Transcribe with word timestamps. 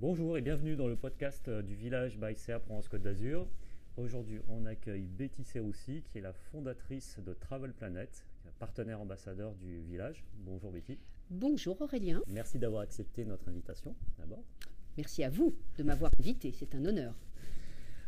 Bonjour 0.00 0.38
et 0.38 0.40
bienvenue 0.40 0.76
dans 0.76 0.88
le 0.88 0.96
podcast 0.96 1.46
euh, 1.48 1.60
du 1.60 1.74
village 1.74 2.16
by 2.16 2.34
CA 2.34 2.58
Provence 2.58 2.88
Côte 2.88 3.02
d'Azur. 3.02 3.46
Aujourd'hui, 3.98 4.40
on 4.48 4.64
accueille 4.64 5.06
Betty 5.06 5.44
Serroussi, 5.44 6.02
qui 6.10 6.16
est 6.16 6.22
la 6.22 6.32
fondatrice 6.32 7.18
de 7.18 7.34
Travel 7.34 7.74
Planet, 7.74 8.24
partenaire 8.58 8.98
ambassadeur 9.02 9.54
du 9.56 9.82
village. 9.82 10.24
Bonjour 10.36 10.72
Betty. 10.72 10.98
Bonjour 11.28 11.78
Aurélien. 11.82 12.22
Merci 12.28 12.58
d'avoir 12.58 12.80
accepté 12.80 13.26
notre 13.26 13.46
invitation 13.50 13.94
d'abord. 14.18 14.42
Merci 14.96 15.22
à 15.22 15.28
vous 15.28 15.54
de 15.76 15.82
m'avoir 15.82 16.10
invité, 16.18 16.50
c'est 16.58 16.74
un 16.74 16.86
honneur. 16.86 17.14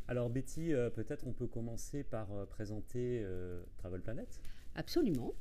Alors 0.08 0.30
Betty, 0.30 0.72
euh, 0.72 0.88
peut-être 0.88 1.26
on 1.26 1.34
peut 1.34 1.46
commencer 1.46 2.04
par 2.04 2.32
euh, 2.32 2.46
présenter 2.46 3.22
Travel 3.76 4.00
Planet 4.00 4.40
Absolument. 4.76 5.34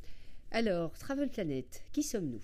Alors, 0.51 0.91
Travel 0.97 1.29
Planet, 1.29 1.85
qui 1.93 2.03
sommes-nous? 2.03 2.43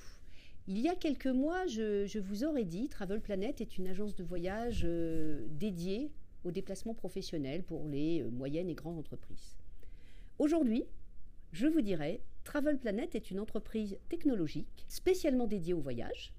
Il 0.67 0.79
y 0.79 0.89
a 0.89 0.95
quelques 0.95 1.27
mois, 1.27 1.65
je, 1.65 2.19
vous 2.19 2.43
aurais 2.43 2.65
dit, 2.65 2.89
Travel 2.89 3.21
Planet 3.21 3.61
est 3.61 3.77
une 3.77 3.87
agence 3.87 4.15
de 4.15 4.23
voyage 4.23 4.81
euh, 4.83 5.45
dédiée 5.49 6.11
aux 6.43 6.51
déplacements 6.51 6.93
professionnels 6.93 7.63
pour 7.63 7.87
les 7.87 8.21
euh, 8.21 8.29
moyennes 8.29 8.69
et 8.69 8.75
grandes 8.75 8.97
entreprises. 8.97 9.55
Aujourd'hui, 10.39 10.83
je 11.53 11.67
vous 11.67 11.81
dirais, 11.81 12.21
Travel 12.43 12.77
Planet 12.77 13.15
est 13.15 13.31
une 13.31 13.39
entreprise 13.39 13.97
technologique 14.09 14.85
spécialement 14.89 15.47
dédiée 15.47 15.73
au 15.73 15.79
voyage, 15.79 16.33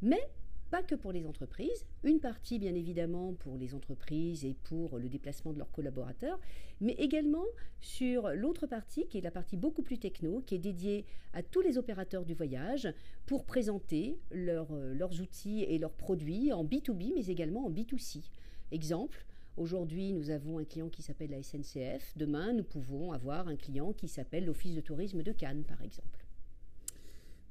mais 0.00 0.30
pas 0.70 0.82
que 0.82 0.94
pour 0.94 1.12
les 1.12 1.26
entreprises, 1.26 1.84
une 2.04 2.20
partie 2.20 2.58
bien 2.58 2.74
évidemment 2.74 3.34
pour 3.34 3.56
les 3.56 3.74
entreprises 3.74 4.44
et 4.44 4.54
pour 4.54 4.98
le 4.98 5.08
déplacement 5.08 5.52
de 5.52 5.58
leurs 5.58 5.72
collaborateurs, 5.72 6.38
mais 6.80 6.92
également 6.92 7.44
sur 7.80 8.28
l'autre 8.30 8.66
partie 8.66 9.06
qui 9.08 9.18
est 9.18 9.22
la 9.22 9.30
partie 9.30 9.56
beaucoup 9.56 9.82
plus 9.82 9.98
techno, 9.98 10.42
qui 10.46 10.54
est 10.54 10.58
dédiée 10.58 11.04
à 11.32 11.42
tous 11.42 11.60
les 11.60 11.76
opérateurs 11.76 12.24
du 12.24 12.34
voyage 12.34 12.88
pour 13.26 13.44
présenter 13.44 14.18
euh, 14.32 14.94
leurs 14.94 15.20
outils 15.20 15.64
et 15.64 15.78
leurs 15.78 15.92
produits 15.92 16.52
en 16.52 16.64
B2B 16.64 17.12
mais 17.14 17.26
également 17.26 17.66
en 17.66 17.70
B2C. 17.70 18.22
Exemple, 18.70 19.26
Aujourd'hui, 19.56 20.14
nous 20.14 20.30
avons 20.30 20.58
un 20.58 20.64
client 20.64 20.88
qui 20.88 21.02
s'appelle 21.02 21.30
la 21.30 21.42
SNCF. 21.42 22.16
Demain, 22.16 22.54
nous 22.54 22.62
pouvons 22.62 23.12
avoir 23.12 23.46
un 23.48 23.56
client 23.56 23.92
qui 23.92 24.08
s'appelle 24.08 24.46
l'Office 24.46 24.74
de 24.74 24.80
tourisme 24.80 25.22
de 25.22 25.32
Cannes, 25.32 25.64
par 25.64 25.82
exemple 25.82 26.29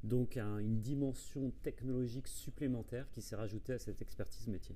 donc 0.03 0.37
une 0.37 0.79
dimension 0.79 1.51
technologique 1.63 2.27
supplémentaire 2.27 3.09
qui 3.11 3.21
s'est 3.21 3.35
rajoutée 3.35 3.73
à 3.73 3.79
cette 3.79 4.01
expertise 4.01 4.47
métier. 4.47 4.75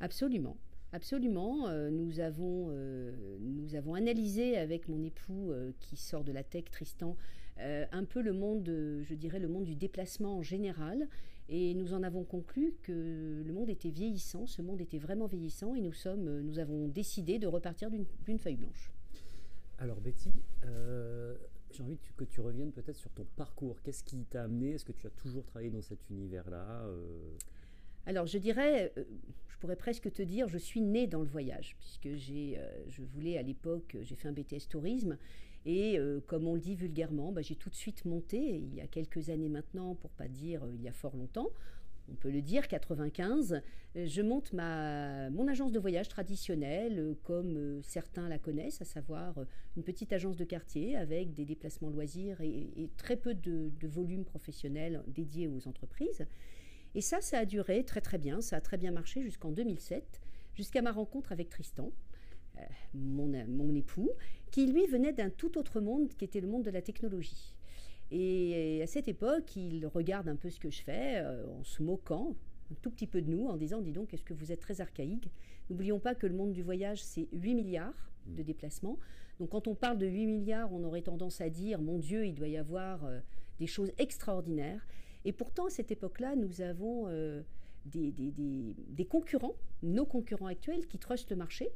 Absolument. 0.00 0.56
Absolument. 0.92 1.68
Euh, 1.68 1.90
nous, 1.90 2.20
avons, 2.20 2.66
euh, 2.70 3.12
nous 3.40 3.74
avons 3.74 3.94
analysé 3.94 4.58
avec 4.58 4.88
mon 4.88 5.02
époux 5.02 5.50
euh, 5.50 5.72
qui 5.80 5.96
sort 5.96 6.22
de 6.22 6.32
la 6.32 6.44
tech, 6.44 6.64
Tristan, 6.70 7.16
un 7.58 8.04
peu 8.04 8.22
le 8.22 8.32
monde, 8.32 8.64
je 8.64 9.14
dirais, 9.14 9.38
le 9.38 9.46
monde 9.46 9.64
du 9.64 9.76
déplacement 9.76 10.38
en 10.38 10.42
général. 10.42 11.06
Et 11.48 11.74
nous 11.74 11.92
en 11.92 12.02
avons 12.02 12.24
conclu 12.24 12.74
que 12.82 13.42
le 13.46 13.52
monde 13.52 13.70
était 13.70 13.90
vieillissant, 13.90 14.46
ce 14.46 14.62
monde 14.62 14.80
était 14.80 14.98
vraiment 14.98 15.26
vieillissant 15.26 15.74
et 15.76 15.80
nous, 15.80 15.92
sommes, 15.92 16.40
nous 16.40 16.58
avons 16.58 16.88
décidé 16.88 17.38
de 17.38 17.46
repartir 17.46 17.88
d'une 17.90 18.38
feuille 18.38 18.56
blanche. 18.56 18.90
Alors 19.78 20.00
Betty, 20.00 20.32
j'ai 21.72 21.82
envie 21.82 21.98
que 22.16 22.24
tu 22.24 22.40
reviennes 22.40 22.72
peut-être 22.72 22.96
sur 22.96 23.10
ton 23.10 23.26
parcours. 23.36 23.80
Qu'est-ce 23.82 24.04
qui 24.04 24.24
t'a 24.24 24.44
amené? 24.44 24.72
Est-ce 24.72 24.84
que 24.84 24.92
tu 24.92 25.06
as 25.06 25.10
toujours 25.10 25.44
travaillé 25.44 25.70
dans 25.70 25.82
cet 25.82 26.08
univers-là 26.10 26.84
euh? 26.86 27.36
Alors 28.06 28.26
je 28.26 28.38
dirais, 28.38 28.92
euh, 28.96 29.04
je 29.48 29.56
pourrais 29.58 29.76
presque 29.76 30.12
te 30.12 30.22
dire, 30.22 30.48
je 30.48 30.58
suis 30.58 30.80
née 30.80 31.06
dans 31.06 31.20
le 31.20 31.28
voyage, 31.28 31.76
puisque 31.78 32.14
j'ai, 32.16 32.58
euh, 32.58 32.84
je 32.88 33.02
voulais 33.02 33.38
à 33.38 33.42
l'époque, 33.42 33.96
j'ai 34.02 34.16
fait 34.16 34.28
un 34.28 34.32
BTS 34.32 34.68
tourisme, 34.68 35.16
et 35.64 35.96
comme 36.26 36.48
on 36.48 36.54
le 36.54 36.60
dit 36.60 36.74
vulgairement, 36.74 37.30
bah, 37.30 37.40
j'ai 37.40 37.54
tout 37.54 37.70
de 37.70 37.76
suite 37.76 38.04
monté, 38.04 38.36
il 38.36 38.74
y 38.74 38.80
a 38.80 38.88
quelques 38.88 39.30
années 39.30 39.48
maintenant, 39.48 39.94
pour 39.94 40.10
pas 40.10 40.26
dire 40.26 40.66
il 40.74 40.82
y 40.82 40.88
a 40.88 40.92
fort 40.92 41.14
longtemps, 41.14 41.50
on 42.10 42.14
peut 42.14 42.30
le 42.30 42.42
dire, 42.42 42.68
95, 42.68 43.62
je 43.94 44.22
monte 44.22 44.52
ma, 44.52 45.30
mon 45.30 45.48
agence 45.48 45.72
de 45.72 45.78
voyage 45.78 46.08
traditionnelle, 46.08 46.98
euh, 46.98 47.14
comme 47.22 47.56
euh, 47.56 47.82
certains 47.82 48.28
la 48.28 48.38
connaissent, 48.38 48.80
à 48.80 48.84
savoir 48.84 49.38
euh, 49.38 49.44
une 49.76 49.82
petite 49.82 50.12
agence 50.12 50.36
de 50.36 50.44
quartier 50.44 50.96
avec 50.96 51.32
des 51.34 51.44
déplacements 51.44 51.90
loisirs 51.90 52.40
et, 52.40 52.90
très 52.96 53.16
peu 53.16 53.34
de, 53.34 53.70
volume 53.82 54.24
professionnel 54.24 55.02
dédié 55.06 55.46
aux 55.46 55.68
entreprises. 55.68 56.26
Et 56.94 57.00
ça, 57.00 57.20
ça 57.20 57.38
a 57.38 57.44
duré 57.44 57.84
très 57.84 58.00
très 58.00 58.18
bien, 58.18 58.40
ça 58.40 58.56
a 58.56 58.60
très 58.60 58.78
bien 58.78 58.92
marché 58.92 59.22
jusqu'en 59.22 59.50
2007, 59.50 60.20
jusqu'à 60.54 60.82
ma 60.82 60.92
rencontre 60.92 61.32
avec 61.32 61.48
Tristan. 61.48 61.92
mon, 62.94 63.32
mon 63.46 63.74
époux, 63.74 64.10
qui 64.50 64.66
lui 64.66 64.86
venait 64.86 65.12
d'un 65.12 65.30
tout 65.30 65.56
autre 65.58 65.80
monde 65.80 66.08
qui 66.08 66.24
était 66.24 66.40
le 66.40 66.48
monde 66.48 66.64
de 66.64 66.70
la 66.70 66.82
technologie. 66.82 67.54
Et 68.14 68.82
à 68.82 68.86
cette 68.86 69.08
époque, 69.08 69.56
il 69.56 69.86
regarde 69.86 70.28
un 70.28 70.36
peu 70.36 70.50
ce 70.50 70.60
que 70.60 70.68
je 70.68 70.82
fais 70.82 71.16
euh, 71.16 71.46
en 71.46 71.64
se 71.64 71.82
moquant 71.82 72.36
un 72.70 72.74
tout 72.82 72.90
petit 72.90 73.06
peu 73.06 73.22
de 73.22 73.30
nous, 73.30 73.46
en 73.48 73.56
disant, 73.56 73.80
dis 73.80 73.92
donc, 73.92 74.12
est-ce 74.12 74.24
que 74.24 74.34
vous 74.34 74.52
êtes 74.52 74.60
très 74.60 74.82
archaïque? 74.82 75.30
N'oublions 75.70 75.98
pas 75.98 76.14
que 76.14 76.26
le 76.26 76.34
monde 76.34 76.52
du 76.52 76.62
voyage, 76.62 77.02
c'est 77.02 77.28
8 77.32 77.54
milliards 77.54 78.10
de 78.26 78.42
déplacements. 78.42 78.98
Donc 79.40 79.50
quand 79.50 79.66
on 79.66 79.74
parle 79.74 79.96
de 79.96 80.06
8 80.06 80.26
milliards, 80.26 80.72
on 80.74 80.84
aurait 80.84 81.02
tendance 81.02 81.40
à 81.40 81.48
dire, 81.48 81.80
mon 81.80 81.98
Dieu, 81.98 82.26
il 82.26 82.34
doit 82.34 82.48
y 82.48 82.58
avoir 82.58 83.02
euh, 83.06 83.18
des 83.58 83.66
choses 83.66 83.92
extraordinaires. 83.96 84.86
Et 85.24 85.32
pourtant, 85.32 85.66
à 85.66 85.70
cette 85.70 85.90
époque-là, 85.90 86.36
nous 86.36 86.60
avons 86.60 87.04
euh, 87.06 87.40
des, 87.86 88.12
des, 88.12 89.04
concurrents, 89.06 89.56
nos 89.82 90.04
concurrents 90.04 90.46
actuels, 90.48 90.86
qui 90.86 90.98
trustent 90.98 91.30
le 91.30 91.36
marché 91.36 91.70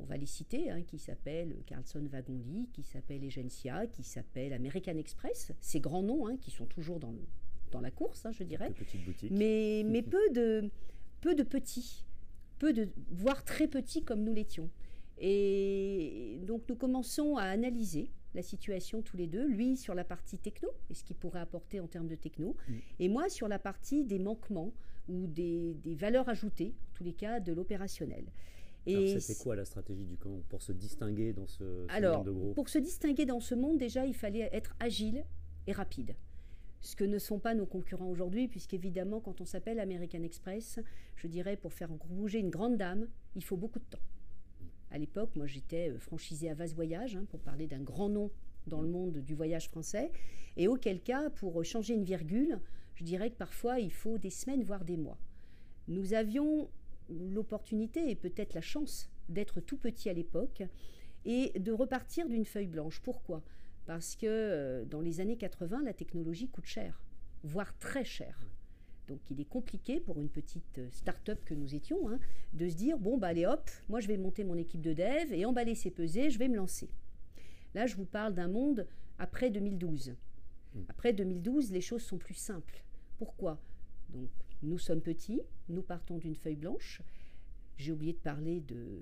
on 0.00 0.04
va 0.06 0.16
les 0.16 0.26
citer, 0.26 0.70
hein, 0.70 0.82
qui 0.82 0.98
s'appellent 0.98 1.54
Carlson 1.66 2.06
Wagonly, 2.10 2.68
qui 2.72 2.82
s'appelle 2.82 3.24
Egencia, 3.24 3.86
qui 3.86 4.02
s'appelle 4.02 4.52
American 4.52 4.96
Express, 4.96 5.52
ces 5.60 5.80
grands 5.80 6.02
noms 6.02 6.26
hein, 6.26 6.36
qui 6.36 6.50
sont 6.50 6.66
toujours 6.66 6.98
dans, 6.98 7.12
le, 7.12 7.20
dans 7.70 7.80
la 7.80 7.90
course, 7.90 8.26
hein, 8.26 8.32
je 8.32 8.44
dirais. 8.44 8.72
Mais, 9.30 9.82
mais 9.86 10.02
peu, 10.02 10.30
de, 10.32 10.70
peu 11.20 11.34
de 11.34 11.42
petits, 11.42 12.04
peu 12.58 12.72
de, 12.72 12.88
voire 13.10 13.44
très 13.44 13.68
petits 13.68 14.02
comme 14.02 14.22
nous 14.22 14.34
l'étions. 14.34 14.70
Et 15.18 16.40
donc 16.46 16.62
nous 16.68 16.76
commençons 16.76 17.36
à 17.36 17.42
analyser 17.44 18.10
la 18.34 18.42
situation 18.42 19.02
tous 19.02 19.16
les 19.16 19.26
deux, 19.26 19.46
lui 19.46 19.76
sur 19.76 19.94
la 19.94 20.04
partie 20.04 20.38
techno, 20.38 20.70
et 20.88 20.94
ce 20.94 21.04
qu'il 21.04 21.16
pourrait 21.16 21.40
apporter 21.40 21.80
en 21.80 21.86
termes 21.88 22.06
de 22.06 22.14
techno, 22.14 22.56
mm. 22.68 22.74
et 23.00 23.08
moi 23.08 23.28
sur 23.28 23.48
la 23.48 23.58
partie 23.58 24.04
des 24.04 24.18
manquements 24.18 24.72
ou 25.08 25.26
des, 25.26 25.74
des 25.74 25.94
valeurs 25.94 26.28
ajoutées, 26.28 26.74
en 26.90 26.94
tous 26.94 27.04
les 27.04 27.12
cas 27.12 27.40
de 27.40 27.52
l'opérationnel. 27.52 28.24
Et 28.86 29.20
c'était 29.20 29.42
quoi 29.42 29.56
la 29.56 29.64
stratégie 29.64 30.04
du 30.04 30.16
camp 30.16 30.42
pour 30.48 30.62
se 30.62 30.72
distinguer 30.72 31.32
dans 31.32 31.46
ce, 31.46 31.64
monde 31.64 32.24
de 32.24 32.30
gros? 32.30 32.52
Pour 32.54 32.68
se 32.68 32.78
distinguer 32.78 33.26
dans 33.26 33.40
ce 33.40 33.54
monde, 33.54 33.78
déjà, 33.78 34.06
il 34.06 34.14
fallait 34.14 34.48
être 34.52 34.74
agile 34.80 35.24
et 35.66 35.72
rapide. 35.72 36.16
Ce 36.80 36.96
que 36.96 37.04
ne 37.04 37.18
sont 37.18 37.38
pas 37.38 37.54
nos 37.54 37.66
concurrents 37.66 38.08
aujourd'hui, 38.08 38.48
puisqu'évidemment, 38.48 39.20
quand 39.20 39.40
on 39.42 39.44
s'appelle 39.44 39.80
American 39.80 40.22
Express, 40.22 40.80
je 41.16 41.26
dirais, 41.26 41.56
pour 41.56 41.74
faire 41.74 41.90
bouger 41.90 42.38
une 42.38 42.48
grande 42.48 42.78
dame, 42.78 43.06
il 43.36 43.44
faut 43.44 43.56
beaucoup 43.56 43.78
de 43.78 43.84
temps. 43.84 44.00
À 44.90 44.98
l'époque, 44.98 45.36
moi, 45.36 45.46
j'étais 45.46 45.90
euh, 45.90 45.98
franchisée 45.98 46.50
à 46.50 46.54
Vase 46.54 46.74
Voyage, 46.74 47.16
hein, 47.16 47.26
pour 47.28 47.40
parler 47.40 47.66
d'un 47.66 47.82
grand 47.82 48.08
nom 48.08 48.30
dans 48.66 48.80
le 48.80 48.88
monde 48.88 49.18
du 49.18 49.34
voyage 49.34 49.68
français. 49.68 50.10
Et 50.56 50.68
auquel 50.68 51.00
cas, 51.00 51.30
pour 51.30 51.62
changer 51.64 51.94
une 51.94 52.04
virgule, 52.04 52.60
je 52.94 53.04
dirais 53.04 53.30
que 53.30 53.36
parfois, 53.36 53.78
il 53.78 53.92
faut 53.92 54.18
des 54.18 54.30
semaines, 54.30 54.64
voire 54.64 54.84
des 54.84 54.96
mois. 54.96 55.18
Nous 55.86 56.14
avions 56.14 56.70
l'opportunité 57.10 58.10
et 58.10 58.14
peut-être 58.14 58.54
la 58.54 58.60
chance 58.60 59.10
d'être 59.28 59.60
tout 59.60 59.76
petit 59.76 60.08
à 60.08 60.12
l'époque 60.12 60.62
et 61.24 61.58
de 61.58 61.72
repartir 61.72 62.28
d'une 62.28 62.44
feuille 62.44 62.66
blanche. 62.66 63.00
Pourquoi? 63.00 63.42
Parce 63.86 64.16
que 64.16 64.26
euh, 64.26 64.84
dans 64.84 65.00
les 65.00 65.20
années 65.20 65.36
80, 65.36 65.82
la 65.82 65.92
technologie 65.92 66.48
coûte 66.48 66.66
cher, 66.66 67.02
voire 67.42 67.76
très 67.78 68.04
cher. 68.04 68.46
Donc 69.08 69.18
il 69.30 69.40
est 69.40 69.48
compliqué 69.48 69.98
pour 69.98 70.20
une 70.20 70.28
petite 70.28 70.78
euh, 70.78 70.88
start-up 70.92 71.40
que 71.44 71.54
nous 71.54 71.74
étions 71.74 72.08
hein, 72.08 72.20
de 72.52 72.68
se 72.68 72.76
dire 72.76 72.96
bon 72.96 73.18
bah 73.18 73.28
allez 73.28 73.46
hop, 73.46 73.68
moi 73.88 73.98
je 73.98 74.06
vais 74.06 74.16
monter 74.16 74.44
mon 74.44 74.56
équipe 74.56 74.80
de 74.80 74.92
dev 74.92 75.32
et 75.32 75.44
emballer 75.44 75.74
ses 75.74 75.90
pesées, 75.90 76.30
je 76.30 76.38
vais 76.38 76.48
me 76.48 76.56
lancer. 76.56 76.88
Là 77.74 77.86
je 77.86 77.96
vous 77.96 78.04
parle 78.04 78.34
d'un 78.34 78.46
monde 78.46 78.86
après 79.18 79.50
2012. 79.50 80.14
Hmm. 80.74 80.82
Après 80.88 81.12
2012, 81.12 81.72
les 81.72 81.80
choses 81.80 82.02
sont 82.02 82.18
plus 82.18 82.34
simples. 82.34 82.84
Pourquoi? 83.18 83.60
Donc 84.10 84.28
nous 84.62 84.78
sommes 84.78 85.00
petits, 85.00 85.42
nous 85.68 85.82
partons 85.82 86.18
d'une 86.18 86.34
feuille 86.34 86.56
blanche. 86.56 87.02
J'ai 87.76 87.92
oublié 87.92 88.12
de 88.12 88.18
parler 88.18 88.60
de, 88.60 89.00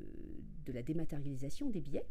de, 0.66 0.72
la 0.72 0.82
dématérialisation 0.82 1.68
des 1.68 1.80
billets, 1.80 2.06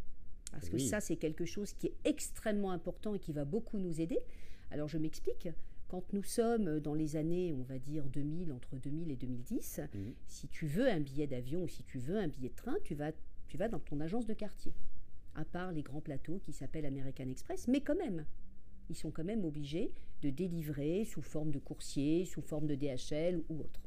parce 0.52 0.70
que 0.70 0.78
ça, 0.78 1.00
c'est 1.00 1.16
quelque 1.16 1.46
chose 1.46 1.74
qui 1.74 1.88
est 1.88 1.96
extrêmement 2.04 2.72
important 2.72 3.16
et 3.16 3.20
qui 3.20 3.34
va 3.34 3.46
beaucoup 3.46 3.78
nous 3.78 4.02
aider. 4.02 4.20
Alors, 4.72 4.88
je 4.88 4.98
m'explique. 4.98 5.50
Quand 5.88 6.12
nous 6.12 6.24
sommes 6.24 6.82
dans 6.82 6.94
les 6.94 7.16
années, 7.16 7.54
on 7.54 7.64
va 7.64 7.80
dire 7.80 8.10
2000, 8.10 8.52
entre 8.52 8.76
2000 8.76 9.10
et 9.10 9.16
2010, 9.16 9.80
mhm. 9.94 10.14
si 10.28 10.50
tu 10.50 10.68
veux 10.68 10.90
un 10.90 11.00
billet 11.00 11.28
d'avion 11.28 11.64
ou 11.64 11.68
si 11.70 11.84
tu 11.84 11.98
veux 11.98 12.18
un 12.18 12.28
billet 12.28 12.50
de 12.50 12.56
train, 12.56 12.76
tu 12.84 12.94
vas, 12.94 13.14
tu 13.48 13.58
vas 13.58 13.70
dans 13.70 13.80
ton 13.80 14.02
agence 14.02 14.26
de 14.26 14.34
quartier. 14.34 14.74
À 15.36 15.46
part 15.46 15.72
les 15.72 15.84
grands 15.84 16.02
plateaux 16.02 16.40
qui 16.44 16.52
s'appellent 16.52 16.86
American 16.86 17.30
Express, 17.30 17.70
mais 17.70 17.80
quand 17.80 17.96
même, 17.96 18.26
ils 18.90 18.96
sont 18.96 19.12
quand 19.12 19.24
même 19.24 19.46
obligés 19.46 19.92
de 20.22 20.30
délivrer 20.30 21.06
sous 21.06 21.22
forme 21.22 21.52
de 21.52 21.60
coursier, 21.60 22.26
sous 22.26 22.42
forme 22.42 22.68
de 22.68 22.76
DHL 22.76 23.42
ou 23.50 23.60
autre. 23.60 23.82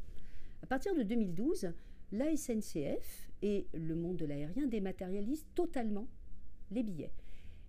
À 0.62 0.66
partir 0.66 0.94
de 0.94 1.02
2012, 1.02 1.72
la 2.12 2.36
SNCF 2.36 3.30
et 3.42 3.66
le 3.72 3.94
monde 3.94 4.16
de 4.16 4.26
l'aérien 4.26 4.66
dématérialisent 4.66 5.46
totalement 5.54 6.08
les 6.70 6.82
billets. 6.82 7.12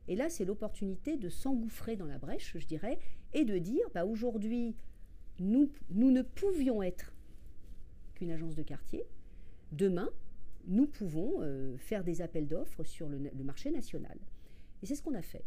Et 0.07 0.16
là, 0.16 0.30
c'est 0.30 0.45
l'opportunité 0.45 1.16
de 1.18 1.30
s'engouffrer 1.30 1.95
dans 1.95 2.06
la 2.06 2.18
brèche, 2.18 2.57
je 2.57 2.66
dirais, 2.66 3.00
et 3.34 3.45
de 3.45 3.57
dire, 3.57 3.88
bah, 3.94 4.06
aujourd'hui, 4.06 4.75
nous, 5.39 5.72
nous 5.89 6.12
ne 6.12 6.22
pouvions 6.22 6.81
être 6.84 7.13
qu'une 8.16 8.31
agence 8.31 8.56
de 8.56 8.63
quartier. 8.63 9.06
Demain, 9.72 10.10
nous 10.68 10.88
pouvons 10.88 11.42
euh, 11.42 11.77
faire 11.77 12.04
des 12.04 12.22
appels 12.22 12.48
d'offres 12.48 12.84
sur 12.84 13.07
le, 13.07 13.19
marché 13.44 13.72
national. 13.72 14.18
Et 14.81 14.86
c'est 14.86 14.95
ce 14.95 15.01
qu'on 15.01 15.13
a 15.13 15.22
fait. 15.22 15.45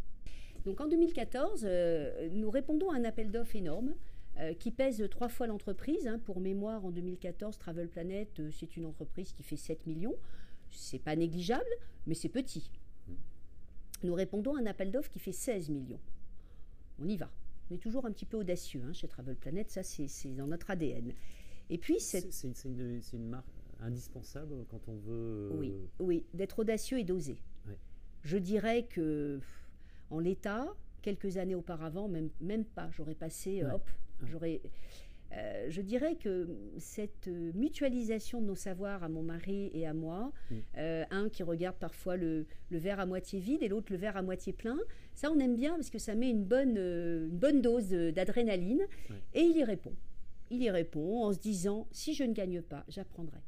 Donc 0.65 0.81
en 0.81 0.87
2014, 0.87 1.63
euh, 1.65 2.29
nous 2.33 2.51
répondons 2.51 2.91
à 2.91 2.97
un 2.97 3.05
appel 3.05 3.31
d'offres 3.31 3.57
énorme 3.57 3.95
euh, 4.39 4.55
qui 4.55 4.71
pèse 4.71 5.07
trois 5.11 5.29
fois 5.29 5.47
l'entreprise. 5.47 6.07
Hein. 6.07 6.19
Pour 6.19 6.41
mémoire, 6.41 6.85
en 6.85 6.91
2014, 6.91 7.59
Travel 7.59 7.89
Planet, 7.89 8.41
c'est 8.51 8.77
une 8.77 8.87
entreprise 8.87 9.33
qui 9.33 9.43
fait 9.43 9.57
7 9.57 9.87
millions. 9.87 10.17
C'est 10.71 10.99
pas 10.99 11.17
négligeable, 11.17 11.65
mais 12.07 12.15
c'est 12.15 12.29
petit. 12.29 12.71
Nous 14.03 14.15
répondons 14.15 14.57
à 14.57 14.61
un 14.61 14.67
appel 14.67 14.91
d'offres 14.91 15.11
qui 15.11 15.19
fait 15.19 15.33
16 15.33 15.71
millions. 15.71 16.01
On 16.99 17.09
y 17.09 17.17
va. 17.17 17.31
On 17.71 17.75
est 17.75 17.79
toujours 17.79 18.07
un 18.07 18.13
petit 18.13 18.27
peu 18.27 18.37
audacieux 18.37 18.83
hein, 18.87 18.93
chez 18.93 19.09
Travel 19.09 19.37
Planet, 19.37 19.71
ça 19.71 19.83
c'est 19.83 20.35
dans 20.35 20.47
notre 20.47 20.71
ADN. 20.71 21.13
Et 21.71 21.79
puis 21.79 21.99
c'est 21.99 22.29
une, 22.45 23.01
une, 23.13 23.29
marque 23.29 23.47
indispensable 23.81 24.67
quand 24.69 24.89
on 24.89 24.97
veut. 24.97 25.51
Oui, 25.55 25.75
oui 25.99 26.27
d'être 26.35 26.59
audacieux 26.59 26.99
et 26.99 27.05
d'oser. 27.05 27.39
Je 28.23 28.39
dirais 28.39 28.85
que 28.85 29.41
en 30.11 30.19
l'état, 30.19 30.67
quelques 31.03 31.37
années 31.37 31.55
auparavant, 31.55 32.09
même, 32.09 32.31
même 32.41 32.65
pas, 32.65 32.91
j'aurais 32.93 33.15
passé, 33.15 33.63
hop, 33.65 33.89
j'aurais. 34.25 34.61
Euh, 35.33 35.67
je 35.69 35.81
dirais 35.81 36.15
que 36.15 36.49
cette 36.79 37.27
mutualisation 37.27 38.41
de 38.41 38.47
nos 38.47 38.55
savoirs 38.55 39.03
à 39.03 39.09
mon 39.09 39.23
mari 39.23 39.71
et 39.75 39.87
à 39.87 39.93
moi, 39.93 40.33
mm. 40.51 40.55
euh, 40.79 41.05
un 41.11 41.29
qui 41.29 41.43
regarde 41.43 41.77
parfois 41.77 42.17
le, 42.17 42.47
verre 42.71 43.01
à 43.01 43.07
moitié 43.07 43.41
vide 43.41 43.63
et 43.63 43.69
l'autre 43.69 43.91
le 43.91 43.99
verre 43.99 44.17
à 44.17 44.23
moitié 44.23 44.53
plein, 44.53 44.79
ça 45.15 45.33
on 45.33 45.39
aime 45.41 45.57
bien 45.57 45.75
parce 45.75 45.91
que 45.91 45.99
ça 45.99 46.15
met 46.15 46.31
une 46.31 46.45
bonne, 46.45 46.77
euh, 46.79 47.27
une 47.29 47.39
bonne 47.39 47.63
dose 47.63 47.91
d'adrénaline 47.91 48.83
et 49.33 49.41
il 49.41 49.57
y 49.57 49.65
répond. 49.65 49.95
Il 50.51 50.63
y 50.63 50.71
répond 50.71 51.25
en 51.25 51.33
se 51.33 51.39
disant 51.39 51.89
si 51.91 52.15
je 52.15 52.23
ne 52.23 52.33
gagne 52.33 52.63
pas, 52.63 52.85
j'apprendrai. 52.89 53.41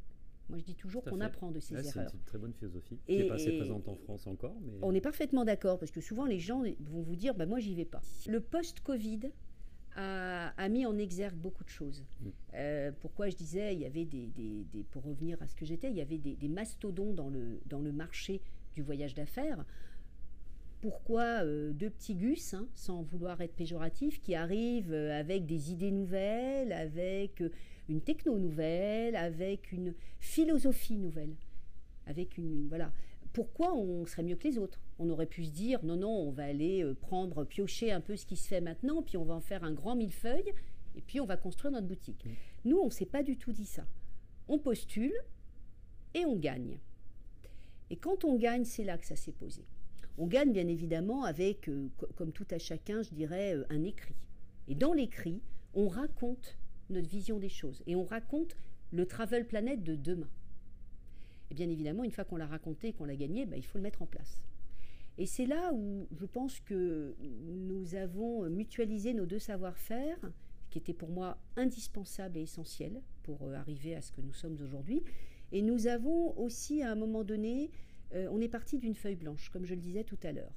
Moi, 0.49 0.59
je 0.59 0.65
dis 0.65 0.75
toujours 0.75 1.03
qu'on 1.05 1.21
apprend 1.21 1.51
de 1.51 1.59
ses 1.59 1.75
erreurs. 1.75 2.09
C'est 2.11 2.17
une 2.17 2.25
très 2.25 2.39
bonne 2.39 2.53
philosophie, 2.53 2.99
qui 3.07 3.19
n'est 3.19 3.29
pas 3.29 3.35
assez 3.35 3.57
présente 3.57 3.89
en 3.89 3.97
France 3.97 4.27
encore. 4.27 4.57
Mais... 4.63 4.79
On 4.83 4.95
est 4.95 5.01
parfaitement 5.01 5.45
d'accord, 5.45 5.79
parce 5.79 5.91
que 5.91 6.01
souvent, 6.01 6.25
les 6.25 6.39
gens 6.39 6.63
vont 6.81 7.03
vous 7.03 7.17
dire 7.17 7.35
bah, 7.35 7.47
Moi, 7.47 7.59
j'y 7.59 7.75
vais 7.75 7.85
pas. 7.85 8.03
Le 8.29 8.41
post-Covid 8.41 9.31
a, 9.97 10.69
mis 10.69 10.87
en 10.87 10.99
exergue 10.99 11.37
beaucoup 11.37 11.65
de 11.65 11.69
choses. 11.69 12.05
Mm. 12.21 12.29
Euh, 12.55 12.93
pourquoi 13.01 13.29
je 13.29 13.37
disais 13.37 13.75
il 13.75 13.81
y 13.81 13.87
avait 13.87 14.05
des, 14.05 14.31
Pour 14.91 15.05
revenir 15.05 15.41
à 15.43 15.47
ce 15.47 15.57
que 15.57 15.65
j'étais, 15.65 15.89
il 15.89 15.97
y 15.97 16.01
avait 16.01 16.19
des, 16.19 16.49
mastodons 16.49 17.13
dans 17.13 17.29
le, 17.29 17.61
dans 17.67 17.81
le 17.81 17.93
marché 17.93 18.41
du 18.75 18.83
voyage 18.83 19.15
d'affaires 19.15 19.65
pourquoi 20.83 21.43
euh, 21.43 21.73
deux 21.73 21.91
petits 21.91 22.15
gus, 22.15 22.55
hein, 22.55 22.69
sans 22.75 23.03
vouloir 23.03 23.41
être 23.41 23.55
péjoratif, 23.55 24.21
qui 24.21 24.35
arrivent 24.35 24.93
euh, 24.93 25.19
avec 25.19 25.47
des 25.47 25.73
idées 25.73 25.91
nouvelles, 25.91 26.71
avec 26.71 27.43
une 27.89 28.01
techno 28.01 28.39
nouvelle, 28.39 29.17
avec 29.17 29.73
une 29.73 29.95
philosophie 30.19 30.99
nouvelle, 30.99 31.35
avec 32.07 32.39
une 32.39 32.69
voilà. 32.69 32.93
Pourquoi 33.33 33.75
on 33.75 34.07
serait 34.07 34.23
mieux 34.23 34.37
que 34.37 34.49
les 34.49 34.57
autres? 34.57 34.81
On 34.99 35.11
aurait 35.11 35.27
pu 35.27 35.45
se 35.45 35.51
dire 35.51 35.85
non 35.85 35.97
non, 35.97 36.11
on 36.11 36.31
va 36.31 36.45
aller 36.45 36.83
euh, 36.83 36.95
prendre 36.95 37.45
piocher 37.45 37.93
un 37.93 38.01
peu 38.01 38.17
ce 38.17 38.25
qui 38.25 38.37
se 38.37 38.49
fait 38.49 38.61
maintenant, 38.61 39.03
puis 39.03 39.17
on 39.17 39.25
va 39.25 39.35
en 39.35 39.41
faire 39.41 39.63
un 39.63 39.73
grand 39.73 39.95
millefeuille, 39.95 40.53
et 40.95 41.03
puis 41.03 41.21
on 41.21 41.27
va 41.27 41.37
construire 41.37 41.73
notre 41.73 41.87
boutique. 41.87 42.25
Mmh. 42.25 42.31
Nous, 42.67 42.79
on 42.79 42.91
s'est 42.91 43.07
pas 43.07 43.23
du 43.23 43.37
tout 43.37 43.53
dit 43.53 43.67
ça. 43.67 43.87
On 44.49 44.59
postule 44.59 45.15
et 46.15 46.25
on 46.25 46.37
gagne. 46.37 46.79
Et 47.91 47.97
quand 47.97 48.25
on 48.25 48.37
gagne, 48.37 48.65
c'est 48.65 48.85
là 48.85 48.97
que 48.99 49.07
ça 49.07 49.17
s'est 49.17 49.33
posé. 49.33 49.65
On 50.19 50.27
gagne 50.27 50.53
bien 50.53 50.67
évidemment 50.67 51.25
avec, 51.25 51.69
euh, 51.69 51.89
comme 52.17 52.33
tout 52.33 52.47
à 52.51 52.59
chacun, 52.59 53.03
je 53.03 53.11
dirais, 53.11 53.55
euh, 53.55 53.67
un 53.69 53.85
écrit. 53.85 54.17
Et 54.67 54.75
dans 54.75 54.95
l'écrit, 54.95 55.43
on 55.75 55.89
raconte 55.89 56.57
notre 56.91 57.09
vision 57.09 57.39
des 57.39 57.49
choses. 57.49 57.83
Et 57.87 57.97
on 57.97 58.05
raconte 58.05 58.57
le 58.93 59.07
Travel 59.07 59.47
Planet 59.47 59.83
de 59.83 59.95
demain. 59.95 60.29
Et 61.51 61.55
bien 61.55 61.69
évidemment, 61.69 62.05
une 62.05 62.11
fois 62.11 62.25
qu'on 62.25 62.37
l'a 62.37 62.47
raconté, 62.47 62.93
qu'on 62.93 63.05
l'a 63.05 63.17
gagné, 63.17 63.47
bah, 63.47 63.57
il 63.57 63.65
faut 63.65 63.79
le 63.79 63.83
mettre 63.83 64.03
en 64.03 64.07
place. 64.07 64.43
Et 65.19 65.27
c'est 65.27 65.47
là 65.47 65.73
où 65.73 66.07
je 66.13 66.27
pense 66.27 66.61
que 66.61 67.17
nous 67.21 67.95
avons 67.95 68.49
mutualisé 68.51 69.15
nos 69.15 69.25
deux 69.25 69.39
savoir-faire, 69.39 70.19
qui 70.71 70.79
était 70.79 70.93
pour 70.93 71.09
moi 71.09 71.39
indispensable 71.57 72.39
et 72.39 72.43
essentiel 72.43 73.01
pour 73.23 73.43
euh, 73.45 73.55
arriver 73.55 73.95
à 73.95 74.03
ce 74.03 74.13
que 74.13 74.21
nous 74.21 74.33
sommes 74.33 74.59
aujourd'hui. 74.63 75.03
Et 75.53 75.63
nous 75.63 75.87
avons 75.87 76.37
aussi, 76.39 76.83
à 76.83 76.91
un 76.91 76.97
moment 76.97 77.25
donné, 77.25 77.71
euh, 78.15 78.29
on 78.31 78.41
est 78.41 78.49
parti 78.49 78.79
d'une 78.79 78.95
feuille 78.95 79.17
blanche, 79.17 79.49
comme 79.51 79.65
je 79.65 79.75
le 79.75 79.81
disais 79.81 80.05
tout 80.05 80.19
à 80.23 80.33
l'heure. 80.33 80.53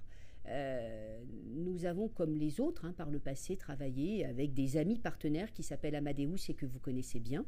Euh, 0.50 1.24
nous 1.52 1.86
avons, 1.86 2.08
comme 2.08 2.36
les 2.36 2.60
autres, 2.60 2.86
hein, 2.86 2.94
par 2.94 3.10
le 3.10 3.20
passé, 3.20 3.56
travaillé 3.56 4.26
avec 4.26 4.54
des 4.54 4.78
amis 4.78 5.00
partenaires 5.00 5.52
qui 5.54 5.64
s'appellent 5.64 5.96
Amadeus 5.96 6.50
et 6.50 6.54
que 6.54 6.66
vous 6.66 6.80
connaissez 6.80 7.20
bien, 7.20 7.46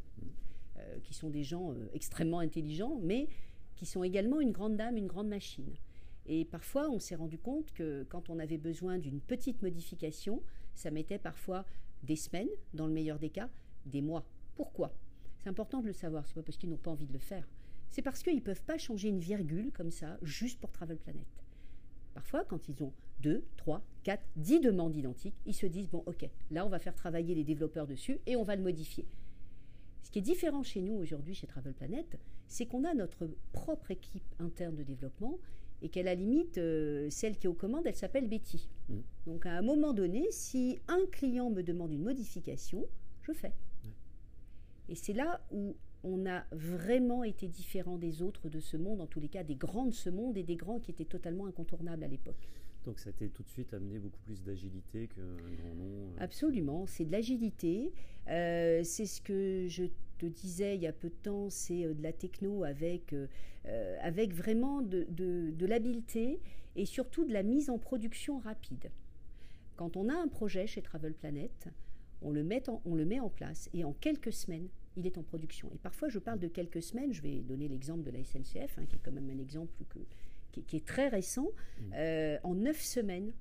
euh, 0.78 1.00
qui 1.04 1.14
sont 1.14 1.30
des 1.30 1.44
gens 1.44 1.72
euh, 1.72 1.88
extrêmement 1.94 2.40
intelligents, 2.40 3.00
mais 3.02 3.28
qui 3.76 3.86
sont 3.86 4.04
également 4.04 4.40
une 4.40 4.52
grande 4.52 4.78
dame, 4.78 4.98
une 4.98 5.08
grande 5.08 5.28
machine. 5.28 5.74
Et 6.28 6.46
parfois, 6.46 6.90
on 6.90 7.00
s'est 7.00 7.16
rendu 7.16 7.40
compte 7.40 7.72
que 7.74 8.04
quand 8.04 8.30
on 8.30 8.38
avait 8.38 8.60
besoin 8.60 9.00
d'une 9.00 9.20
petite 9.20 9.62
modification, 9.64 10.44
ça 10.76 10.92
mettait 10.92 11.18
parfois 11.18 11.66
des 12.04 12.16
semaines, 12.16 12.50
dans 12.74 12.86
le 12.86 12.94
meilleur 12.94 13.18
des 13.18 13.30
cas, 13.30 13.50
des 13.86 14.02
mois. 14.02 14.24
Pourquoi? 14.56 14.94
C'est 15.40 15.50
important 15.50 15.82
de 15.82 15.88
le 15.88 15.94
savoir, 15.94 16.28
c'est 16.28 16.36
pas 16.36 16.44
parce 16.44 16.58
qu'ils 16.58 16.70
n'ont 16.70 16.78
pas 16.78 16.92
envie 16.92 17.08
de 17.08 17.14
le 17.14 17.20
faire. 17.20 17.48
C'est 17.90 18.04
parce 18.04 18.22
qu'ils 18.22 18.36
ne 18.36 18.42
peuvent 18.42 18.64
pas 18.64 18.78
changer 18.78 19.10
une 19.10 19.20
virgule 19.20 19.72
comme 19.72 19.90
ça, 19.90 20.18
juste 20.22 20.60
pour 20.60 20.72
Travel 20.72 20.98
Planet. 20.98 21.41
Parfois, 22.14 22.44
quand 22.46 22.68
ils 22.68 22.84
ont 22.84 22.94
2, 23.22 23.44
3, 23.58 23.82
4, 24.04 24.24
10 24.36 24.60
demandes 24.60 24.96
identiques, 24.96 25.36
ils 25.46 25.56
se 25.56 25.66
disent, 25.66 25.90
bon, 25.90 26.04
ok, 26.06 26.28
là, 26.50 26.66
on 26.66 26.70
va 26.70 26.80
faire 26.80 26.96
travailler 26.96 27.36
les 27.36 27.44
développeurs 27.44 27.88
dessus 27.88 28.20
et 28.26 28.36
on 28.36 28.44
va 28.44 28.56
le 28.56 28.64
modifier. 28.64 29.06
Ce 30.04 30.12
qui 30.12 30.20
est 30.20 30.24
différent 30.24 30.64
chez 30.64 30.82
nous 30.82 30.94
aujourd'hui, 30.94 31.34
chez 31.34 31.48
Travel 31.48 31.74
Planet, 31.74 32.18
c'est 32.48 32.66
qu'on 32.66 32.84
a 32.84 32.94
notre 32.94 33.30
propre 33.54 33.92
équipe 33.92 34.26
interne 34.40 34.76
de 34.76 34.84
développement 34.84 35.40
et 35.82 35.90
qu'à 35.90 36.04
la 36.04 36.16
limite, 36.16 36.58
euh, 36.58 37.10
celle 37.10 37.38
qui 37.38 37.48
est 37.48 37.50
aux 37.50 37.54
commandes, 37.54 37.88
elle 37.88 37.96
s'appelle 37.96 38.28
Betty. 38.28 38.70
Mmh. 38.90 38.96
Donc 39.26 39.46
à 39.46 39.54
un 39.54 39.62
moment 39.62 39.94
donné, 39.94 40.28
si 40.32 40.80
un 40.88 41.06
client 41.12 41.50
me 41.50 41.64
demande 41.64 41.92
une 41.92 42.04
modification, 42.04 42.86
je 43.22 43.32
fais. 43.32 43.54
Et 44.90 44.96
c'est 44.96 45.14
là 45.14 45.40
où 45.52 45.76
on 46.04 46.26
a 46.26 46.44
vraiment 46.52 47.24
été 47.24 47.48
différent 47.48 47.98
des 47.98 48.22
autres 48.22 48.50
de 48.50 48.60
ce 48.60 48.78
monde, 48.78 49.02
en 49.02 49.08
tous 49.08 49.20
les 49.20 49.30
cas 49.30 49.44
des 49.44 49.56
grands 49.56 49.86
de 49.86 49.94
ce 49.94 50.10
monde 50.10 50.38
et 50.38 50.44
des 50.44 50.56
grands 50.56 50.80
qui 50.80 50.92
étaient 50.92 51.06
totalement 51.06 51.46
incontournables 51.46 52.04
à 52.04 52.08
l'époque. 52.08 52.50
Donc 52.86 53.00
ça 53.00 53.12
a 53.12 53.14
tout 53.14 53.44
de 53.44 53.50
suite 53.50 53.74
amené 53.74 54.00
beaucoup 54.00 54.20
plus 54.22 54.42
d'agilité 54.42 55.08
qu'un 55.08 55.36
grand 55.56 55.76
nom. 55.76 56.10
Euh. 56.10 56.16
Absolument, 56.20 56.88
c'est 56.88 57.06
de 57.06 57.12
l'agilité. 57.12 57.94
Euh, 58.28 58.82
c'est 58.84 59.06
ce 59.06 59.22
que 59.22 59.68
je 59.68 59.86
te 60.18 60.26
disais 60.26 60.76
il 60.76 60.82
y 60.82 60.88
a 60.88 60.94
peu 60.94 61.10
de 61.10 61.16
temps, 61.22 61.50
c'est 61.50 61.86
euh, 61.86 61.94
de 61.94 62.02
la 62.02 62.14
techno 62.14 62.64
avec, 62.64 63.16
avec 64.02 64.34
vraiment 64.34 64.82
de, 64.82 65.06
de 65.10 65.66
l'habileté 65.68 66.40
et 66.76 66.86
surtout 66.86 67.26
de 67.26 67.34
la 67.34 67.44
mise 67.44 67.70
en 67.70 67.78
production 67.78 68.40
rapide. 68.40 68.90
Quand 69.76 69.98
on 69.98 70.10
a 70.10 70.14
un 70.14 70.28
projet 70.28 70.66
chez 70.66 70.82
Travel 70.82 71.14
Planet, 71.14 71.68
on 72.22 72.32
le, 72.32 72.44
met 72.44 72.70
en, 72.70 72.82
on 72.86 72.96
le 72.96 73.06
met 73.06 73.20
en 73.20 73.30
place 73.30 73.70
et 73.74 73.84
en 73.84 73.94
quelques 73.94 74.34
semaines, 74.34 74.70
il 74.98 75.06
est 75.06 75.18
en 75.18 75.24
production. 75.24 75.70
Et 75.74 75.78
parfois, 75.78 76.10
je 76.10 76.20
parle 76.20 76.40
de 76.40 76.48
quelques 76.48 76.82
semaines, 76.82 77.14
je 77.14 77.22
vais 77.22 77.42
donner 77.42 77.68
l'exemple 77.68 78.04
de 78.04 78.12
la 78.12 78.24
SNCF, 78.24 78.78
hein, 78.78 78.86
qui 78.88 78.96
est 78.96 79.00
quand 79.04 79.12
même 79.12 79.30
un 79.30 79.40
exemple 79.40 79.72
qui, 80.52 80.76
est 80.76 80.86
très 80.86 81.08
récent. 81.08 81.48
Mmh. 81.80 81.94
Euh, 81.96 82.38
en 82.44 82.56
neuf 82.56 82.82
semaines, 82.82 83.32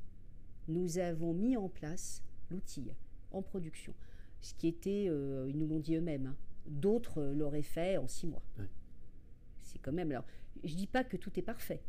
nous 0.69 0.99
avons 0.99 1.35
mis 1.35 1.57
en 1.57 1.69
place 1.69 2.23
l'outil 2.51 2.91
en 3.33 3.43
production. 3.43 3.95
Ce 4.41 4.55
qui 4.55 4.69
était, 4.69 5.07
euh, 5.09 5.47
ils 5.49 5.59
nous 5.59 5.67
l'ont 5.67 5.81
dit 5.81 5.97
eux-mêmes, 5.97 6.27
hein. 6.27 6.37
d'autres 6.67 7.23
l'auraient 7.23 7.63
fait 7.63 7.97
en 7.97 8.09
six 8.09 8.27
mois. 8.27 8.43
C'est 9.63 9.79
quand 9.79 9.93
même. 9.93 10.11
Alors, 10.11 10.25
je 10.65 10.73
ne 10.73 10.79
dis 10.79 10.87
pas 10.87 11.05
que 11.05 11.17
tout 11.17 11.39
est 11.39 11.43
parfait, 11.43 11.83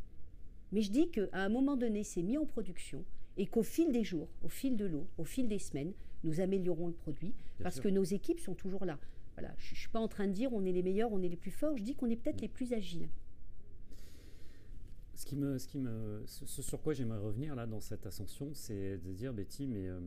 mais 0.71 0.81
je 0.81 0.91
dis 0.91 1.09
qu'à 1.09 1.27
un 1.33 1.49
moment 1.49 1.75
donné, 1.75 2.03
c'est 2.03 2.21
mis 2.21 2.37
en 2.37 2.45
production 2.45 3.03
et 3.37 3.47
qu'au 3.47 3.63
fil 3.63 3.91
des 3.91 4.03
jours, 4.03 4.27
au 4.43 4.49
fil 4.49 4.75
de 4.75 4.85
l'eau, 4.85 5.07
au 5.17 5.23
fil 5.23 5.47
des 5.47 5.59
semaines, 5.59 5.93
nous 6.23 6.41
améliorons 6.41 6.87
le 6.87 6.93
produit 6.93 7.33
parce 7.63 7.79
que 7.79 7.87
nos 7.87 8.03
équipes 8.03 8.39
sont 8.39 8.53
toujours 8.53 8.85
là. 8.85 8.99
Voilà, 9.35 9.53
je 9.57 9.73
ne 9.73 9.77
suis 9.77 9.89
pas 9.89 10.00
en 10.00 10.07
train 10.07 10.27
de 10.27 10.33
dire 10.33 10.51
on 10.53 10.65
est 10.65 10.71
les 10.71 10.83
meilleurs, 10.83 11.11
on 11.11 11.21
est 11.21 11.29
les 11.29 11.38
plus 11.38 11.51
forts, 11.51 11.77
je 11.77 11.83
dis 11.83 11.95
qu'on 11.95 12.09
est 12.09 12.15
peut-être 12.15 12.39
mm. 12.39 12.43
les 12.43 12.50
plus 12.50 12.73
agiles. 12.73 13.09
Ce, 15.15 15.25
qui 15.25 15.35
me, 15.35 15.57
ce, 15.57 15.67
qui 15.67 15.77
me, 15.77 16.23
ce 16.25 16.61
sur 16.61 16.81
quoi 16.81 16.93
j'aimerais 16.93 17.19
revenir 17.19 17.55
là 17.55 17.67
dans 17.67 17.79
cette 17.79 18.05
ascension, 18.05 18.53
c'est 18.53 18.97
de 18.97 19.13
dire 19.13 19.33
Betty, 19.33 19.67
mais 19.67 19.88
euh, 19.88 20.00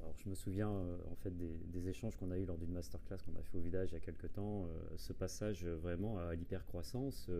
alors 0.00 0.14
je 0.16 0.28
me 0.28 0.34
souviens 0.34 0.70
euh, 0.70 0.96
en 1.12 1.14
fait 1.14 1.32
des, 1.36 1.88
échanges 1.88 2.16
qu'on 2.16 2.30
a 2.32 2.38
eu 2.38 2.44
lors 2.44 2.58
d'une 2.58 2.72
masterclass 2.72 3.18
qu'on 3.18 3.38
a 3.38 3.42
fait 3.42 3.56
au 3.56 3.60
village 3.60 3.90
il 3.90 3.94
y 3.94 3.96
a 3.96 4.00
quelques 4.00 4.32
temps, 4.32 4.66
euh, 4.66 4.96
ce 4.96 5.12
passage 5.12 5.64
vraiment 5.64 6.18
à 6.18 6.34
l'hypercroissance, 6.34 7.30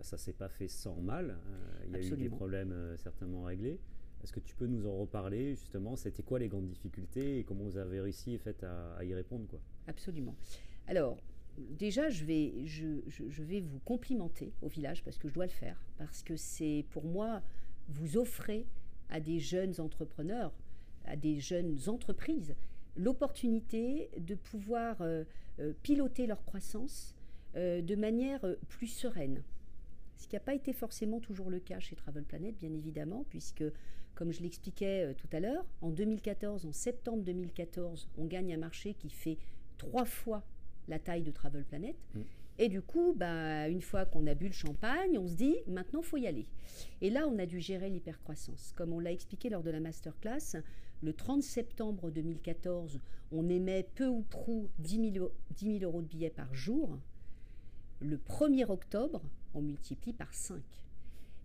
ça 0.00 0.16
s'est 0.16 0.32
pas 0.32 0.48
fait 0.48 0.68
sans 0.68 0.96
mal. 0.96 1.36
il 1.86 1.92
y 1.92 1.96
a 1.96 2.00
eu 2.00 2.16
des 2.16 2.30
problèmes 2.30 2.74
certainement 2.96 3.42
réglés. 3.42 3.78
Est-ce 4.22 4.32
que 4.32 4.40
tu 4.40 4.54
peux 4.54 4.66
nous 4.66 4.86
en 4.86 4.98
reparler 4.98 5.54
justement? 5.54 5.96
C'était 5.96 6.22
quoi 6.22 6.38
les 6.38 6.48
grandes 6.48 6.66
difficultés 6.66 7.38
et 7.38 7.44
comment 7.44 7.64
vous 7.64 7.78
avez 7.78 8.00
réussi 8.00 8.36
fait, 8.38 8.64
à, 8.64 9.02
y 9.04 9.14
répondre 9.14 9.46
Absolument. 9.86 10.34
Alors, 10.86 11.16
déjà, 11.58 12.10
je 12.10 12.24
vais, 12.24 12.66
je, 12.66 13.42
vais 13.42 13.60
vous 13.60 13.78
complimenter 13.80 14.52
au 14.62 14.68
village 14.68 15.02
parce 15.04 15.18
que 15.18 15.28
je 15.28 15.34
dois 15.34 15.46
le 15.46 15.52
faire. 15.52 15.82
Parce 15.98 16.22
que 16.22 16.36
c'est 16.36 16.84
pour 16.90 17.04
moi, 17.04 17.42
vous 17.88 18.16
offrez 18.16 18.66
à 19.08 19.20
des 19.20 19.40
jeunes 19.40 19.80
entrepreneurs, 19.80 20.52
à 21.04 21.16
des 21.16 21.40
jeunes 21.40 21.78
entreprises, 21.86 22.54
l'opportunité 22.96 24.10
de 24.18 24.34
pouvoir 24.34 25.00
euh, 25.00 25.24
euh, 25.60 25.72
piloter 25.82 26.26
leur 26.26 26.44
croissance 26.44 27.14
euh, 27.56 27.80
de 27.80 27.96
manière 27.96 28.44
plus 28.68 28.86
sereine. 28.86 29.42
Ce 30.16 30.28
qui 30.28 30.36
n'a 30.36 30.40
pas 30.40 30.54
été 30.54 30.74
forcément 30.74 31.18
toujours 31.18 31.48
le 31.50 31.60
cas 31.60 31.80
chez 31.80 31.96
Travel 31.96 32.24
Planet, 32.24 32.54
bien 32.56 32.72
évidemment, 32.74 33.24
puisque, 33.30 33.64
comme 34.14 34.32
je 34.32 34.42
l'expliquais 34.42 35.14
tout 35.14 35.28
à 35.32 35.40
l'heure, 35.40 35.64
en 35.80 35.90
2014, 35.90 36.66
en 36.66 36.72
septembre 36.72 37.22
2014, 37.22 38.08
on 38.18 38.26
gagne 38.26 38.52
un 38.52 38.58
marché 38.58 38.94
qui 38.94 39.10
fait 39.10 39.38
trois 39.78 40.04
fois 40.04 40.44
la 40.88 40.98
taille 40.98 41.22
de 41.22 41.30
Travel 41.30 41.64
Planet. 41.64 41.96
Mm. 42.14 42.20
Et 42.58 42.68
du 42.68 42.82
coup, 42.82 43.14
bah, 43.16 43.68
une 43.68 43.80
fois 43.80 44.04
qu'on 44.04 44.26
a 44.26 44.34
bu 44.34 44.46
le 44.46 44.52
champagne, 44.52 45.18
on 45.18 45.26
se 45.26 45.34
dit 45.34 45.56
maintenant, 45.66 46.02
faut 46.02 46.18
y 46.18 46.26
aller. 46.26 46.46
Et 47.00 47.08
là, 47.08 47.26
on 47.26 47.38
a 47.38 47.46
dû 47.46 47.58
gérer 47.58 47.88
l'hypercroissance. 47.88 48.74
Comme 48.76 48.92
on 48.92 49.00
l'a 49.00 49.12
expliqué 49.12 49.48
lors 49.48 49.62
de 49.62 49.70
la 49.70 49.80
masterclass, 49.80 50.56
le 51.02 51.14
30 51.14 51.42
septembre 51.42 52.10
2014, 52.10 53.00
on 53.32 53.48
émet 53.48 53.88
peu 53.94 54.06
ou 54.06 54.20
prou 54.20 54.68
10 54.80 55.12
000, 55.14 55.84
euros 55.84 56.02
de 56.02 56.06
billets 56.06 56.28
par 56.28 56.54
jour. 56.54 56.98
Le 58.00 58.18
1er 58.18 58.70
octobre, 58.70 59.22
on 59.54 59.62
multiplie 59.62 60.12
par 60.12 60.34
5. 60.34 60.60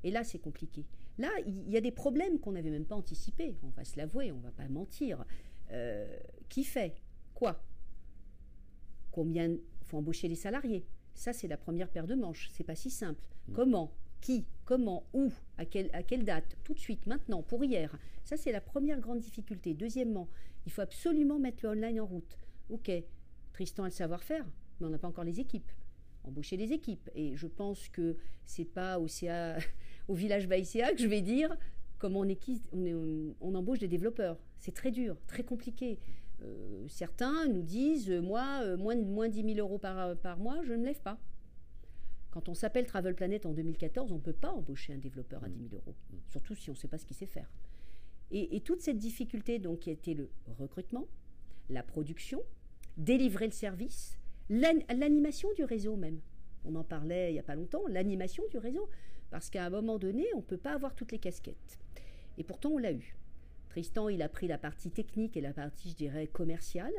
Et 0.03 0.11
là, 0.11 0.25
c'est 0.25 0.39
compliqué. 0.39 0.83
Là, 1.17 1.29
il 1.45 1.69
y 1.69 1.77
a 1.77 1.81
des 1.81 1.91
problèmes 1.91 2.39
qu'on 2.39 2.53
n'avait 2.53 2.69
même 2.69 2.85
pas 2.85 2.95
anticipés. 2.95 3.55
On 3.63 3.69
va 3.69 3.83
se 3.83 3.97
l'avouer, 3.97 4.31
on 4.31 4.37
ne 4.37 4.43
va 4.43 4.51
pas 4.51 4.67
mentir. 4.67 5.25
Euh, 5.71 6.17
qui 6.49 6.63
fait 6.63 6.95
Quoi? 7.33 7.61
Combien 9.11 9.55
faut 9.83 9.97
embaucher 9.97 10.27
les 10.27 10.35
salariés? 10.35 10.85
Ça, 11.13 11.31
c'est 11.33 11.47
la 11.47 11.57
première 11.57 11.89
paire 11.89 12.07
de 12.07 12.15
manches. 12.15 12.49
C'est 12.51 12.63
pas 12.63 12.75
si 12.75 12.89
simple. 12.89 13.21
Mm. 13.47 13.53
Comment 13.53 13.91
Qui 14.21 14.45
Comment 14.65 15.03
Où 15.13 15.31
à 15.57 15.65
quelle, 15.65 15.89
à 15.93 16.03
quelle 16.03 16.25
date? 16.25 16.57
Tout 16.63 16.73
de 16.73 16.79
suite, 16.79 17.07
maintenant, 17.07 17.43
pour 17.43 17.63
hier. 17.63 17.97
Ça, 18.23 18.35
c'est 18.35 18.51
la 18.51 18.61
première 18.61 18.99
grande 18.99 19.19
difficulté. 19.19 19.73
Deuxièmement, 19.73 20.27
il 20.65 20.71
faut 20.71 20.81
absolument 20.81 21.39
mettre 21.39 21.63
le 21.63 21.69
online 21.69 22.01
en 22.01 22.05
route. 22.05 22.37
Ok, 22.69 22.91
Tristan 23.53 23.83
a 23.83 23.87
le 23.87 23.91
savoir-faire, 23.91 24.45
mais 24.79 24.87
on 24.87 24.89
n'a 24.89 24.97
pas 24.97 25.07
encore 25.07 25.23
les 25.23 25.39
équipes. 25.39 25.71
Embaucher 26.25 26.57
les 26.57 26.73
équipes. 26.73 27.09
Et 27.15 27.35
je 27.35 27.47
pense 27.47 27.87
que 27.89 28.17
c'est 28.45 28.65
pas 28.65 28.99
au, 28.99 29.07
CA, 29.07 29.57
au 30.07 30.15
village 30.15 30.47
Baïséa 30.47 30.91
que 30.91 30.99
je 30.99 31.07
vais 31.07 31.21
dire 31.21 31.55
comment 31.97 32.21
on, 32.21 32.35
on, 32.73 33.35
on 33.41 33.55
embauche 33.55 33.79
des 33.79 33.87
développeurs. 33.87 34.37
C'est 34.57 34.73
très 34.73 34.91
dur, 34.91 35.17
très 35.27 35.43
compliqué. 35.43 35.99
Euh, 36.43 36.85
certains 36.87 37.47
nous 37.47 37.61
disent, 37.61 38.09
euh, 38.09 38.21
moi, 38.21 38.61
euh, 38.63 38.77
moins, 38.77 38.95
moins 38.95 39.29
10 39.29 39.55
000 39.55 39.59
euros 39.59 39.77
par, 39.77 40.15
par 40.17 40.37
mois, 40.37 40.61
je 40.63 40.73
ne 40.73 40.77
me 40.77 40.85
lève 40.85 40.99
pas. 41.01 41.17
Quand 42.31 42.49
on 42.49 42.53
s'appelle 42.53 42.85
Travel 42.85 43.15
Planet 43.15 43.45
en 43.45 43.53
2014, 43.53 44.11
on 44.11 44.15
ne 44.15 44.19
peut 44.19 44.33
pas 44.33 44.51
embaucher 44.51 44.93
un 44.93 44.97
développeur 44.97 45.43
à 45.43 45.49
10 45.49 45.69
000 45.69 45.75
euros, 45.75 45.95
mm. 46.11 46.17
surtout 46.29 46.55
si 46.55 46.69
on 46.69 46.73
ne 46.73 46.77
sait 46.77 46.87
pas 46.87 46.97
ce 46.97 47.05
qu'il 47.05 47.15
sait 47.15 47.25
faire. 47.25 47.49
Et, 48.31 48.59
toute 48.61 48.81
cette 48.81 48.97
difficulté, 48.97 49.59
donc, 49.59 49.79
qui 49.79 49.91
a 49.91 49.93
été 49.93 50.13
le 50.13 50.29
recrutement, 50.59 51.07
la 51.69 51.83
production, 51.83 52.41
délivrer 52.97 53.45
le 53.45 53.51
service, 53.51 54.17
l'animation 54.49 55.49
du 55.55 55.63
réseau 55.63 55.95
même. 55.95 56.19
On 56.65 56.75
en 56.75 56.83
parlait 56.83 57.29
il 57.29 57.33
n'y 57.33 57.39
a 57.39 57.43
pas 57.43 57.55
longtemps, 57.55 57.83
l'animation 57.87 58.43
du 58.49 58.57
réseau. 58.57 58.89
Parce 59.31 59.49
qu'à 59.49 59.65
un 59.65 59.69
moment 59.69 59.97
donné, 59.97 60.25
on 60.33 60.37
ne 60.37 60.43
peut 60.43 60.57
pas 60.57 60.73
avoir 60.73 60.95
toutes 60.95 61.11
les 61.11 61.19
casquettes. 61.19 61.79
Et 62.37 62.43
pourtant, 62.43 62.69
on 62.69 62.77
l'a 62.77 62.93
eu. 62.93 63.15
Tristan, 63.69 64.07
il 64.09 64.21
a 64.21 64.29
pris 64.29 64.47
la 64.47 64.57
partie 64.57 64.91
technique 64.91 65.35
et 65.35 65.41
la 65.41 65.53
partie, 65.53 65.89
je 65.89 65.95
dirais, 65.95 66.27
commerciale. 66.27 66.93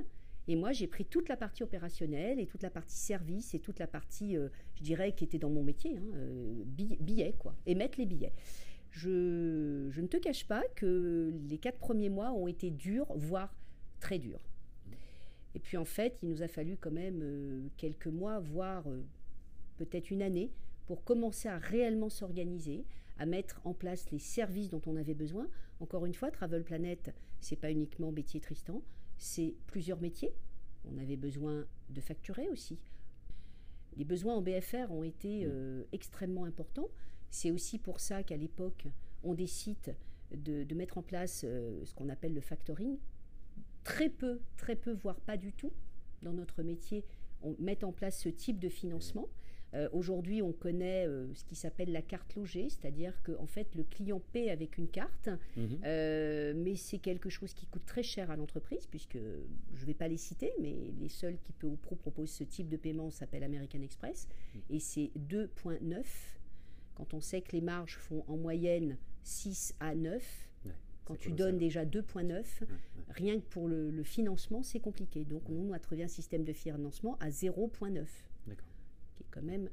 Et 0.48 0.54
moi, 0.54 0.72
j'ai 0.72 0.86
pris 0.86 1.04
toute 1.04 1.28
la 1.28 1.36
partie 1.36 1.62
opérationnelle 1.62 2.38
et 2.38 2.46
toute 2.46 2.62
la 2.62 2.70
partie 2.70 2.96
service 2.96 3.54
et 3.54 3.58
toute 3.58 3.78
la 3.78 3.86
partie, 3.86 4.36
euh, 4.36 4.48
je 4.76 4.82
dirais, 4.82 5.12
qui 5.12 5.24
était 5.24 5.38
dans 5.38 5.50
mon 5.50 5.62
métier, 5.62 5.96
hein, 5.96 6.06
euh, 6.14 6.62
billets, 6.66 7.34
quoi, 7.38 7.56
émettre 7.66 7.98
les 7.98 8.06
billets. 8.06 8.32
Je, 8.90 9.88
je, 9.90 10.00
ne 10.00 10.06
te 10.06 10.16
cache 10.16 10.46
pas 10.46 10.62
que 10.76 11.32
les 11.48 11.58
quatre 11.58 11.78
premiers 11.78 12.08
mois 12.08 12.32
ont 12.32 12.46
été 12.46 12.70
durs, 12.70 13.12
voire 13.16 13.54
très 13.98 14.18
durs. 14.18 14.40
Et 15.56 15.58
puis 15.58 15.76
en 15.76 15.84
fait, 15.84 16.18
il 16.22 16.28
nous 16.28 16.42
a 16.42 16.48
fallu 16.48 16.76
quand 16.76 16.92
même 16.92 17.22
euh, 17.24 17.66
quelques 17.76 18.06
mois, 18.06 18.38
voire 18.38 18.84
peut-être 19.78 20.12
une 20.12 20.22
année, 20.22 20.52
pour 20.86 21.02
commencer 21.02 21.48
à 21.48 21.58
réellement 21.58 22.10
s'organiser, 22.10 22.84
à 23.18 23.26
mettre 23.26 23.60
en 23.64 23.74
place 23.74 24.10
les 24.10 24.18
services 24.18 24.70
dont 24.70 24.82
on 24.86 24.96
avait 24.96 25.14
besoin. 25.14 25.48
Encore 25.80 26.06
une 26.06 26.14
fois, 26.14 26.30
Travel 26.30 26.62
Planet, 26.62 27.12
c'est 27.40 27.56
pas 27.56 27.70
uniquement 27.70 28.12
métier 28.12 28.40
Tristan, 28.40 28.82
c'est 29.16 29.54
plusieurs 29.66 30.00
métiers. 30.00 30.32
On 30.84 30.98
avait 30.98 31.16
besoin 31.16 31.66
de 31.90 32.00
facturer 32.00 32.48
aussi. 32.48 32.78
Les 33.96 34.04
besoins 34.04 34.34
en 34.34 34.42
BFR 34.42 34.90
ont 34.90 35.02
été 35.02 35.44
mm. 35.44 35.48
euh, 35.50 35.84
extrêmement 35.92 36.44
importants. 36.44 36.88
C'est 37.30 37.50
aussi 37.50 37.78
pour 37.78 38.00
ça 38.00 38.22
qu'à 38.22 38.36
l'époque, 38.36 38.86
on 39.24 39.34
décide 39.34 39.96
de, 40.30 40.74
mettre 40.74 40.98
en 40.98 41.02
place 41.02 41.44
euh, 41.44 41.84
ce 41.84 41.94
qu'on 41.94 42.08
appelle 42.08 42.34
le 42.34 42.40
factoring. 42.40 42.98
Très 43.86 44.08
peu, 44.08 44.40
très 44.56 44.76
peu, 44.76 44.92
voire 44.92 45.20
pas 45.20 45.36
du 45.36 45.52
tout, 45.52 45.72
dans 46.22 46.32
notre 46.32 46.62
métier, 46.62 47.04
on 47.42 47.54
met 47.58 47.84
en 47.84 47.92
place 47.92 48.20
ce 48.20 48.28
type 48.28 48.58
de 48.58 48.68
financement. 48.68 49.28
Euh, 49.74 49.88
aujourd'hui, 49.92 50.42
on 50.42 50.52
connaît 50.52 51.06
euh, 51.06 51.32
ce 51.34 51.44
qui 51.44 51.54
s'appelle 51.54 51.92
la 51.92 52.02
carte 52.02 52.34
logée, 52.34 52.68
c'est-à-dire 52.68 53.22
que 53.22 53.32
en 53.38 53.46
fait, 53.46 53.74
le 53.74 53.84
client 53.84 54.20
paie 54.32 54.50
avec 54.50 54.78
une 54.78 54.88
carte, 54.88 55.28
mhm. 55.56 55.80
euh, 55.84 56.52
mais 56.56 56.76
c'est 56.76 56.98
quelque 56.98 57.28
chose 57.28 57.52
qui 57.52 57.66
coûte 57.66 57.84
très 57.84 58.02
cher 58.02 58.30
à 58.30 58.36
l'entreprise, 58.36 58.86
puisque 58.86 59.18
je 59.18 59.80
ne 59.80 59.86
vais 59.86 59.94
pas 59.94 60.08
les 60.08 60.16
citer, 60.16 60.52
mais 60.60 60.92
les 60.98 61.08
seuls 61.08 61.38
qui 61.38 61.52
peu 61.52 61.66
ou 61.66 61.76
pro 61.76 61.94
proposent 61.94 62.30
ce 62.30 62.44
type 62.44 62.68
de 62.68 62.76
paiement 62.76 63.10
s'appellent 63.10 63.44
American 63.44 63.82
Express, 63.82 64.28
mhm. 64.54 64.60
et 64.70 64.80
c'est 64.80 65.10
2,9 65.18 66.04
quand 66.94 67.12
on 67.12 67.20
sait 67.20 67.42
que 67.42 67.52
les 67.52 67.60
marges 67.60 67.98
font 67.98 68.24
en 68.26 68.36
moyenne 68.36 68.96
6 69.22 69.74
à 69.80 69.94
9. 69.94 70.48
Quand 71.06 71.16
tu 71.16 71.30
donnes 71.32 71.56
déjà 71.56 71.86
2,9, 71.86 72.44
rien 73.08 73.40
que 73.40 73.46
pour 73.46 73.68
le, 73.68 73.90
le 73.90 74.02
financement, 74.02 74.62
c'est 74.62 74.80
compliqué. 74.80 75.24
Donc, 75.24 75.48
nous, 75.48 75.70
on 75.70 75.72
a 75.72 75.78
trouvé 75.78 76.02
un 76.04 76.08
système 76.08 76.44
de 76.44 76.52
financement 76.52 77.16
à 77.20 77.30
0,9 77.30 78.04
qui 79.16 79.22
est 79.22 79.26
quand 79.30 79.42
même 79.42 79.68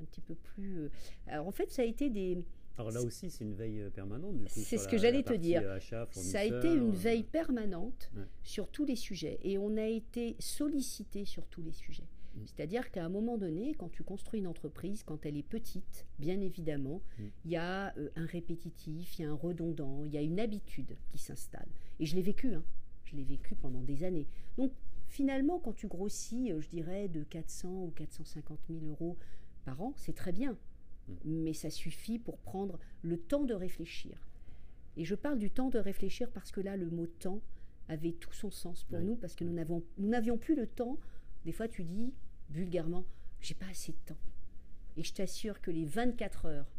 un 0.00 0.04
petit 0.04 0.20
peu 0.20 0.34
plus. 0.34 0.80
Euh, 0.80 0.88
alors 1.26 1.48
en 1.48 1.52
fait, 1.52 1.70
ça 1.70 1.82
a 1.82 1.84
été 1.84 2.10
des. 2.10 2.44
Alors 2.78 2.90
là 2.90 3.02
aussi, 3.02 3.30
c'est 3.30 3.44
une 3.44 3.54
veille 3.54 3.80
euh, 3.82 3.90
permanente. 3.90 4.36
C'est 4.48 4.78
ce 4.78 4.88
que 4.88 4.96
j'allais 4.98 5.22
te 5.22 5.34
dire. 5.34 5.62
ça 6.10 6.40
a 6.40 6.44
été 6.44 6.72
une 6.72 6.92
veille 6.92 7.24
permanente 7.24 8.10
sur 8.42 8.68
tous 8.68 8.84
les 8.84 8.96
sujets 8.96 9.38
et 9.42 9.58
on 9.58 9.76
a 9.76 9.86
été 9.86 10.36
sollicité 10.38 11.24
sur 11.24 11.46
tous 11.46 11.62
les 11.62 11.72
sujets. 11.72 12.06
Mm. 12.34 12.40
C'est-à-dire 12.46 12.90
qu'à 12.90 13.04
un 13.04 13.08
moment 13.08 13.38
donné, 13.38 13.74
quand 13.74 13.88
tu 13.88 14.02
construis 14.02 14.40
une 14.40 14.46
entreprise, 14.46 15.02
quand 15.02 15.24
elle 15.26 15.36
est 15.36 15.42
petite, 15.42 16.06
bien 16.18 16.40
évidemment, 16.40 17.02
mm. 17.18 17.24
il 17.44 17.50
y 17.50 17.56
a 17.56 17.96
euh, 17.96 18.10
un 18.16 18.26
répétitif, 18.26 19.18
il 19.18 19.22
y 19.22 19.24
a 19.24 19.30
un 19.30 19.34
redondant, 19.34 20.04
il 20.04 20.12
y 20.12 20.18
a 20.18 20.22
une 20.22 20.40
habitude 20.40 20.96
qui 21.10 21.18
s'installe. 21.18 21.68
Et 22.00 22.06
je 22.06 22.16
l'ai 22.16 22.22
vécu, 22.22 22.54
hein. 22.54 22.64
je 23.04 23.16
l'ai 23.16 23.24
vécu 23.24 23.54
pendant 23.54 23.82
des 23.82 24.04
années. 24.04 24.26
Donc 24.56 24.72
Finalement, 25.12 25.58
quand 25.58 25.74
tu 25.74 25.88
grossis, 25.88 26.52
euh, 26.52 26.62
je 26.62 26.70
dirais, 26.70 27.06
de 27.06 27.22
400 27.22 27.68
ou 27.68 27.92
450 27.94 28.58
000 28.70 28.86
euros 28.86 29.18
par 29.66 29.82
an, 29.82 29.92
c'est 29.94 30.14
très 30.14 30.32
bien. 30.32 30.56
Mm. 31.06 31.12
Mais 31.26 31.52
ça 31.52 31.68
suffit 31.68 32.18
pour 32.18 32.38
prendre 32.38 32.78
le 33.02 33.18
temps 33.18 33.44
de 33.44 33.52
réfléchir. 33.52 34.26
Et 34.96 35.04
je 35.04 35.14
parle 35.14 35.38
du 35.38 35.50
temps 35.50 35.68
de 35.68 35.78
réfléchir 35.78 36.30
parce 36.30 36.50
que 36.50 36.62
là, 36.62 36.78
le 36.78 36.88
mot 36.88 37.06
temps 37.06 37.42
avait 37.88 38.12
tout 38.12 38.32
son 38.32 38.50
sens 38.50 38.84
pour 38.84 39.00
nous, 39.00 39.14
parce 39.16 39.34
que 39.34 39.44
nous 39.44 40.08
n'avions 40.08 40.38
plus 40.38 40.54
le 40.54 40.66
temps. 40.66 40.96
Des 41.44 41.52
fois, 41.52 41.68
tu 41.68 41.84
dis, 41.84 42.12
vulgairement, 42.50 43.04
j'ai 43.40 43.54
pas 43.54 43.66
assez 43.70 43.92
de 43.92 43.98
temps. 44.06 44.18
Et 44.96 45.02
je 45.02 45.12
t'assure 45.12 45.60
que 45.60 45.70
les 45.70 45.84
24 45.84 46.46
heures, 46.46 46.70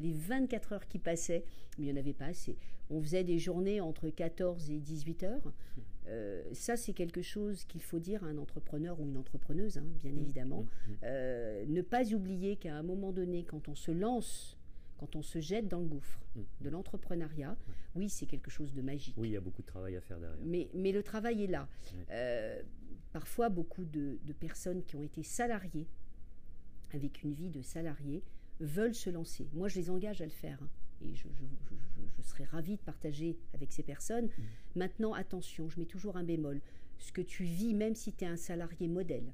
les 0.00 0.12
24 0.12 0.72
heures 0.72 0.88
qui 0.88 0.98
passaient, 0.98 1.44
mais 1.78 1.86
il 1.86 1.92
n'y 1.92 1.98
en 1.98 2.00
avait 2.00 2.14
pas 2.14 2.26
assez. 2.26 2.56
On 2.90 3.00
faisait 3.02 3.24
des 3.24 3.38
journées 3.38 3.80
entre 3.80 4.08
14 4.08 4.70
et 4.70 4.78
18 4.78 5.22
heures. 5.24 5.46
Mm. 5.46 5.80
Euh, 6.08 6.42
ça, 6.52 6.76
c'est 6.76 6.92
quelque 6.92 7.22
chose 7.22 7.64
qu'il 7.64 7.82
faut 7.82 7.98
dire 7.98 8.24
à 8.24 8.28
un 8.28 8.38
entrepreneur 8.38 8.98
ou 8.98 9.06
une 9.06 9.18
entrepreneuse, 9.18 9.76
hein, 9.76 9.84
bien 10.00 10.12
mmh, 10.12 10.18
évidemment. 10.18 10.62
Mmh. 10.62 10.92
Euh, 11.04 11.64
ne 11.66 11.82
pas 11.82 12.14
oublier 12.14 12.56
qu'à 12.56 12.74
un 12.74 12.82
moment 12.82 13.12
donné, 13.12 13.44
quand 13.44 13.68
on 13.68 13.74
se 13.74 13.90
lance, 13.90 14.56
quand 14.96 15.16
on 15.16 15.22
se 15.22 15.38
jette 15.38 15.68
dans 15.68 15.80
le 15.80 15.86
gouffre 15.86 16.20
de 16.60 16.70
l'entrepreneuriat, 16.70 17.56
oui, 17.94 18.08
c'est 18.08 18.26
quelque 18.26 18.50
chose 18.50 18.72
de 18.72 18.82
magique. 18.82 19.14
Oui, 19.16 19.28
il 19.28 19.32
y 19.32 19.36
a 19.36 19.40
beaucoup 19.40 19.62
de 19.62 19.66
travail 19.66 19.96
à 19.96 20.00
faire 20.00 20.18
derrière. 20.18 20.38
Mais, 20.44 20.68
mais 20.74 20.92
le 20.92 21.02
travail 21.02 21.44
est 21.44 21.48
là. 21.48 21.68
Euh, 22.10 22.62
parfois, 23.18 23.48
beaucoup 23.48 23.84
de, 23.84 24.16
personnes 24.38 24.84
qui 24.84 24.94
ont 24.94 25.02
été 25.02 25.24
salariées, 25.24 25.88
avec 26.92 27.24
une 27.24 27.32
vie 27.32 27.50
de 27.50 27.62
salarié, 27.62 28.22
veulent 28.60 28.94
se 28.94 29.10
lancer. 29.10 29.48
Moi, 29.54 29.66
je 29.66 29.74
les 29.74 29.90
engage 29.90 30.22
à 30.22 30.24
le 30.24 30.30
faire. 30.30 30.62
Hein 30.62 30.68
et 31.00 31.14
je, 31.16 31.26
serais 32.22 32.44
ravie 32.44 32.76
de 32.76 32.82
partager 32.82 33.36
avec 33.54 33.72
ces 33.72 33.82
personnes. 33.82 34.26
Mm. 34.26 34.42
Maintenant, 34.76 35.14
attention, 35.14 35.68
je 35.68 35.80
mets 35.80 35.86
toujours 35.86 36.16
un 36.16 36.22
bémol. 36.22 36.60
Ce 36.98 37.10
que 37.10 37.20
tu 37.20 37.42
vis, 37.42 37.74
même 37.74 37.96
si 37.96 38.12
tu 38.12 38.24
es 38.24 38.28
un 38.28 38.36
salarié 38.36 38.86
modèle 38.86 39.32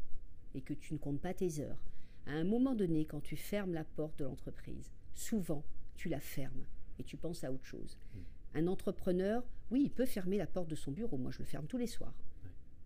et 0.54 0.62
que 0.62 0.72
tu 0.72 0.94
ne 0.94 0.98
comptes 0.98 1.20
pas 1.20 1.34
tes 1.34 1.60
heures, 1.60 1.82
à 2.26 2.32
un 2.32 2.44
moment 2.44 2.74
donné, 2.74 3.04
quand 3.04 3.20
tu 3.20 3.36
fermes 3.36 3.74
la 3.74 3.84
porte 3.84 4.18
de 4.18 4.24
l'entreprise, 4.24 4.92
souvent, 5.14 5.62
tu 5.94 6.08
la 6.08 6.20
fermes 6.20 6.64
et 6.98 7.04
tu 7.04 7.18
penses 7.18 7.44
à 7.44 7.52
autre 7.52 7.66
chose. 7.66 7.98
Mm. 8.14 8.18
Un 8.54 8.66
entrepreneur, 8.66 9.44
oui, 9.70 9.82
il 9.84 9.90
peut 9.90 10.06
fermer 10.06 10.38
la 10.38 10.46
porte 10.46 10.68
de 10.68 10.74
son 10.74 10.90
bureau. 10.90 11.18
Moi, 11.18 11.32
je 11.32 11.40
le 11.40 11.44
ferme 11.44 11.66
tous 11.66 11.78
les 11.78 11.86
soirs. 11.86 12.14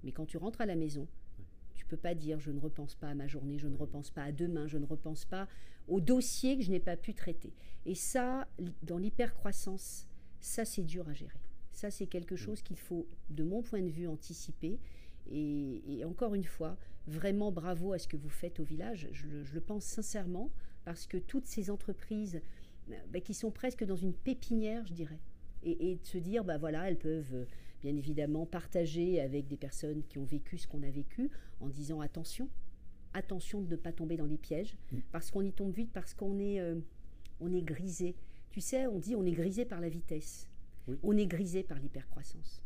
Mais 0.05 0.13
quand 0.13 0.27
tu 0.27 0.37
rentres 0.37 0.61
à 0.61 0.67
la 0.67 0.77
maison, 0.77 1.09
peux 1.89 1.97
pas 1.97 2.15
dire 2.15 2.39
je 2.39 2.51
ne 2.51 2.61
repense 2.61 2.95
pas 2.95 3.09
à 3.09 3.15
ma 3.15 3.27
journée, 3.27 3.59
je 3.59 3.67
ne 3.67 3.77
repense 3.77 4.11
pas 4.11 4.23
à 4.23 4.33
demain, 4.33 4.67
je 4.69 4.79
ne 4.79 4.87
repense 4.87 5.25
pas 5.25 5.49
au 5.89 6.01
dossier 6.01 6.57
que 6.57 6.63
je 6.63 6.71
n'ai 6.71 6.81
pas 6.81 6.97
pu 6.97 7.15
traiter. 7.15 7.53
Et 7.87 7.95
ça, 7.95 8.47
dans 8.83 8.99
l'hypercroissance, 8.99 10.07
ça 10.41 10.65
c'est 10.65 10.85
dur 10.85 11.09
à 11.09 11.15
gérer. 11.15 11.41
Ça, 11.73 11.91
c'est 11.91 12.07
quelque 12.07 12.35
chose 12.35 12.61
qu'il 12.61 12.79
faut, 12.79 13.07
de 13.31 13.45
mon 13.45 13.63
point 13.63 13.81
de 13.81 13.89
vue, 13.89 14.09
anticiper. 14.09 14.81
Et, 15.31 16.03
encore 16.05 16.35
une 16.35 16.45
fois, 16.45 16.77
vraiment 17.07 17.53
bravo 17.53 17.93
à 17.93 17.99
ce 17.99 18.09
que 18.09 18.17
vous 18.17 18.29
faites 18.29 18.59
au 18.59 18.65
village. 18.65 19.09
Je 19.13 19.27
le, 19.29 19.61
pense 19.61 19.85
sincèrement, 19.85 20.51
parce 20.85 21.07
que 21.07 21.19
toutes 21.19 21.47
ces 21.47 21.71
entreprises 21.71 22.41
bah, 23.11 23.21
qui 23.21 23.33
sont 23.33 23.53
presque 23.53 23.85
dans 23.85 23.95
une 23.95 24.13
pépinière, 24.13 24.85
je 24.87 24.93
dirais, 24.93 25.21
et, 25.63 25.97
de 26.03 26.05
se 26.05 26.19
dire, 26.19 26.43
bah 26.43 26.59
voilà, 26.59 26.89
elles 26.89 26.99
peuvent 26.99 27.35
euh, 27.35 27.45
bien 27.81 27.97
évidemment 27.97 28.47
partager 28.47 29.21
avec 29.21 29.47
des 29.47 29.57
personnes 29.57 30.03
qui 30.05 30.19
ont 30.19 30.25
vécu 30.25 30.59
ce 30.59 30.67
qu'on 30.67 30.83
a 30.83 30.91
vécu, 30.91 31.31
en 31.61 31.69
disant 31.69 32.01
attention, 32.01 32.49
attention 33.15 33.63
de 33.63 33.71
ne 33.71 33.77
pas 33.77 33.93
tomber 33.93 34.17
dans 34.17 34.27
les 34.27 34.39
pièges, 34.39 34.77
mm. 34.93 34.99
parce 35.13 35.31
qu'on 35.31 35.43
y 35.43 35.53
tombe 35.53 35.73
vite, 35.73 35.91
parce 35.93 36.15
qu'on 36.15 36.39
est, 36.39 36.61
euh, 36.61 36.77
on 37.41 37.53
est 37.53 37.63
grisé. 37.63 38.17
Tu 38.51 38.61
sais, 38.61 38.87
on 38.87 38.99
dit 38.99 39.15
on 39.15 39.25
est 39.25 39.33
grisé 39.33 39.65
par 39.65 39.81
la 39.81 39.89
vitesse, 39.89 40.49
on 41.03 41.17
est 41.17 41.27
grisé 41.27 41.63
par 41.63 41.79
l'hypercroissance. 41.79 42.63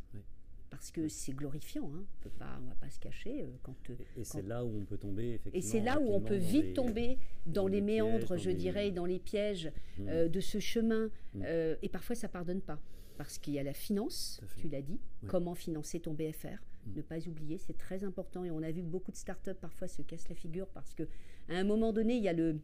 Parce 0.71 0.91
que 0.91 1.07
c'est 1.07 1.33
glorifiant, 1.33 1.93
hein. 1.95 2.05
on 2.25 2.63
ne 2.63 2.69
va 2.69 2.75
pas 2.81 2.89
se 2.89 2.99
cacher. 2.99 3.43
Euh, 3.43 3.47
quand, 3.63 3.75
et, 4.17 4.25
c'est 4.25 4.41
là 4.41 4.65
où 4.65 4.75
on 4.75 4.85
peut 4.87 4.97
tomber, 4.97 5.35
effectivement. 5.35 5.59
Et 5.59 5.61
c'est 5.61 5.81
là 5.81 6.01
où 6.01 6.15
on 6.15 6.21
peut 6.23 6.37
vite 6.37 6.73
tomber 6.73 7.19
dans, 7.45 7.69
les, 7.69 7.83
méandres, 7.83 8.39
je 8.39 8.51
dirais, 8.51 8.91
dans 8.91 9.05
les 9.05 9.19
pièges 9.19 9.71
mm. 9.99 10.09
euh, 10.09 10.29
de 10.29 10.41
ce 10.41 10.61
chemin. 10.61 11.11
Mm. 11.35 11.43
et 11.83 11.89
parfois, 11.91 12.17
ça 12.17 12.27
ne 12.27 12.33
pardonne 12.33 12.63
pas. 12.63 12.81
Parce 13.23 13.39
qu'il 13.39 13.55
y 13.55 13.59
a 13.59 13.63
la 13.63 13.73
finance, 13.73 14.41
tu 14.57 14.69
l'as 14.69 14.83
dit, 14.83 15.01
comment 15.29 15.55
financer 15.55 16.01
ton 16.01 16.13
BFR, 16.13 16.59
Mm. 16.87 16.97
Ne 16.97 17.03
pas 17.03 17.29
oublier, 17.29 17.59
c'est 17.59 17.77
très 17.77 18.05
important. 18.05 18.45
Et 18.45 18.51
on 18.51 18.63
a 18.63 18.71
vu 18.71 18.83
que 18.83 18.89
beaucoup 18.89 19.13
de 19.13 19.17
startups 19.17 19.55
parfois 19.61 19.89
se 19.89 20.03
cassent 20.03 20.29
la 20.29 20.35
figure 20.35 20.69
parce 20.69 20.95
que 20.95 21.05
à 21.49 21.55
un 21.55 21.65
moment 21.65 21.93
donné, 21.93 22.17
il 22.17 22.23
y 22.23 22.29
a 22.29 22.33
le, 22.33 22.59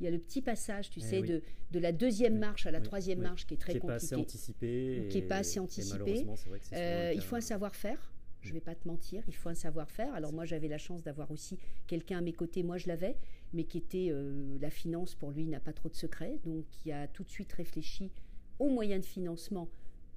il 0.00 0.04
y 0.04 0.06
a 0.06 0.10
le 0.10 0.18
petit 0.18 0.42
passage, 0.42 0.90
tu 0.90 1.00
eh 1.00 1.02
sais, 1.02 1.22
de, 1.22 1.42
de, 1.70 1.78
la 1.78 1.92
deuxième 1.92 2.38
marche 2.38 2.66
à 2.66 2.70
la 2.70 2.80
troisième 2.80 3.20
marche 3.20 3.46
qui 3.46 3.54
est 3.54 3.58
très 3.58 3.78
compliqué. 3.78 4.06
Qui 4.06 4.14
n'est 4.14 4.16
pas 4.16 4.16
assez 4.16 4.16
anticipé. 4.16 5.08
Qui 5.10 5.16
n'est 5.18 5.26
pas 5.26 5.36
assez 5.38 5.60
anticipé. 5.60 6.26
Euh, 6.72 7.12
il 7.14 7.22
faut 7.22 7.36
un 7.36 7.40
savoir-faire. 7.40 8.10
Je 8.40 8.50
ne 8.50 8.54
vais 8.54 8.60
pas 8.60 8.74
te 8.74 8.86
mentir, 8.86 9.24
il 9.26 9.34
faut 9.34 9.48
un 9.48 9.54
savoir-faire. 9.54 10.12
Alors 10.12 10.34
moi, 10.34 10.44
j'avais 10.44 10.68
la 10.68 10.76
chance 10.76 11.02
d'avoir 11.02 11.30
aussi 11.30 11.58
quelqu'un 11.86 12.18
à 12.18 12.20
mes 12.20 12.34
côtés, 12.34 12.62
moi 12.62 12.76
je 12.76 12.88
l'avais, 12.88 13.16
mais 13.54 13.64
qui 13.64 13.78
était 13.78 14.08
euh, 14.10 14.58
la 14.60 14.68
finance, 14.68 15.14
pour 15.14 15.30
lui, 15.30 15.46
n'a 15.46 15.60
pas 15.60 15.72
trop 15.72 15.88
de 15.88 15.94
secrets, 15.94 16.38
donc 16.44 16.66
qui 16.68 16.92
a 16.92 17.08
tout 17.08 17.24
de 17.24 17.30
suite 17.30 17.50
réfléchi 17.54 18.12
aux 18.58 18.68
moyens 18.68 19.00
de 19.00 19.06
financement 19.06 19.70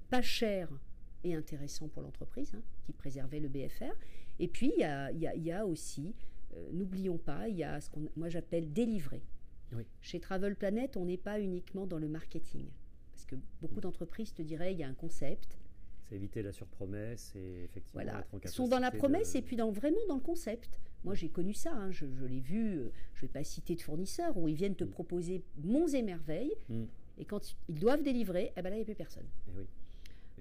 pas 0.09 0.21
cher 0.21 0.69
et 1.23 1.35
intéressant 1.35 1.87
pour 1.87 2.01
l'entreprise, 2.01 2.53
hein, 2.55 2.61
qui 2.85 2.93
préservait 2.93 3.39
le 3.39 3.49
BFR. 3.49 3.93
Et 4.39 4.47
puis, 4.47 4.71
il 4.75 4.81
y 4.81 4.83
a, 4.83 5.11
y 5.11 5.51
a, 5.51 5.65
aussi, 5.65 6.13
euh, 6.55 6.69
n'oublions 6.71 7.17
pas, 7.17 7.47
il 7.47 7.57
y 7.57 7.63
a 7.63 7.81
ce 7.81 7.89
que 7.89 7.99
moi 8.15 8.29
j'appelle 8.29 8.71
délivrer. 8.71 9.21
Chez 9.99 10.21
Travel 10.21 10.55
Planet, 10.55 10.95
on 10.95 11.05
n'est 11.05 11.17
pas 11.17 11.41
uniquement 11.41 11.87
dans 11.87 11.97
le 11.97 12.07
marketing. 12.07 12.67
Parce 13.11 13.25
que 13.25 13.35
beaucoup 13.61 13.81
d'entreprises 13.81 14.33
te 14.33 14.41
diraient, 14.41 14.71
il 14.71 14.79
y 14.79 14.83
a 14.83 14.87
un 14.87 14.93
concept. 14.93 15.57
C'est 16.03 16.15
éviter 16.15 16.41
la 16.41 16.53
surpromesse 16.53 17.33
et 17.35 17.65
effectivement 17.65 18.03
voilà. 18.03 18.19
être 18.19 18.33
en 18.33 18.39
Ils 18.41 18.49
sont 18.49 18.69
dans 18.69 18.79
la 18.79 18.91
promesse 18.91 19.35
et 19.35 19.41
puis 19.41 19.57
dans, 19.57 19.71
vraiment 19.71 20.05
dans 20.07 20.15
le 20.15 20.21
concept. 20.21 20.79
Moi, 21.03 21.15
j'ai 21.15 21.27
connu 21.27 21.53
ça, 21.53 21.73
hein. 21.73 21.91
je, 21.91 22.05
l'ai 22.05 22.39
vu, 22.39 22.77
euh, 22.77 22.91
je 23.13 23.25
ne 23.25 23.27
vais 23.27 23.33
pas 23.33 23.43
citer 23.43 23.75
de 23.75 23.81
fournisseurs, 23.81 24.37
où 24.37 24.47
ils 24.47 24.55
viennent 24.55 24.75
te 24.75 24.85
mm. 24.85 24.89
proposer 24.89 25.43
monts 25.63 25.87
et 25.87 26.01
merveilles, 26.01 26.55
mm. 26.69 26.83
et 27.17 27.25
quand 27.25 27.55
ils 27.67 27.79
doivent 27.79 28.03
délivrer, 28.03 28.53
eh 28.55 28.61
ben 28.61 28.69
là, 28.69 28.77
il 28.77 28.79
n'y 28.79 28.83
a 28.83 28.85
plus 28.85 28.95
personne. 28.95 29.25
Et 29.25 29.51
eh 29.51 29.57
oui 29.57 29.67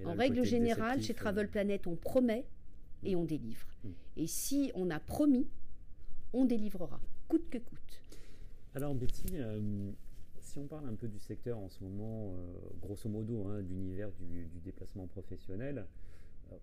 en 0.04 0.14
règle 0.14 0.44
générale, 0.44 1.02
chez 1.02 1.14
Travel 1.14 1.46
euh, 1.46 1.50
Planet, 1.50 1.86
on 1.86 1.96
promet 1.96 2.44
et 3.04 3.16
on 3.16 3.24
délivre. 3.24 3.66
Hmm. 3.84 3.90
Et 4.16 4.26
si 4.26 4.70
on 4.74 4.90
a 4.90 5.00
promis, 5.00 5.48
on 6.32 6.44
délivrera, 6.44 7.00
coûte 7.28 7.48
que 7.50 7.58
coûte. 7.58 8.02
Alors 8.74 8.94
Betty, 8.94 9.26
euh, 9.34 9.90
si 10.40 10.58
on 10.58 10.66
parle 10.66 10.86
un 10.86 10.94
peu 10.94 11.08
du 11.08 11.18
secteur 11.18 11.58
en 11.58 11.68
ce 11.68 11.82
moment, 11.82 12.34
euh, 12.34 12.52
grosso 12.80 13.08
modo, 13.08 13.46
hein, 13.46 13.62
d'univers 13.62 14.10
du, 14.12 14.48
déplacement 14.64 15.06
professionnel, 15.06 15.86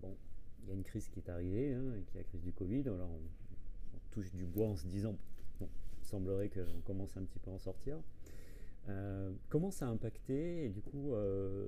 bon, 0.00 0.16
il 0.62 0.68
y 0.68 0.72
a 0.72 0.74
une 0.74 0.84
crise 0.84 1.08
qui 1.08 1.20
est 1.20 1.28
arrivée, 1.28 1.74
hein, 1.74 1.82
qui 2.06 2.16
est 2.16 2.20
la 2.20 2.24
crise 2.24 2.42
du 2.42 2.52
Covid. 2.52 2.82
Alors 2.86 3.10
on, 3.10 3.98
touche 4.10 4.30
du 4.30 4.46
bois 4.46 4.68
en 4.68 4.76
se 4.76 4.86
disant, 4.86 5.16
bon, 5.58 5.68
il 6.00 6.06
semblerait 6.06 6.48
qu'on 6.48 6.80
commence 6.84 7.16
un 7.16 7.24
petit 7.24 7.40
peu 7.40 7.50
à 7.50 7.54
en 7.54 7.58
sortir. 7.58 7.98
Euh, 8.88 9.32
comment 9.48 9.70
ça 9.70 9.86
a 9.86 9.88
impacté 9.88 10.66
et 10.66 10.68
du 10.68 10.82
coup, 10.82 11.14
euh, 11.14 11.66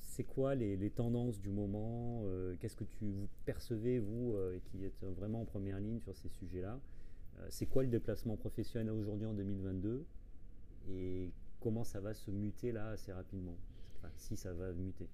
c'est 0.00 0.24
quoi 0.24 0.54
les, 0.54 0.90
tendances 0.90 1.40
du 1.40 1.50
moment 1.50 2.22
euh, 2.24 2.56
Qu'est-ce 2.60 2.76
que 2.76 2.84
tu 2.84 3.06
vous 3.06 3.28
percevez, 3.46 3.98
vous, 3.98 4.36
qui 4.66 4.84
êtes 4.84 5.02
vraiment 5.04 5.42
en 5.42 5.44
première 5.44 5.80
ligne 5.80 6.00
sur 6.00 6.16
ces 6.16 6.28
sujets-là? 6.28 6.78
C'est 7.50 7.66
quoi 7.66 7.84
le 7.84 7.88
déplacement 7.88 8.36
professionnel 8.36 8.92
aujourd'hui 8.92 9.26
en 9.26 9.32
2022 9.32 10.04
Et 10.90 11.30
comment 11.60 11.84
ça 11.84 12.00
va 12.00 12.12
se 12.12 12.32
muter 12.32 12.72
là 12.72 12.88
assez 12.90 13.12
rapidement? 13.12 13.56
Si 14.16 14.36
ça 14.36 14.52
va 14.52 14.72
muter. 14.72 15.08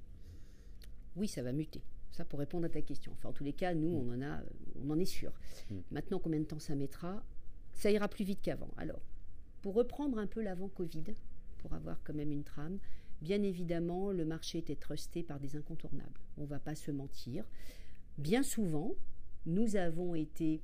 Oui, 1.17 1.29
ça 1.29 1.43
va 1.43 1.53
muter. 1.53 1.83
Ça 2.11 2.25
pour 2.25 2.39
répondre 2.39 2.65
à 2.65 2.69
ta 2.69 2.81
question. 2.81 3.13
Enfin, 3.13 3.29
en 3.29 3.33
tous 3.33 3.45
les 3.45 3.53
cas, 3.53 3.75
nous, 3.75 3.89
mm. 3.89 4.09
on, 4.09 4.15
en 4.15 4.23
a, 4.23 4.41
on 4.83 4.91
en 4.91 4.99
est 4.99 5.05
sûr. 5.05 5.33
Mm. 5.71 5.75
Maintenant, 5.91 6.19
combien 6.19 6.41
de 6.41 6.45
temps 6.45 6.59
ça 6.59 6.75
mettra? 6.75 7.23
Ça 7.75 7.91
ira 7.91 8.09
plus 8.09 8.25
vite 8.25 8.41
qu'avant. 8.41 8.71
Alors, 8.77 9.03
pour 9.63 9.75
reprendre 9.75 10.19
un 10.19 10.27
peu 10.27 10.41
l'avant 10.43 10.69
Covid, 10.69 11.05
pour 11.65 11.73
avoir 11.73 11.99
quand 12.05 12.13
même 12.13 12.31
une 12.31 12.45
trame. 12.45 12.79
Bien 13.23 13.43
évidemment, 13.43 14.13
le 14.13 14.27
marché 14.27 14.59
était 14.59 14.77
trusté 14.77 15.23
par 15.23 15.41
des 15.41 15.57
incontournables. 15.57 16.21
On 16.37 16.43
ne 16.43 16.47
va 16.47 16.59
pas 16.59 16.75
se 16.75 16.91
mentir. 16.91 17.43
Bien 18.19 18.43
souvent, 18.43 18.95
nous 19.47 19.77
avons 19.77 20.15
été 20.15 20.61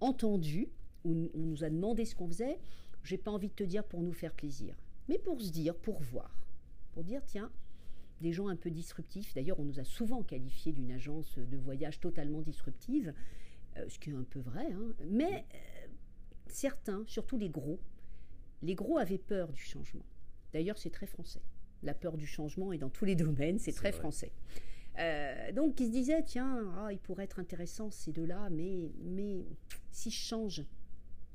entendus, 0.00 0.68
ou 1.04 1.30
on 1.34 1.40
nous 1.40 1.64
a 1.64 1.68
demandé 1.68 2.06
ce 2.06 2.14
qu'on 2.14 2.28
faisait. 2.28 2.58
J'ai 3.04 3.18
pas 3.18 3.30
envie 3.30 3.48
de 3.48 3.54
te 3.54 3.62
dire 3.62 3.84
pour 3.84 4.00
nous 4.00 4.14
faire 4.14 4.32
plaisir, 4.32 4.74
mais 5.06 5.18
pour 5.18 5.38
se 5.42 5.50
dire, 5.50 5.76
pour 5.76 6.00
voir, 6.00 6.34
pour 6.92 7.04
dire 7.04 7.20
tiens, 7.26 7.52
des 8.22 8.32
gens 8.32 8.48
un 8.48 8.56
peu 8.56 8.70
disruptifs. 8.70 9.34
D'ailleurs, 9.34 9.60
on 9.60 9.64
nous 9.64 9.80
a 9.80 9.84
souvent 9.84 10.22
qualifié 10.22 10.72
d'une 10.72 10.92
agence 10.92 11.38
de 11.38 11.56
voyage 11.58 12.00
totalement 12.00 12.40
disruptive, 12.40 13.12
euh, 13.76 13.86
ce 13.86 13.98
qui 13.98 14.08
est 14.10 14.14
un 14.14 14.24
peu 14.24 14.40
vrai. 14.40 14.72
Hein. 14.72 14.94
Mais 15.10 15.44
euh, 15.54 15.88
certains, 16.46 17.04
surtout 17.06 17.36
les 17.36 17.50
gros, 17.50 17.78
les 18.62 18.74
gros 18.74 18.96
avaient 18.96 19.18
peur 19.18 19.52
du 19.52 19.60
changement. 19.60 20.06
D'ailleurs, 20.52 20.78
c'est 20.78 20.90
très 20.90 21.06
français. 21.06 21.42
La 21.82 21.94
peur 21.94 22.16
du 22.16 22.26
changement 22.26 22.72
est 22.72 22.78
dans 22.78 22.88
tous 22.90 23.04
les 23.04 23.14
domaines, 23.14 23.58
c'est 23.58 23.72
très 23.72 23.92
français. 23.92 24.32
Euh, 24.98 25.52
donc, 25.52 25.78
il 25.78 25.86
se 25.86 25.92
disait, 25.92 26.22
tiens, 26.24 26.72
ah, 26.78 26.92
il 26.92 26.98
pourrait 26.98 27.24
être 27.24 27.38
intéressant 27.38 27.90
ces 27.90 28.12
deux-là, 28.12 28.48
mais, 28.50 28.90
mais 29.04 29.46
si 29.90 30.10
je 30.10 30.18
change 30.18 30.64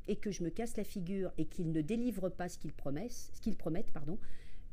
et 0.08 0.18
que 0.18 0.32
je 0.32 0.44
me 0.44 0.50
casse 0.50 0.76
la 0.76 0.84
figure 0.84 1.32
et 1.38 1.46
qu'ils 1.46 1.72
ne 1.72 1.82
délivrent 1.82 2.30
pas 2.30 2.50
ce 2.50 2.58
qu'ils 2.58 2.74
promettent, 2.74 3.12
ce 3.12 3.40
qu'ils 3.40 3.56
promettent, 3.56 3.92
pardon, 3.92 4.20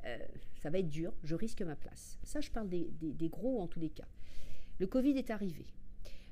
euh, 0.06 0.18
ça 0.60 0.70
va 0.70 0.78
être 0.78 0.88
dur, 0.88 1.12
je 1.22 1.36
risque 1.36 1.62
ma 1.62 1.76
place. 1.76 2.18
Ça, 2.24 2.40
je 2.40 2.50
parle 2.50 2.68
des, 2.68 2.90
des 3.00 3.28
gros 3.28 3.60
en 3.60 3.68
tous 3.68 3.78
les 3.78 3.90
cas. 3.90 4.08
Le 4.80 4.86
Covid 4.86 5.16
est 5.16 5.30
arrivé. 5.30 5.66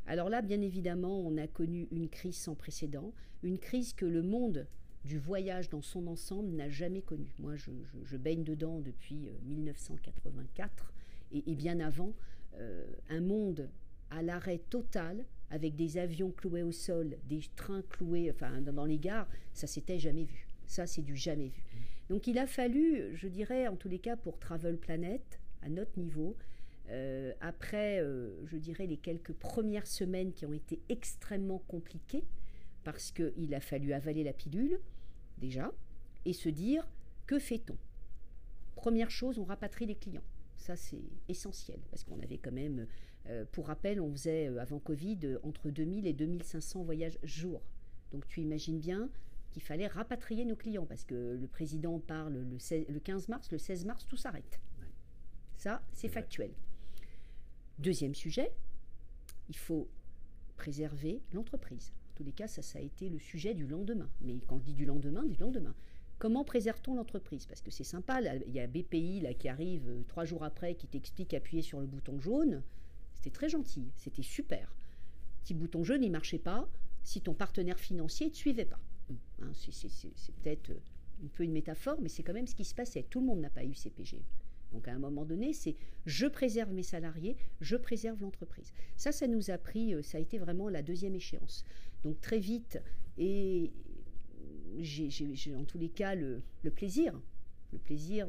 Alors 0.06 0.30
là, 0.30 0.40
bien 0.40 0.62
évidemment, 0.62 1.20
on 1.20 1.36
a 1.36 1.46
connu 1.46 1.86
une 1.90 2.08
crise 2.08 2.36
sans 2.36 2.54
précédent, 2.54 3.12
une 3.42 3.58
crise 3.58 3.92
que 3.92 4.06
le 4.06 4.22
monde 4.22 4.66
du 5.04 5.18
voyage 5.18 5.68
dans 5.70 5.82
son 5.82 6.06
ensemble 6.06 6.50
n'a 6.54 6.68
jamais 6.68 7.02
connu. 7.02 7.34
Moi, 7.38 7.54
je, 7.56 8.16
baigne 8.16 8.44
dedans 8.44 8.80
depuis 8.80 9.30
1984 9.44 10.92
euh, 11.34 11.40
et, 11.46 11.54
bien 11.54 11.80
avant, 11.80 12.12
euh, 12.56 12.84
un 13.08 13.20
monde 13.20 13.68
à 14.10 14.22
l'arrêt 14.22 14.58
total 14.70 15.24
avec 15.50 15.76
des 15.76 15.98
avions 15.98 16.30
cloués 16.30 16.62
au 16.62 16.72
sol, 16.72 17.16
des 17.28 17.40
trains 17.56 17.82
cloués 17.82 18.30
enfin, 18.30 18.60
dans, 18.60 18.84
les 18.84 18.98
gares, 18.98 19.28
ça 19.52 19.66
s'était 19.66 19.98
jamais 19.98 20.24
vu. 20.24 20.46
Ça, 20.66 20.86
c'est 20.86 21.02
du 21.02 21.16
jamais 21.16 21.48
vu. 21.48 21.62
Donc 22.10 22.26
il 22.26 22.38
a 22.38 22.46
fallu, 22.46 23.14
je 23.14 23.28
dirais, 23.28 23.68
en 23.68 23.76
tous 23.76 23.88
les 23.88 23.98
cas 23.98 24.16
pour 24.16 24.38
Travel 24.38 24.76
Planet, 24.78 25.40
à 25.62 25.68
notre 25.68 25.98
niveau, 25.98 26.36
euh, 26.90 27.32
après, 27.40 28.02
je 28.46 28.56
dirais, 28.56 28.86
les 28.86 28.96
quelques 28.96 29.32
premières 29.32 29.86
semaines 29.86 30.32
qui 30.32 30.46
ont 30.46 30.54
été 30.54 30.80
extrêmement 30.88 31.62
compliquées, 31.68 32.24
parce 32.84 33.12
qu'il 33.12 33.54
a 33.54 33.60
fallu 33.60 33.92
avaler 33.92 34.24
la 34.24 34.32
pilule, 34.32 34.80
déjà, 35.38 35.72
et 36.24 36.32
se 36.32 36.48
dire 36.48 36.86
que 37.26 37.38
fait-on? 37.38 37.76
Première 38.76 39.10
chose, 39.10 39.38
on 39.38 39.44
rapatrie 39.44 39.86
les 39.86 39.96
clients. 39.96 40.24
Ça, 40.56 40.76
c'est 40.76 41.02
essentiel, 41.28 41.80
parce 41.90 42.04
qu'on 42.04 42.20
avait 42.20 42.38
quand 42.38 42.52
même, 42.52 42.86
euh, 43.26 43.44
pour 43.52 43.66
rappel, 43.66 44.00
on 44.00 44.10
faisait 44.10 44.48
euh, 44.48 44.60
avant 44.60 44.78
Covid 44.78 45.18
euh, 45.24 45.38
entre 45.42 45.70
2000 45.70 46.06
et 46.06 46.12
2500 46.12 46.82
voyages 46.82 47.18
jour. 47.22 47.62
Donc 48.12 48.26
tu 48.26 48.40
imagines 48.40 48.78
bien 48.78 49.10
qu'il 49.50 49.62
fallait 49.62 49.86
rapatrier 49.86 50.44
nos 50.44 50.56
clients, 50.56 50.86
parce 50.86 51.04
que 51.04 51.36
le 51.40 51.46
président 51.46 51.98
parle 52.00 52.34
le, 52.34 52.58
le 52.88 53.00
15 53.00 53.28
mars, 53.28 53.50
le 53.50 53.58
16 53.58 53.84
mars, 53.84 54.06
tout 54.06 54.16
s'arrête. 54.16 54.60
Ça, 55.56 55.82
c'est 55.92 56.08
factuel. 56.08 56.52
Deuxième 57.78 58.14
sujet, 58.14 58.52
il 59.48 59.56
faut 59.56 59.88
préserver 60.56 61.20
l'entreprise 61.32 61.92
tous 62.18 62.24
les 62.24 62.32
cas, 62.32 62.48
ça, 62.48 62.62
ça 62.62 62.80
a 62.80 62.82
été 62.82 63.08
le 63.08 63.18
sujet 63.20 63.54
du 63.54 63.66
lendemain. 63.66 64.10
Mais 64.20 64.40
quand 64.48 64.58
je 64.58 64.64
dis 64.64 64.74
du 64.74 64.84
lendemain, 64.84 65.24
du 65.24 65.36
lendemain. 65.36 65.74
Comment 66.18 66.44
préserve-t-on 66.44 66.96
l'entreprise? 66.96 67.46
Parce 67.46 67.60
que 67.62 67.70
c'est 67.70 67.84
sympa, 67.84 68.20
il 68.20 68.52
y 68.52 68.58
a 68.58 68.66
BPI 68.66 69.20
là, 69.20 69.34
qui 69.34 69.48
arrive 69.48 69.88
euh, 69.88 70.02
trois 70.08 70.24
jours 70.24 70.42
après, 70.42 70.74
qui 70.74 70.88
t'explique 70.88 71.32
appuyer 71.32 71.62
sur 71.62 71.78
le 71.80 71.86
bouton 71.86 72.18
jaune. 72.18 72.64
C'était 73.14 73.30
très 73.30 73.48
gentil, 73.48 73.92
c'était 73.96 74.22
super. 74.22 74.74
Petit 75.44 75.54
bouton 75.54 75.84
jaune, 75.84 76.02
il 76.02 76.10
marchait 76.10 76.40
pas 76.40 76.68
si 77.04 77.20
ton 77.20 77.34
partenaire 77.34 77.78
financier 77.78 78.26
ne 78.26 78.32
te 78.32 78.36
suivait 78.36 78.64
pas. 78.64 78.80
Hein, 79.40 79.52
c'est 79.52 80.34
peut-être 80.42 80.70
euh, 80.70 80.80
un 81.24 81.28
peu 81.28 81.44
une 81.44 81.52
métaphore, 81.52 82.00
mais 82.02 82.08
c'est 82.08 82.24
quand 82.24 82.32
même 82.34 82.48
ce 82.48 82.56
qui 82.56 82.64
se 82.64 82.74
passait. 82.74 83.04
Tout 83.08 83.20
le 83.20 83.26
monde 83.26 83.40
n'a 83.40 83.50
pas 83.50 83.64
eu 83.64 83.74
CPG. 83.74 84.20
Donc 84.72 84.88
à 84.88 84.92
un 84.92 84.98
moment 84.98 85.24
donné, 85.24 85.52
c'est 85.52 85.76
je 86.06 86.26
préserve 86.26 86.72
mes 86.72 86.82
salariés, 86.82 87.36
je 87.60 87.76
préserve 87.76 88.20
l'entreprise. 88.20 88.72
Ça, 88.96 89.12
ça 89.12 89.26
nous 89.26 89.50
a 89.50 89.58
pris, 89.58 89.94
euh, 89.94 90.02
ça 90.02 90.18
a 90.18 90.20
été 90.20 90.38
vraiment 90.38 90.68
la 90.68 90.82
deuxième 90.82 91.14
échéance. 91.14 91.64
Donc 92.08 92.22
très 92.22 92.38
vite, 92.38 92.80
et 93.18 93.70
j'ai 94.78 95.54
en 95.54 95.64
tous 95.64 95.76
les 95.76 95.90
cas 95.90 96.14
le, 96.14 96.40
plaisir, 96.74 97.12
le 97.70 97.78
plaisir 97.78 98.28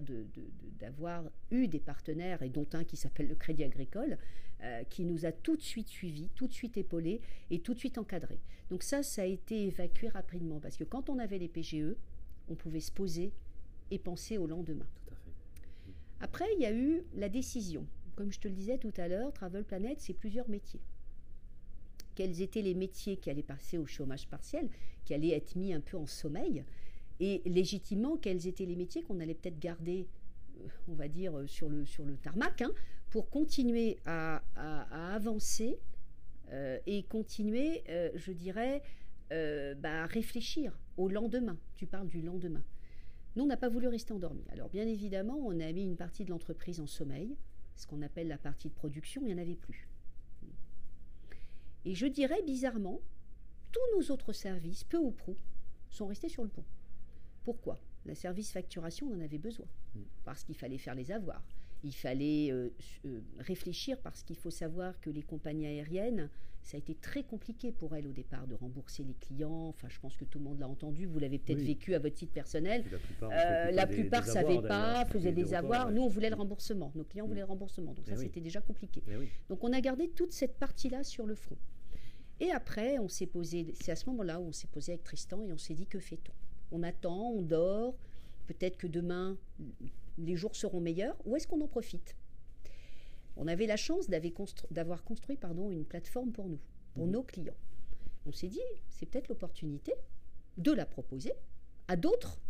d'avoir 0.77 1.23
eu 1.49 1.69
des 1.69 1.79
partenaires, 1.79 2.43
et 2.43 2.49
dont 2.49 2.67
un 2.73 2.83
qui 2.83 2.97
s'appelle 2.97 3.29
le 3.29 3.35
Crédit 3.35 3.63
Agricole, 3.63 4.17
euh, 4.63 4.83
qui 4.89 5.05
nous 5.05 5.25
a 5.25 5.31
tout 5.31 5.55
de 5.55 5.61
suite 5.61 5.87
suivis, 5.87 6.27
tout 6.35 6.47
de 6.47 6.51
suite 6.51 6.75
épaulés 6.75 7.21
et 7.51 7.61
tout 7.61 7.73
de 7.73 7.79
suite 7.79 7.97
encadrés. 7.97 8.41
Donc 8.69 8.83
ça, 8.83 9.01
ça 9.01 9.21
a 9.21 9.25
été 9.25 9.67
évacué 9.67 10.09
rapidement, 10.09 10.59
parce 10.59 10.75
que 10.75 10.83
quand 10.83 11.09
on 11.09 11.17
avait 11.17 11.37
les 11.37 11.47
PGE, 11.47 11.95
on 12.49 12.55
pouvait 12.55 12.81
se 12.81 12.91
poser 12.91 13.31
et 13.91 13.97
penser 13.97 14.37
au 14.37 14.45
lendemain. 14.45 14.89
Après, 16.19 16.47
il 16.57 16.61
y 16.61 16.65
a 16.65 16.73
eu 16.73 17.05
la 17.15 17.29
décision. 17.29 17.87
Comme 18.17 18.33
je 18.33 18.41
te 18.41 18.49
le 18.49 18.55
disais 18.55 18.77
tout 18.77 18.91
à 18.97 19.07
l'heure, 19.07 19.31
Travel 19.31 19.63
Planet, 19.63 20.01
c'est 20.01 20.13
plusieurs 20.13 20.49
métiers. 20.49 20.81
Quels 22.19 22.41
étaient 22.41 22.61
les 22.61 22.73
métiers 22.73 23.15
qui 23.15 23.29
allaient 23.29 23.41
passer 23.41 23.77
au 23.77 23.85
chômage 23.85 24.27
partiel, 24.27 24.67
qui 25.05 25.13
allaient 25.13 25.31
être 25.31 25.55
mis 25.55 25.71
un 25.73 25.79
peu 25.79 25.95
en 25.95 26.05
sommeil 26.05 26.65
Et 27.21 27.41
légitimement, 27.45 28.17
quels 28.17 28.45
étaient 28.45 28.65
les 28.65 28.75
métiers 28.75 29.03
qu'on 29.03 29.21
allait 29.21 29.35
peut-être 29.35 29.57
garder, 29.57 30.05
euh, 30.59 30.67
on 30.89 30.95
va 30.95 31.07
dire, 31.07 31.37
euh, 31.37 31.47
sur 31.47 31.69
le, 31.69 31.85
sur 31.85 32.03
tarmac, 32.21 32.61
hein, 32.61 32.73
pour 33.09 33.29
continuer 33.29 33.99
à, 34.03 34.43
avancer 35.13 35.79
euh, 36.51 36.77
et 36.85 37.03
continuer, 37.03 37.85
je 37.87 38.33
dirais, 38.33 38.83
bah, 39.29 40.03
à 40.03 40.05
réfléchir 40.05 40.77
au 40.97 41.07
lendemain. 41.07 41.57
Tu 41.77 41.87
parles 41.87 42.09
du 42.09 42.21
lendemain. 42.21 42.65
Nous, 43.37 43.45
on 43.45 43.47
n'a 43.47 43.55
pas 43.55 43.69
voulu 43.69 43.87
rester 43.87 44.11
endormi. 44.11 44.43
Alors, 44.51 44.67
bien 44.67 44.85
évidemment, 44.85 45.37
on 45.37 45.57
a 45.61 45.71
mis 45.71 45.85
une 45.85 45.95
partie 45.95 46.25
de 46.25 46.31
l'entreprise 46.31 46.81
en 46.81 46.85
sommeil, 46.85 47.37
ce 47.77 47.87
qu'on 47.87 48.01
appelle 48.01 48.27
la 48.27 48.37
partie 48.37 48.67
de 48.67 48.73
production, 48.73 49.21
il 49.21 49.27
n'y 49.27 49.33
en 49.35 49.41
avait 49.41 49.55
plus. 49.55 49.88
Et 51.85 51.95
je 51.95 52.05
dirais 52.05 52.41
bizarrement, 52.45 53.01
tous 53.71 53.97
nos 53.97 54.11
autres 54.11 54.33
services, 54.33 54.83
peu 54.83 54.97
ou 54.97 55.11
prou, 55.11 55.37
sont 55.89 56.07
restés 56.07 56.29
sur 56.29 56.43
le 56.43 56.49
pont. 56.49 56.65
Pourquoi? 57.43 57.79
La 58.05 58.15
service 58.15 58.51
facturation, 58.51 59.07
on 59.07 59.15
en 59.15 59.21
avait 59.21 59.37
besoin, 59.37 59.67
mm. 59.95 60.01
parce 60.23 60.43
qu'il 60.43 60.55
fallait 60.55 60.77
faire 60.77 60.95
les 60.95 61.11
avoirs. 61.11 61.43
Il 61.83 61.93
fallait 61.93 62.51
euh, 62.51 62.69
euh, 63.05 63.21
réfléchir 63.39 63.97
parce 63.99 64.23
qu'il 64.23 64.35
faut 64.35 64.49
savoir 64.49 64.99
que 64.99 65.09
les 65.09 65.23
compagnies 65.23 65.67
aériennes, 65.67 66.29
ça 66.61 66.75
a 66.75 66.79
été 66.79 66.93
très 66.93 67.23
compliqué 67.23 67.71
pour 67.71 67.95
elles 67.95 68.05
au 68.05 68.11
départ 68.11 68.45
de 68.45 68.53
rembourser 68.53 69.03
les 69.03 69.13
clients. 69.13 69.69
Enfin, 69.69 69.87
je 69.89 69.99
pense 69.99 70.17
que 70.17 70.25
tout 70.25 70.39
le 70.39 70.43
monde 70.43 70.59
l'a 70.59 70.67
entendu. 70.67 71.05
Vous 71.05 71.17
l'avez 71.19 71.39
peut-être 71.39 71.61
vécu 71.61 71.95
à 71.95 71.99
votre 71.99 72.15
titre 72.15 72.33
personnel. 72.33 72.83
La 73.21 73.87
plupart 73.87 74.23
ne 74.23 74.29
euh, 74.29 74.33
savaient 74.33 74.61
pas, 74.61 75.05
faisaient 75.05 75.31
des, 75.31 75.53
avoirs. 75.53 75.91
Nous, 75.91 76.01
on 76.01 76.07
voulait 76.07 76.29
le 76.29 76.35
remboursement. 76.35 76.91
Nos 76.95 77.05
clients 77.05 77.27
voulaient 77.27 77.41
le 77.41 77.47
remboursement. 77.47 77.93
Donc 77.93 78.07
ça, 78.07 78.17
c'était 78.17 78.41
déjà 78.41 78.61
compliqué. 78.61 79.01
Donc 79.47 79.63
on 79.63 79.73
a 79.73 79.81
gardé 79.81 80.09
toute 80.09 80.33
cette 80.33 80.57
partie-là 80.57 81.03
sur 81.03 81.25
le 81.25 81.35
front. 81.35 81.57
Et 82.41 82.51
après, 82.51 82.99
on 82.99 83.07
s'est 83.07 83.27
posé. 83.27 83.73
C'est 83.81 83.91
à 83.91 83.95
ce 83.95 84.05
moment-là 84.09 84.39
où 84.39 84.45
on 84.45 84.51
s'est 84.51 84.67
posé 84.67 84.93
avec 84.93 85.03
Tristan 85.03 85.43
et 85.43 85.51
on 85.51 85.57
s'est 85.57 85.73
dit 85.73 85.87
que 85.87 85.99
fait-on? 85.99 86.33
On 86.71 86.83
attend, 86.83 87.31
on 87.31 87.41
dort. 87.41 87.95
Peut-être 88.47 88.77
que 88.77 88.87
demain, 88.87 89.37
les 90.19 90.35
jours 90.35 90.55
seront 90.55 90.79
meilleurs, 90.81 91.17
ou 91.25 91.35
est-ce 91.35 91.47
qu'on 91.47 91.61
en 91.61 91.67
profite? 91.67 92.15
On 93.35 93.47
avait 93.47 93.67
la 93.67 93.77
chance 93.77 94.07
d'avoir 94.09 95.03
construit, 95.03 95.37
pardon, 95.37 95.71
une 95.71 95.85
plateforme 95.85 96.31
pour 96.31 96.49
nous, 96.49 96.59
pour 96.93 97.07
mmh. 97.07 97.11
nos 97.11 97.23
clients. 97.23 97.57
On 98.25 98.31
s'est 98.31 98.49
dit, 98.49 98.61
c'est 98.89 99.05
peut-être 99.05 99.29
l'opportunité 99.29 99.93
de 100.57 100.71
la 100.71 100.85
proposer 100.85 101.31
à 101.87 101.95
d'autres, 101.95 102.41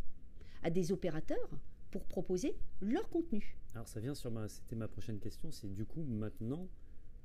à 0.63 0.69
des 0.69 0.91
opérateurs, 0.91 1.49
pour 1.91 2.03
proposer 2.05 2.55
leur 2.81 3.07
contenu. 3.09 3.55
Alors 3.73 3.87
ça 3.87 3.99
vient 3.99 4.15
sur 4.15 4.31
ma, 4.31 4.47
c'était 4.47 4.75
ma 4.75 4.87
prochaine 4.87 5.19
question, 5.19 5.51
c'est 5.51 5.73
du 5.73 5.85
coup 5.85 6.03
maintenant 6.03 6.67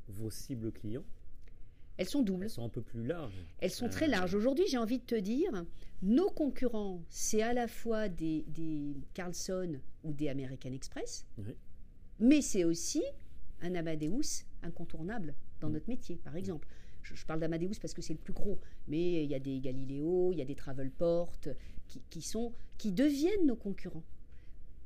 vos 0.08 0.30
cibles 0.30 0.72
clients, 0.72 1.04
elles 1.96 2.08
sont 2.08 2.22
doubles. 2.22 2.44
Elles 2.44 2.50
sont 2.50 2.64
un 2.64 2.68
peu 2.68 2.82
plus 2.82 3.06
larges. 3.06 3.44
Elles 3.60 3.70
sont 3.70 3.88
très 3.88 4.06
euh, 4.06 4.10
larges. 4.10 4.34
Aujourd'hui, 4.34 4.64
j'ai 4.68 4.78
envie 4.78 4.98
de 4.98 5.04
te 5.04 5.14
dire, 5.14 5.64
nos 6.02 6.30
concurrents, 6.30 7.02
c'est 7.08 7.42
à 7.42 7.52
la 7.52 7.68
fois 7.68 8.08
des, 8.08 8.44
des, 8.48 8.96
Carlson 9.14 9.78
ou 10.02 10.12
des 10.12 10.28
American 10.28 10.72
Express, 10.72 11.24
mais 12.18 12.42
c'est 12.42 12.64
aussi 12.64 13.02
un 13.60 13.74
Amadeus 13.74 14.44
incontournable 14.62 15.34
dans 15.60 15.68
mm. 15.68 15.72
notre 15.72 15.88
métier, 15.88 16.16
par 16.16 16.36
exemple. 16.36 16.68
Je, 17.02 17.26
parle 17.26 17.40
d'Amadeus 17.40 17.78
parce 17.82 17.92
que 17.92 18.00
c'est 18.00 18.14
le 18.14 18.18
plus 18.18 18.32
gros, 18.32 18.58
mais 18.88 19.24
il 19.24 19.30
y 19.30 19.34
a 19.34 19.38
des 19.38 19.60
Galileo, 19.60 20.32
il 20.32 20.38
y 20.38 20.42
a 20.42 20.46
des 20.46 20.54
Travelport 20.54 21.34
qui, 21.86 22.00
qui, 22.08 22.22
sont, 22.22 22.54
qui 22.78 22.92
deviennent 22.92 23.44
nos 23.44 23.56
concurrents. 23.56 24.04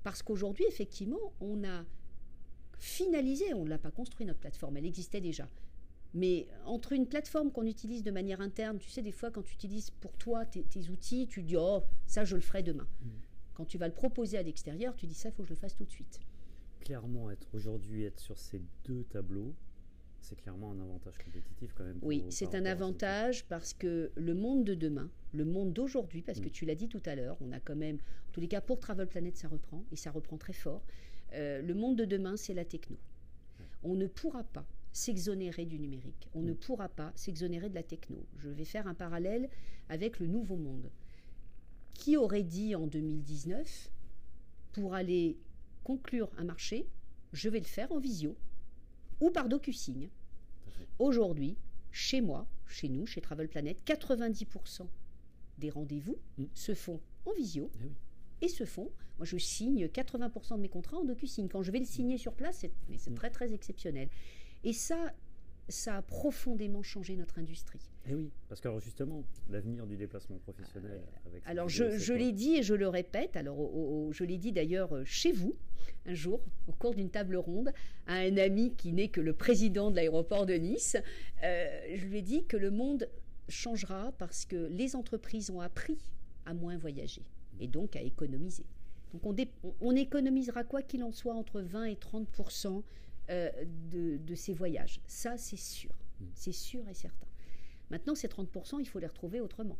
Parce 0.02 0.22
qu'aujourd'hui, 0.22 0.64
effectivement, 0.66 1.32
on 1.40 1.62
a 1.62 1.84
finalisé, 2.76 3.54
on 3.54 3.64
ne 3.64 3.70
l'a 3.70 3.78
pas 3.78 3.92
construit 3.92 4.26
notre 4.26 4.40
plateforme, 4.40 4.76
elle 4.76 4.86
existait 4.86 5.20
déjà 5.20 5.48
mais 6.14 6.46
entre 6.64 6.92
une 6.92 7.06
plateforme 7.06 7.50
qu'on 7.52 7.66
utilise 7.66 8.02
de 8.02 8.10
manière 8.10 8.40
interne, 8.40 8.78
tu 8.78 8.88
sais, 8.88 9.02
des 9.02 9.12
fois, 9.12 9.30
quand 9.30 9.42
tu 9.42 9.54
utilises 9.54 9.90
pour 9.90 10.12
toi 10.16 10.46
tes, 10.46 10.64
outils, 10.90 11.26
tu 11.28 11.42
dis, 11.42 11.56
oh, 11.56 11.82
ça, 12.06 12.24
je 12.24 12.36
le 12.36 12.42
ferai 12.42 12.62
demain. 12.62 12.88
Mm. 13.02 13.08
Quand 13.54 13.64
tu 13.64 13.78
vas 13.78 13.88
le 13.88 13.94
proposer 13.94 14.38
à 14.38 14.42
l'extérieur, 14.42 14.94
tu 14.96 15.06
dis, 15.06 15.14
ça, 15.14 15.28
il 15.28 15.32
faut 15.32 15.42
que 15.42 15.48
je 15.48 15.54
le 15.54 15.58
fasse 15.58 15.76
tout 15.76 15.84
de 15.84 15.90
suite. 15.90 16.20
Clairement, 16.80 17.30
être 17.30 17.48
aujourd'hui, 17.54 18.04
être 18.04 18.20
sur 18.20 18.38
ces 18.38 18.62
deux 18.84 19.04
tableaux, 19.04 19.54
c'est 20.20 20.36
clairement 20.36 20.72
un 20.72 20.80
avantage 20.80 21.18
compétitif 21.18 21.72
quand 21.74 21.84
même. 21.84 21.98
Oui, 22.02 22.24
c'est 22.30 22.54
un 22.54 22.64
avantage 22.64 23.46
parce 23.46 23.74
que 23.74 24.10
le 24.16 24.34
monde 24.34 24.64
de 24.64 24.74
demain, 24.74 25.10
le 25.32 25.44
monde 25.44 25.72
d'aujourd'hui, 25.72 26.22
parce 26.22 26.40
que 26.40 26.48
mm. 26.48 26.52
tu 26.52 26.64
l'as 26.64 26.74
dit 26.74 26.88
tout 26.88 27.02
à 27.04 27.14
l'heure, 27.14 27.36
on 27.40 27.52
a 27.52 27.60
quand 27.60 27.76
même, 27.76 27.96
en 27.96 28.32
tous 28.32 28.40
les 28.40 28.48
cas 28.48 28.60
pour 28.60 28.80
Travel 28.80 29.06
Planet, 29.06 29.36
ça 29.36 29.48
reprend, 29.48 29.84
et 29.92 29.96
ça 29.96 30.10
reprend 30.10 30.38
très 30.38 30.54
fort. 30.54 30.82
Euh, 31.34 31.60
le 31.60 31.74
monde 31.74 31.96
de 31.96 32.06
demain, 32.06 32.36
c'est 32.36 32.54
la 32.54 32.64
techno. 32.64 32.96
On 33.82 33.94
ne 33.94 34.06
pourra 34.06 34.42
pas 34.44 34.66
s'exonérer 34.98 35.64
du 35.64 35.78
numérique. 35.78 36.28
On 36.34 36.42
ne 36.42 36.52
mm. 36.52 36.56
pourra 36.56 36.88
pas 36.88 37.12
s'exonérer 37.14 37.68
de 37.68 37.74
la 37.74 37.84
techno. 37.84 38.26
Je 38.36 38.48
vais 38.48 38.64
faire 38.64 38.88
un 38.88 38.94
parallèle 38.94 39.48
avec 39.88 40.18
le 40.18 40.26
nouveau 40.26 40.56
monde. 40.56 40.90
Qui 41.94 42.16
aurait 42.16 42.42
dit 42.42 42.74
en 42.74 42.86
2019, 42.86 43.90
pour 44.72 44.94
aller 44.94 45.38
conclure 45.84 46.30
un 46.36 46.44
marché, 46.44 46.88
je 47.32 47.48
vais 47.48 47.60
le 47.60 47.64
faire 47.64 47.92
en 47.92 47.98
visio 47.98 48.36
ou 49.20 49.30
par 49.30 49.48
DocuSign 49.48 50.08
Aujourd'hui, 50.98 51.56
chez 51.92 52.20
moi, 52.20 52.48
chez 52.66 52.88
nous, 52.88 53.06
chez 53.06 53.20
Travel 53.20 53.48
Planet, 53.48 53.80
90% 53.86 54.86
des 55.58 55.70
rendez-vous 55.70 56.18
mm. 56.38 56.44
se 56.54 56.74
font 56.74 57.00
en 57.24 57.32
visio. 57.34 57.70
Eh 57.84 58.46
et 58.46 58.48
se 58.48 58.64
font. 58.64 58.90
Moi, 59.18 59.26
je 59.26 59.36
signe 59.36 59.86
80% 59.86 60.56
de 60.56 60.60
mes 60.60 60.68
contrats 60.68 60.98
en 60.98 61.04
DocuSign. 61.04 61.48
Quand 61.48 61.62
je 61.62 61.72
vais 61.72 61.80
le 61.80 61.84
signer 61.84 62.18
sur 62.18 62.34
place, 62.34 62.64
c'est 62.96 63.10
mm. 63.10 63.14
très 63.14 63.30
très 63.30 63.52
exceptionnel. 63.52 64.08
Et 64.64 64.72
ça, 64.72 65.12
ça 65.68 65.96
a 65.96 66.02
profondément 66.02 66.82
changé 66.82 67.16
notre 67.16 67.38
industrie. 67.38 67.80
Et 68.06 68.12
eh 68.12 68.14
oui, 68.14 68.30
parce 68.48 68.60
que 68.60 68.68
justement, 68.80 69.22
l'avenir 69.50 69.86
du 69.86 69.96
déplacement 69.96 70.38
professionnel. 70.38 71.02
Avec 71.26 71.42
alors 71.46 71.68
je, 71.68 71.98
je 71.98 72.14
l'ai 72.14 72.32
dit 72.32 72.56
et 72.56 72.62
je 72.62 72.74
le 72.74 72.88
répète, 72.88 73.36
alors 73.36 73.58
je 74.12 74.24
l'ai 74.24 74.38
dit 74.38 74.50
d'ailleurs 74.50 74.94
euh, 74.94 75.04
chez 75.04 75.30
vous, 75.30 75.54
un 76.06 76.14
jour, 76.14 76.40
au 76.68 76.72
cours 76.72 76.94
d'une 76.94 77.10
table 77.10 77.36
ronde, 77.36 77.70
à 78.06 78.14
un 78.14 78.38
ami 78.38 78.74
qui 78.76 78.92
n'est 78.92 79.08
que 79.08 79.20
le 79.20 79.34
président 79.34 79.90
de 79.90 79.96
l'aéroport 79.96 80.46
de 80.46 80.54
Nice, 80.54 80.96
euh, 81.44 81.96
je 81.96 82.06
lui 82.06 82.18
ai 82.18 82.22
dit 82.22 82.46
que 82.46 82.56
le 82.56 82.70
monde 82.70 83.10
changera 83.48 84.12
parce 84.18 84.46
que 84.46 84.68
les 84.70 84.96
entreprises 84.96 85.50
ont 85.50 85.60
appris 85.60 85.98
à 86.46 86.54
moins 86.54 86.78
voyager 86.78 87.22
et 87.60 87.66
donc 87.66 87.94
à 87.94 88.00
économiser. 88.00 88.64
Donc 89.12 89.26
on, 89.26 89.36
on 89.80 89.96
économisera 89.96 90.64
quoi 90.64 90.82
qu'il 90.82 91.02
en 91.02 91.12
soit 91.12 91.34
entre 91.34 91.60
20 91.60 91.84
et 91.84 91.96
30 91.96 92.28
euh, 93.30 93.50
de, 93.90 94.34
ces 94.34 94.54
voyages. 94.54 95.00
Ça, 95.06 95.36
c'est 95.36 95.56
sûr. 95.56 95.90
Mm. 96.20 96.24
C'est 96.34 96.52
sûr 96.52 96.88
et 96.88 96.94
certain. 96.94 97.26
Maintenant, 97.90 98.14
ces 98.14 98.28
30%, 98.28 98.80
il 98.80 98.88
faut 98.88 98.98
les 98.98 99.06
retrouver 99.06 99.40
autrement. 99.40 99.78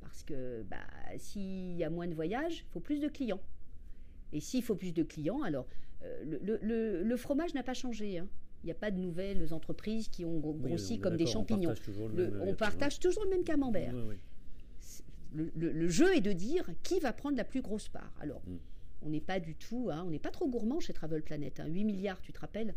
Parce 0.00 0.22
que 0.22 0.62
bah, 0.64 0.86
s'il 1.16 1.76
y 1.76 1.84
a 1.84 1.90
moins 1.90 2.06
de 2.06 2.14
voyages, 2.14 2.64
il 2.68 2.72
faut 2.72 2.80
plus 2.80 3.00
de 3.00 3.08
clients. 3.08 3.40
Et 4.32 4.40
s'il 4.40 4.62
faut 4.62 4.74
plus 4.74 4.92
de 4.92 5.02
clients, 5.02 5.42
alors 5.42 5.66
euh, 6.02 7.00
le, 7.02 7.16
fromage 7.16 7.54
n'a 7.54 7.62
pas 7.62 7.74
changé. 7.74 8.18
Hein. 8.18 8.28
Il 8.62 8.66
n'y 8.66 8.72
a 8.72 8.76
pas 8.76 8.90
de 8.90 8.98
nouvelles 8.98 9.52
entreprises 9.52 10.08
qui 10.08 10.24
ont 10.24 10.38
grossi 10.40 10.98
comme 10.98 11.16
des 11.16 11.26
champignons. 11.26 11.74
On 12.42 12.54
partage 12.54 12.98
toujours 12.98 13.24
le 13.24 13.30
même, 13.30 13.44
camembert. 13.44 13.94
le, 15.34 15.88
jeu 15.88 16.14
est 16.16 16.20
de 16.20 16.32
dire 16.32 16.68
qui 16.82 16.98
va 17.00 17.12
prendre 17.12 17.36
la 17.36 17.44
plus 17.44 17.62
grosse 17.62 17.88
part. 17.88 18.12
Alors, 18.20 18.42
mm 18.46 18.56
on 19.04 19.10
n'est 19.10 19.20
pas 19.20 19.38
du 19.40 19.54
tout, 19.54 19.90
hein, 19.92 20.02
on 20.06 20.10
n'est 20.10 20.18
pas 20.18 20.30
trop 20.30 20.48
gourmand 20.48 20.80
chez 20.80 20.92
Travel 20.92 21.22
Planet. 21.22 21.60
8 21.64 21.80
hein. 21.80 21.84
milliards, 21.84 22.20
tu 22.20 22.32
te 22.32 22.40
rappelles? 22.40 22.74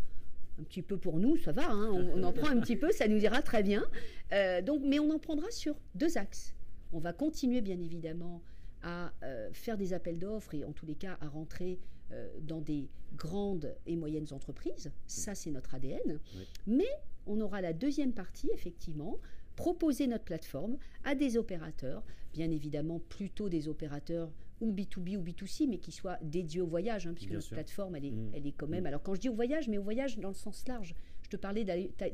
Un 0.59 0.63
petit 0.63 0.81
peu 0.81 0.97
pour 0.97 1.19
nous, 1.19 1.37
ça 1.37 1.51
va, 1.51 1.69
hein, 1.69 1.89
on, 1.91 2.23
en 2.23 2.33
prend 2.33 2.47
un 2.47 2.59
petit 2.59 2.75
peu, 2.75 2.91
ça 2.91 3.07
nous 3.07 3.19
ira 3.19 3.41
très 3.43 3.61
bien. 3.61 3.85
Euh, 4.33 4.61
donc, 4.61 4.81
mais 4.83 4.99
on 4.99 5.11
en 5.11 5.19
prendra 5.19 5.49
sur 5.51 5.75
deux 5.93 6.17
axes. 6.17 6.55
On 6.91 6.99
va 6.99 7.13
continuer, 7.13 7.61
bien 7.61 7.79
évidemment, 7.79 8.41
à 8.81 9.13
euh, 9.23 9.49
faire 9.53 9.77
des 9.77 9.93
appels 9.93 10.17
d'offres 10.17 10.55
et 10.55 10.63
en 10.63 10.71
tous 10.71 10.87
les 10.87 10.95
cas 10.95 11.17
à 11.21 11.27
rentrer 11.27 11.79
euh, 12.11 12.27
dans 12.41 12.61
des 12.61 12.89
grandes 13.15 13.75
et 13.85 13.95
moyennes 13.95 14.27
entreprises. 14.31 14.91
Ça, 15.05 15.35
c'est 15.35 15.51
notre 15.51 15.75
ADN. 15.75 16.19
Mais 16.65 16.89
on 17.27 17.39
aura 17.39 17.61
la 17.61 17.73
deuxième 17.73 18.13
partie, 18.13 18.49
effectivement, 18.53 19.19
proposer 19.55 20.07
notre 20.07 20.23
plateforme 20.23 20.77
à 21.03 21.13
des 21.13 21.37
opérateurs, 21.37 22.03
bien 22.33 22.49
évidemment 22.49 22.99
plutôt 22.99 23.49
des 23.49 23.67
opérateurs 23.67 24.31
ou 24.61 24.71
B2B 24.71 25.17
ou 25.17 25.23
B2C, 25.23 25.67
mais 25.67 25.77
qui 25.77 25.91
soient 25.91 26.17
dédiés 26.21 26.61
au 26.61 26.67
voyage, 26.67 27.07
hein, 27.07 27.13
puisque 27.13 27.31
notre 27.31 27.49
plateforme, 27.49 27.95
elle 27.95 28.05
est, 28.05 28.11
mm. 28.11 28.31
elle 28.33 28.47
est 28.47 28.51
quand 28.51 28.67
même... 28.67 28.83
Mm. 28.83 28.87
Alors 28.87 29.03
quand 29.03 29.15
je 29.15 29.21
dis 29.21 29.29
au 29.29 29.33
voyage, 29.33 29.67
mais 29.67 29.77
au 29.77 29.83
voyage 29.83 30.17
dans 30.19 30.29
le 30.29 30.33
sens 30.33 30.67
large, 30.67 30.95
je 31.27 31.35
te 31.35 31.41
parlais 31.41 31.65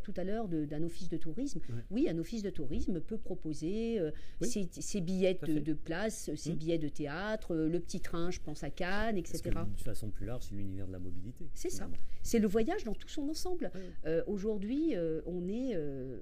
tout 0.02 0.14
à 0.18 0.24
l'heure 0.24 0.48
d'un 0.48 0.82
office 0.82 1.08
de 1.08 1.18
tourisme. 1.18 1.62
Oui, 1.92 2.10
un 2.10 2.18
office 2.18 2.42
de 2.42 2.50
tourisme 2.50 3.00
peut 3.00 3.20
proposer 3.20 4.00
euh, 4.00 4.12
ses, 4.42 5.02
billets 5.02 5.36
de, 5.36 5.74
place, 5.74 6.34
ses 6.36 6.54
mmh. 6.54 6.56
billets 6.56 6.78
de 6.80 6.90
théâtre, 6.90 7.54
euh, 7.54 7.70
le 7.70 7.80
petit 7.80 8.02
train, 8.02 8.32
je 8.32 8.40
pense 8.40 8.64
à 8.64 8.72
Cannes, 8.72 9.18
etc. 9.18 9.52
De 9.78 9.82
façon 9.82 10.10
plus 10.10 10.26
large, 10.26 10.46
c'est 10.50 10.56
l'univers 10.56 10.88
de 10.88 10.94
la 10.94 11.00
mobilité. 11.00 11.48
C'est 11.54 11.70
ça. 11.70 11.88
C'est 12.24 12.40
le 12.40 12.48
voyage 12.48 12.86
dans 12.86 12.96
tout 12.96 13.08
son 13.08 13.30
ensemble. 13.30 13.72
Euh, 14.08 14.24
aujourd'hui, 14.26 14.96
on 15.28 15.48
est, 15.48 15.78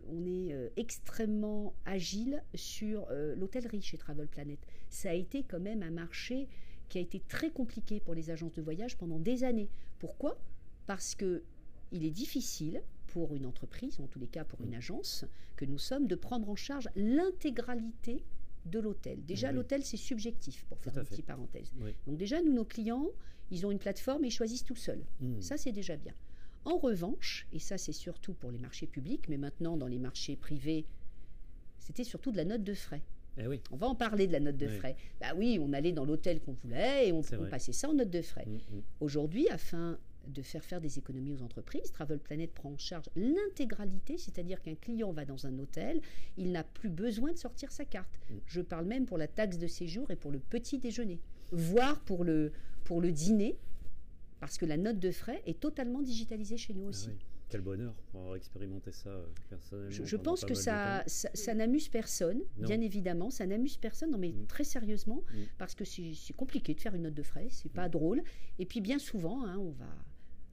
on 0.10 0.26
est 0.26 0.72
extrêmement 0.76 1.74
agile 1.86 2.44
sur 2.56 3.08
l'hôtellerie 3.38 3.82
chez 3.82 3.98
Travel 3.98 4.28
Planet. 4.28 4.60
Ça 4.90 5.12
a 5.12 5.14
été 5.14 5.44
quand 5.44 5.62
même 5.62 5.82
un 5.82 5.92
marché 5.92 6.50
qui 6.90 6.98
a 6.98 7.02
été 7.02 7.22
très 7.22 7.52
compliqué 7.52 8.02
pour 8.02 8.14
les 8.14 8.32
agences 8.32 8.54
de 8.54 8.62
voyage 8.62 8.98
pendant 8.98 9.20
des 9.20 9.46
années. 9.46 9.70
Pourquoi? 10.00 10.38
Parce 10.88 11.16
que 11.16 11.44
il 11.92 12.06
est 12.06 12.12
difficile 12.12 12.82
pour 13.08 13.36
une 13.36 13.46
entreprise, 13.46 14.00
en 14.00 14.08
tous 14.08 14.20
les 14.20 14.28
cas 14.28 14.44
pour 14.44 14.62
une 14.62 14.74
agence, 14.74 15.26
que 15.56 15.66
nous 15.66 15.78
sommes, 15.78 16.08
de 16.08 16.16
prendre 16.16 16.50
en 16.50 16.56
charge 16.56 16.90
l'intégralité 16.96 18.24
de 18.66 18.80
l'hôtel. 18.80 19.24
Déjà, 19.26 19.52
l'hôtel, 19.52 19.84
c'est 19.84 19.98
subjectif, 19.98 20.64
pour 20.66 20.80
faire 20.80 20.98
une 20.98 21.06
petite 21.06 21.26
parenthèse. 21.26 21.74
Donc 22.08 22.18
déjà, 22.18 22.42
nous, 22.42 22.54
nos 22.54 22.66
clients, 22.66 23.08
ils 23.50 23.66
ont 23.66 23.72
une 23.72 23.80
plateforme 23.80 24.24
et 24.24 24.28
ils 24.28 24.32
choisissent 24.32 24.64
tout 24.64 24.76
seuls. 24.76 25.04
Mm. 25.20 25.42
Ça, 25.42 25.58
c'est 25.58 25.72
déjà 25.72 25.98
bien. 25.98 26.14
En 26.64 26.78
revanche, 26.78 27.48
et 27.52 27.60
ça, 27.60 27.78
c'est 27.78 27.92
surtout 27.92 28.34
pour 28.34 28.52
les 28.52 28.60
marchés 28.60 28.88
publics, 28.88 29.28
mais 29.28 29.38
maintenant, 29.38 29.78
dans 29.78 29.88
les 29.88 30.00
marchés 30.00 30.36
privés, 30.36 30.86
c'était 31.80 32.04
surtout 32.04 32.32
de 32.32 32.38
la 32.38 32.46
note 32.46 32.64
de 32.64 32.74
frais. 32.74 33.02
Eh 33.38 33.48
oui. 33.48 33.62
On 33.72 33.78
va 33.78 33.88
en 33.88 33.96
parler 33.96 34.28
de 34.28 34.34
la 34.34 34.40
note 34.40 34.58
de 34.58 34.68
frais. 34.68 34.96
Bah 35.20 35.34
oui, 35.36 35.58
on 35.60 35.74
allait 35.74 35.94
dans 35.94 36.06
l'hôtel 36.06 36.42
qu'on 36.42 36.52
voulait 36.52 37.08
et 37.08 37.12
on, 37.12 37.22
passait 37.50 37.72
ça 37.72 37.90
en 37.90 37.94
note 37.94 38.10
de 38.10 38.22
frais. 38.22 38.46
Mm, 38.46 38.80
Aujourd'hui, 39.00 39.50
afin 39.50 39.98
de 40.28 40.42
faire 40.42 40.64
faire 40.64 40.82
des 40.82 41.00
économies 41.00 41.34
aux 41.34 41.42
entreprises. 41.42 41.92
Travel 41.92 42.20
Planet 42.20 42.52
prend 42.52 42.72
en 42.72 42.78
charge 42.78 43.10
l'intégralité, 43.16 44.18
c'est-à-dire 44.18 44.62
qu'un 44.62 44.76
client 44.76 45.12
va 45.12 45.26
dans 45.26 45.46
un 45.46 45.58
hôtel, 45.60 46.02
il 46.38 46.52
n'a 46.52 46.64
plus 46.64 46.90
besoin 46.90 47.32
de 47.32 47.38
sortir 47.38 47.72
sa 47.72 47.86
carte. 47.86 48.20
Mm. 48.30 48.36
Je 48.46 48.62
parle 48.62 48.86
même 48.86 49.06
pour 49.06 49.18
la 49.18 49.28
taxe 49.28 49.58
de 49.58 49.68
séjour 49.68 50.12
et 50.12 50.16
pour 50.16 50.32
le 50.32 50.40
petit 50.40 50.78
déjeuner, 50.78 51.20
voire 51.52 52.00
pour 52.02 52.24
le, 52.24 52.52
pour 52.84 53.02
le 53.02 53.12
dîner, 53.12 53.58
parce 54.40 54.58
que 54.58 54.66
la 54.66 54.78
note 54.78 55.00
de 55.00 55.12
frais 55.12 55.42
est 55.46 55.60
totalement 55.60 56.02
digitalisée 56.02 56.58
chez 56.58 56.74
nous 56.74 56.86
ah 56.86 56.90
aussi. 56.90 57.10
Quel 57.50 57.62
bonheur 57.62 57.94
pour 58.12 58.22
avoir 58.22 58.36
expérimenté 58.38 58.94
ça 58.94 59.10
euh, 59.10 59.26
personnellement. 59.50 60.06
Je, 60.06 60.16
pense 60.16 60.46
que 60.46 60.54
ça, 60.54 61.04
ça, 61.06 61.54
n'amuse 61.54 61.90
personne, 61.90 62.40
bien 62.58 62.80
évidemment, 62.80 63.30
ça 63.30 63.46
n'amuse 63.46 63.76
personne, 63.76 64.12
non 64.12 64.18
mais 64.18 64.30
mm. 64.30 64.48
très 64.48 64.64
sérieusement, 64.64 65.22
mm. 65.34 65.38
parce 65.58 65.76
que 65.76 65.84
c'est 65.84 66.34
compliqué 66.36 66.74
de 66.74 66.80
faire 66.80 66.96
une 66.96 67.04
note 67.04 67.14
de 67.14 67.24
frais, 67.24 67.48
c'est 67.50 67.72
pas 67.72 67.90
drôle. 67.90 68.24
Et 68.58 68.66
puis 68.66 68.80
bien 68.80 69.00
souvent, 69.00 69.46
hein, 69.46 69.58
on 69.58 69.72
va 69.72 69.90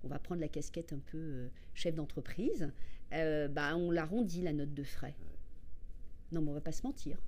on 0.05 0.09
va 0.09 0.19
prendre 0.19 0.41
la 0.41 0.49
casquette 0.49 0.93
un 0.93 0.99
peu 0.99 1.19
euh, 1.19 1.49
chef 1.75 1.95
d'entreprise, 1.95 2.71
euh, 3.13 3.49
bah, 3.49 3.77
on 3.77 3.91
l'arrondit 3.91 4.43
la 4.43 4.53
note 4.53 4.75
de 4.75 4.83
frais. 4.83 5.15
Non, 6.33 6.43
mais 6.43 6.51
on 6.51 6.55
va 6.55 6.61
pas 6.61 6.73
se 6.73 6.83
mentir. 6.83 7.19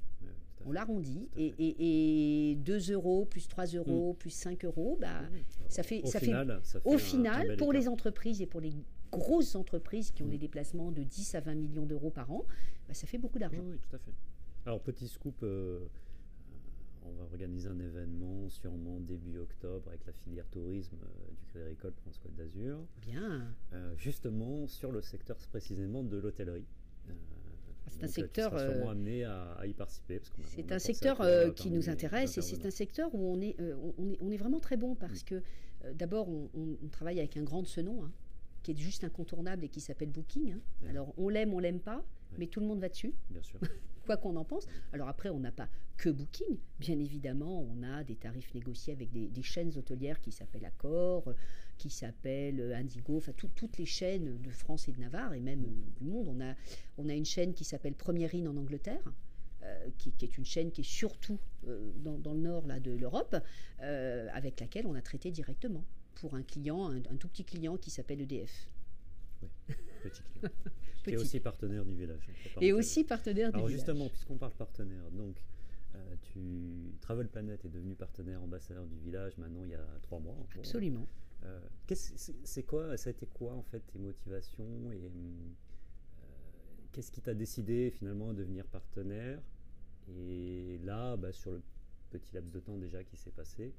on 0.67 0.73
l'arrondit 0.73 1.29
et, 1.37 2.51
et, 2.51 2.55
2 2.57 2.93
euros 2.93 3.25
plus 3.25 3.49
3 3.49 3.67
euros 3.67 4.13
mm. 4.13 4.17
plus 4.17 4.31
5 4.31 4.65
euros, 4.65 4.99
bah, 5.01 5.23
ça 5.69 5.83
fait, 5.83 6.03
au 6.03 6.07
ça 6.07 6.21
final, 6.21 6.61
fait, 6.63 6.81
au 6.85 6.99
final 6.99 7.57
pour 7.57 7.73
les 7.73 7.89
entreprises 7.89 8.43
et 8.43 8.47
pour 8.47 8.61
les 8.61 8.75
grosses 9.11 9.55
entreprises 9.55 10.11
qui 10.11 10.23
ont 10.23 10.27
mm. 10.27 10.31
des 10.31 10.39
déplacements 10.39 10.93
de 10.93 11.03
10 11.03 11.35
à 11.35 11.41
20 11.41 11.55
millions 11.55 11.87
d'euros 11.87 12.11
par 12.11 12.31
an, 12.31 12.45
bah, 12.87 12.95
ça 12.95 13.07
fait 13.07 13.19
beaucoup 13.19 13.39
d'argent. 13.39 13.63
Oui, 13.65 13.79
tout 13.79 13.97
à 13.97 13.99
fait. 13.99 14.13
Alors, 14.67 14.81
petit 14.81 15.09
scoop, 15.09 15.43
euh, 15.43 15.81
on 17.03 17.13
va 17.13 17.25
organiser 17.25 17.69
un 17.69 17.79
événement 17.79 18.49
sûrement 18.49 19.01
début 19.01 19.39
octobre 19.39 19.89
avec 19.89 20.05
la 20.07 20.13
filière 20.13 20.47
tourisme 20.49 20.97
euh, 21.03 21.31
du 21.31 21.47
Crédit 21.47 21.65
Agricole 21.65 21.93
France 21.93 22.19
Côte 22.19 22.35
d'Azur. 22.35 22.85
Bien. 23.03 23.55
Euh, 23.73 23.95
justement 23.97 24.67
sur 24.67 24.93
le 24.93 25.01
secteur 25.01 25.37
précisément 25.51 26.03
de 26.03 26.17
l'hôtellerie. 26.19 26.67
Euh, 27.09 27.13
c'est 27.89 28.05
un 28.05 28.09
secteur. 28.09 28.59
sûrement 28.59 28.91
amené 28.91 29.25
à, 29.25 29.63
y 29.67 29.73
participer. 29.73 30.21
C'est 30.47 30.71
un 30.71 30.79
secteur 30.79 31.23
qui 31.55 31.71
nous 31.71 31.89
intéresse 31.89 32.39
et 32.39 32.43
c'est 32.43 32.65
un 32.65 32.71
secteur 32.71 33.15
où 33.15 33.33
on 33.33 33.41
est, 33.41 33.57
on 34.21 34.31
est, 34.31 34.37
vraiment 34.37 34.61
très 34.61 34.77
bon 34.77 34.95
parce 34.95 35.25
que 35.25 35.43
d'abord 35.95 36.29
on, 36.29 36.89
travaille 36.93 37.19
avec 37.19 37.37
un 37.37 37.43
grand 37.43 37.63
de 37.63 37.67
ce 37.67 37.81
nom. 37.81 38.05
Hein, 38.05 38.13
qui 38.63 38.73
est 38.73 38.77
juste 38.77 39.05
incontournable 39.05 39.65
et 39.65 39.69
qui 39.69 39.81
s'appelle 39.81 40.11
Booking. 40.11 40.53
Hein. 40.53 40.61
Alors 40.89 41.15
on 41.17 41.31
l'aime, 41.31 41.55
on 41.55 41.59
l'aime 41.59 41.81
pas, 41.81 42.05
mais 42.39 42.47
tout 42.47 42.61
le 42.61 42.67
monde 42.67 42.79
va 42.79 42.91
dessus. 42.91 43.15
Bien 43.31 43.43
sûr. 43.43 43.59
quoi 44.11 44.16
qu'on 44.16 44.37
en 44.37 44.44
pense. 44.44 44.66
Alors 44.92 45.09
après, 45.09 45.29
on 45.29 45.38
n'a 45.38 45.53
pas 45.53 45.68
que 45.96 46.09
Booking. 46.09 46.59
Bien 46.81 46.99
évidemment, 46.99 47.62
on 47.62 47.85
a 47.85 48.03
des 48.03 48.16
tarifs 48.16 48.53
négociés 48.55 48.92
avec 48.92 49.12
des, 49.12 49.42
chaînes 49.42 49.70
hôtelières 49.77 50.20
qui 50.20 50.33
s'appellent 50.33 50.64
Accor, 50.64 51.33
qui 51.79 51.90
s'appellent 51.90 52.61
euh, 52.61 52.77
Indigo, 52.77 53.18
enfin 53.18 53.33
toutes 53.37 53.79
les 53.79 53.87
chaînes 53.87 54.40
de 54.42 54.51
France 54.51 54.88
et 54.88 54.92
de 54.92 54.99
Navarre 54.99 55.35
et 55.35 55.40
même 55.40 55.64
euh, 55.64 55.99
du 56.01 56.05
monde. 56.05 56.27
On 56.29 56.40
a, 56.40 56.55
on 56.99 57.09
a 57.09 57.14
une 57.14 57.25
chaîne 57.25 57.55
qui 57.55 57.64
s'appelle 57.64 57.94
Première 57.94 58.35
Inn 58.35 58.49
en 58.49 58.57
Angleterre. 58.57 59.12
Euh, 59.62 59.90
qui, 59.99 60.11
est 60.23 60.38
une 60.38 60.44
chaîne 60.46 60.73
qui 60.73 60.81
est 60.81 60.90
surtout 60.90 61.38
dans, 61.62 62.33
le 62.33 62.40
nord 62.40 62.66
là, 62.66 62.81
de 62.81 62.92
l'Europe, 62.92 63.37
avec 63.79 64.59
laquelle 64.59 64.87
on 64.87 64.94
a 64.94 65.03
traité 65.03 65.31
directement 65.31 65.85
pour 66.14 66.35
un 66.35 66.42
client, 66.42 66.90
un, 66.90 66.96
un 66.96 67.16
tout 67.16 67.29
petit 67.29 67.44
client 67.44 67.77
qui 67.77 67.90
s'appelle 67.90 68.23
EDF. 68.23 68.70
Oui, 69.42 69.49
petit 70.01 70.23
client. 70.23 70.51
Et 71.07 71.17
aussi 71.17 71.41
partenaire 71.41 71.85
du 71.85 71.95
village. 71.95 72.29
Et 72.61 72.73
aussi 72.73 73.05
partenaire 73.05 73.51
du 73.51 73.57
Alors 73.57 73.69
justement, 73.69 74.09
puisqu'on 74.09 74.37
parle 74.37 74.53
partenaire, 74.53 75.11
donc 75.13 75.37
euh, 75.95 76.15
tu 76.23 76.95
Travel 77.01 77.29
Planet 77.29 77.65
est 77.65 77.69
devenu 77.69 77.95
partenaire 77.95 78.43
ambassadeur 78.43 78.87
du 78.87 78.97
village 78.99 79.37
maintenant 79.39 79.65
il 79.65 79.71
y 79.71 79.75
a 79.75 79.87
trois 80.03 80.21
mois. 80.21 80.37
Absolument. 80.57 81.09
Euh, 81.45 81.59
c'est 82.45 82.63
quoi, 82.65 82.97
ça 82.97 83.09
a 83.09 83.13
été 83.13 83.27
quoi 83.27 83.55
en 83.55 83.63
fait 83.63 83.81
tes 83.81 83.99
motivations 83.99 84.93
et 84.93 85.05
euh, 85.05 85.09
qu'est-ce 86.93 87.11
qui 87.11 87.23
t'a 87.23 87.33
décidé 87.35 87.91
finalement 87.91 88.33
de 88.33 88.39
devenir 88.39 88.67
partenaire? 88.67 89.41
Et 90.09 90.79
là, 90.85 91.17
bah, 91.17 91.33
sur 91.33 91.53
le 91.53 91.63
petit 92.11 92.35
laps 92.35 92.53
de 92.53 92.61
temps 92.61 92.77
déjà 92.77 93.03
qui 93.05 93.17
s'est 93.17 93.31
passé, 93.31 93.73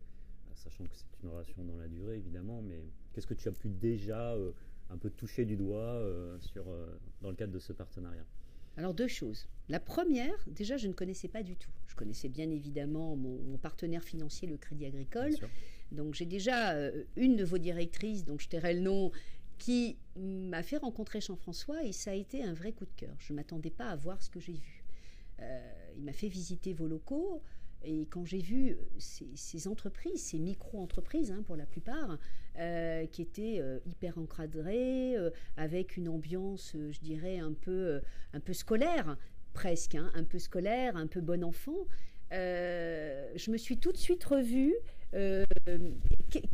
sachant 0.55 0.85
que 0.85 0.95
c'est 0.95 1.05
une 1.23 1.29
relation 1.29 1.63
dans 1.63 1.77
la 1.77 1.87
durée 1.87 2.17
évidemment, 2.17 2.61
mais 2.61 2.83
qu'est-ce 3.13 3.27
que 3.27 3.33
tu 3.33 3.47
as 3.47 3.51
pu 3.51 3.69
déjà 3.69 4.35
un 4.91 4.97
peu 4.97 5.09
toucher 5.09 5.45
du 5.45 5.55
doigt 5.55 5.79
euh, 5.79 6.37
sur, 6.39 6.69
euh, 6.69 6.99
dans 7.21 7.29
le 7.29 7.35
cadre 7.35 7.53
de 7.53 7.59
ce 7.59 7.73
partenariat 7.73 8.25
alors 8.77 8.93
deux 8.93 9.09
choses. 9.09 9.49
La 9.67 9.81
première, 9.81 10.33
déjà, 10.47 10.77
je 10.77 10.87
ne 10.87 10.93
connaissais 10.93 11.27
pas 11.27 11.43
du 11.43 11.57
tout. 11.57 11.69
Je 11.87 11.95
connaissais 11.95 12.29
bien 12.29 12.49
évidemment 12.49 13.17
mon, 13.17 13.57
partenaire 13.57 14.01
financier, 14.01 14.47
le 14.47 14.55
Crédit 14.55 14.85
Agricole. 14.85 15.35
Donc 15.91 16.13
j'ai 16.13 16.25
déjà 16.25 16.71
euh, 16.71 17.03
une 17.17 17.35
de 17.35 17.43
vos 17.43 17.57
directrices, 17.57 18.23
dont 18.23 18.39
je 18.39 18.47
tairai 18.47 18.75
le 18.75 18.79
nom, 18.79 19.11
qui 19.57 19.97
m'a 20.15 20.63
fait 20.63 20.77
rencontrer 20.77 21.19
Jean-François 21.19 21.83
et 21.83 21.91
ça 21.91 22.11
a 22.11 22.13
été 22.13 22.45
un 22.45 22.53
vrai 22.53 22.71
coup 22.71 22.85
de 22.85 22.93
cœur. 22.95 23.13
Je 23.19 23.33
ne 23.33 23.35
m'attendais 23.35 23.71
pas 23.71 23.89
à 23.89 23.97
voir 23.97 24.23
ce 24.23 24.29
que 24.29 24.39
j'ai 24.39 24.53
vu. 24.53 24.85
il 25.97 26.03
m'a 26.03 26.13
fait 26.13 26.29
visiter 26.29 26.71
vos 26.71 26.87
locaux. 26.87 27.43
Et 27.83 28.05
quand 28.05 28.25
j'ai 28.25 28.39
vu 28.39 28.77
ces, 28.97 29.67
entreprises, 29.67 30.21
ces 30.21 30.39
micro-entreprises 30.39 31.31
hein, 31.31 31.43
pour 31.45 31.55
la 31.55 31.65
plupart, 31.65 32.19
euh, 32.57 33.05
qui 33.07 33.21
étaient 33.21 33.59
euh, 33.59 33.79
hyper 33.85 34.17
encadrées, 34.17 35.15
euh, 35.15 35.31
avec 35.57 35.97
une 35.97 36.09
ambiance, 36.09 36.75
je 36.75 36.99
dirais, 36.99 37.39
un 37.39 37.53
peu, 37.53 38.01
un 38.33 38.39
peu 38.39 38.53
scolaire, 38.53 39.17
presque, 39.53 39.95
hein, 39.95 40.11
un 40.13 40.23
peu 40.23 40.37
scolaire, 40.37 40.95
un 40.95 41.07
peu 41.07 41.21
bon 41.21 41.43
enfant, 41.43 41.87
je 42.31 43.51
me 43.51 43.57
suis 43.57 43.77
tout 43.77 43.91
de 43.91 43.97
suite 43.97 44.23
revue 44.23 44.75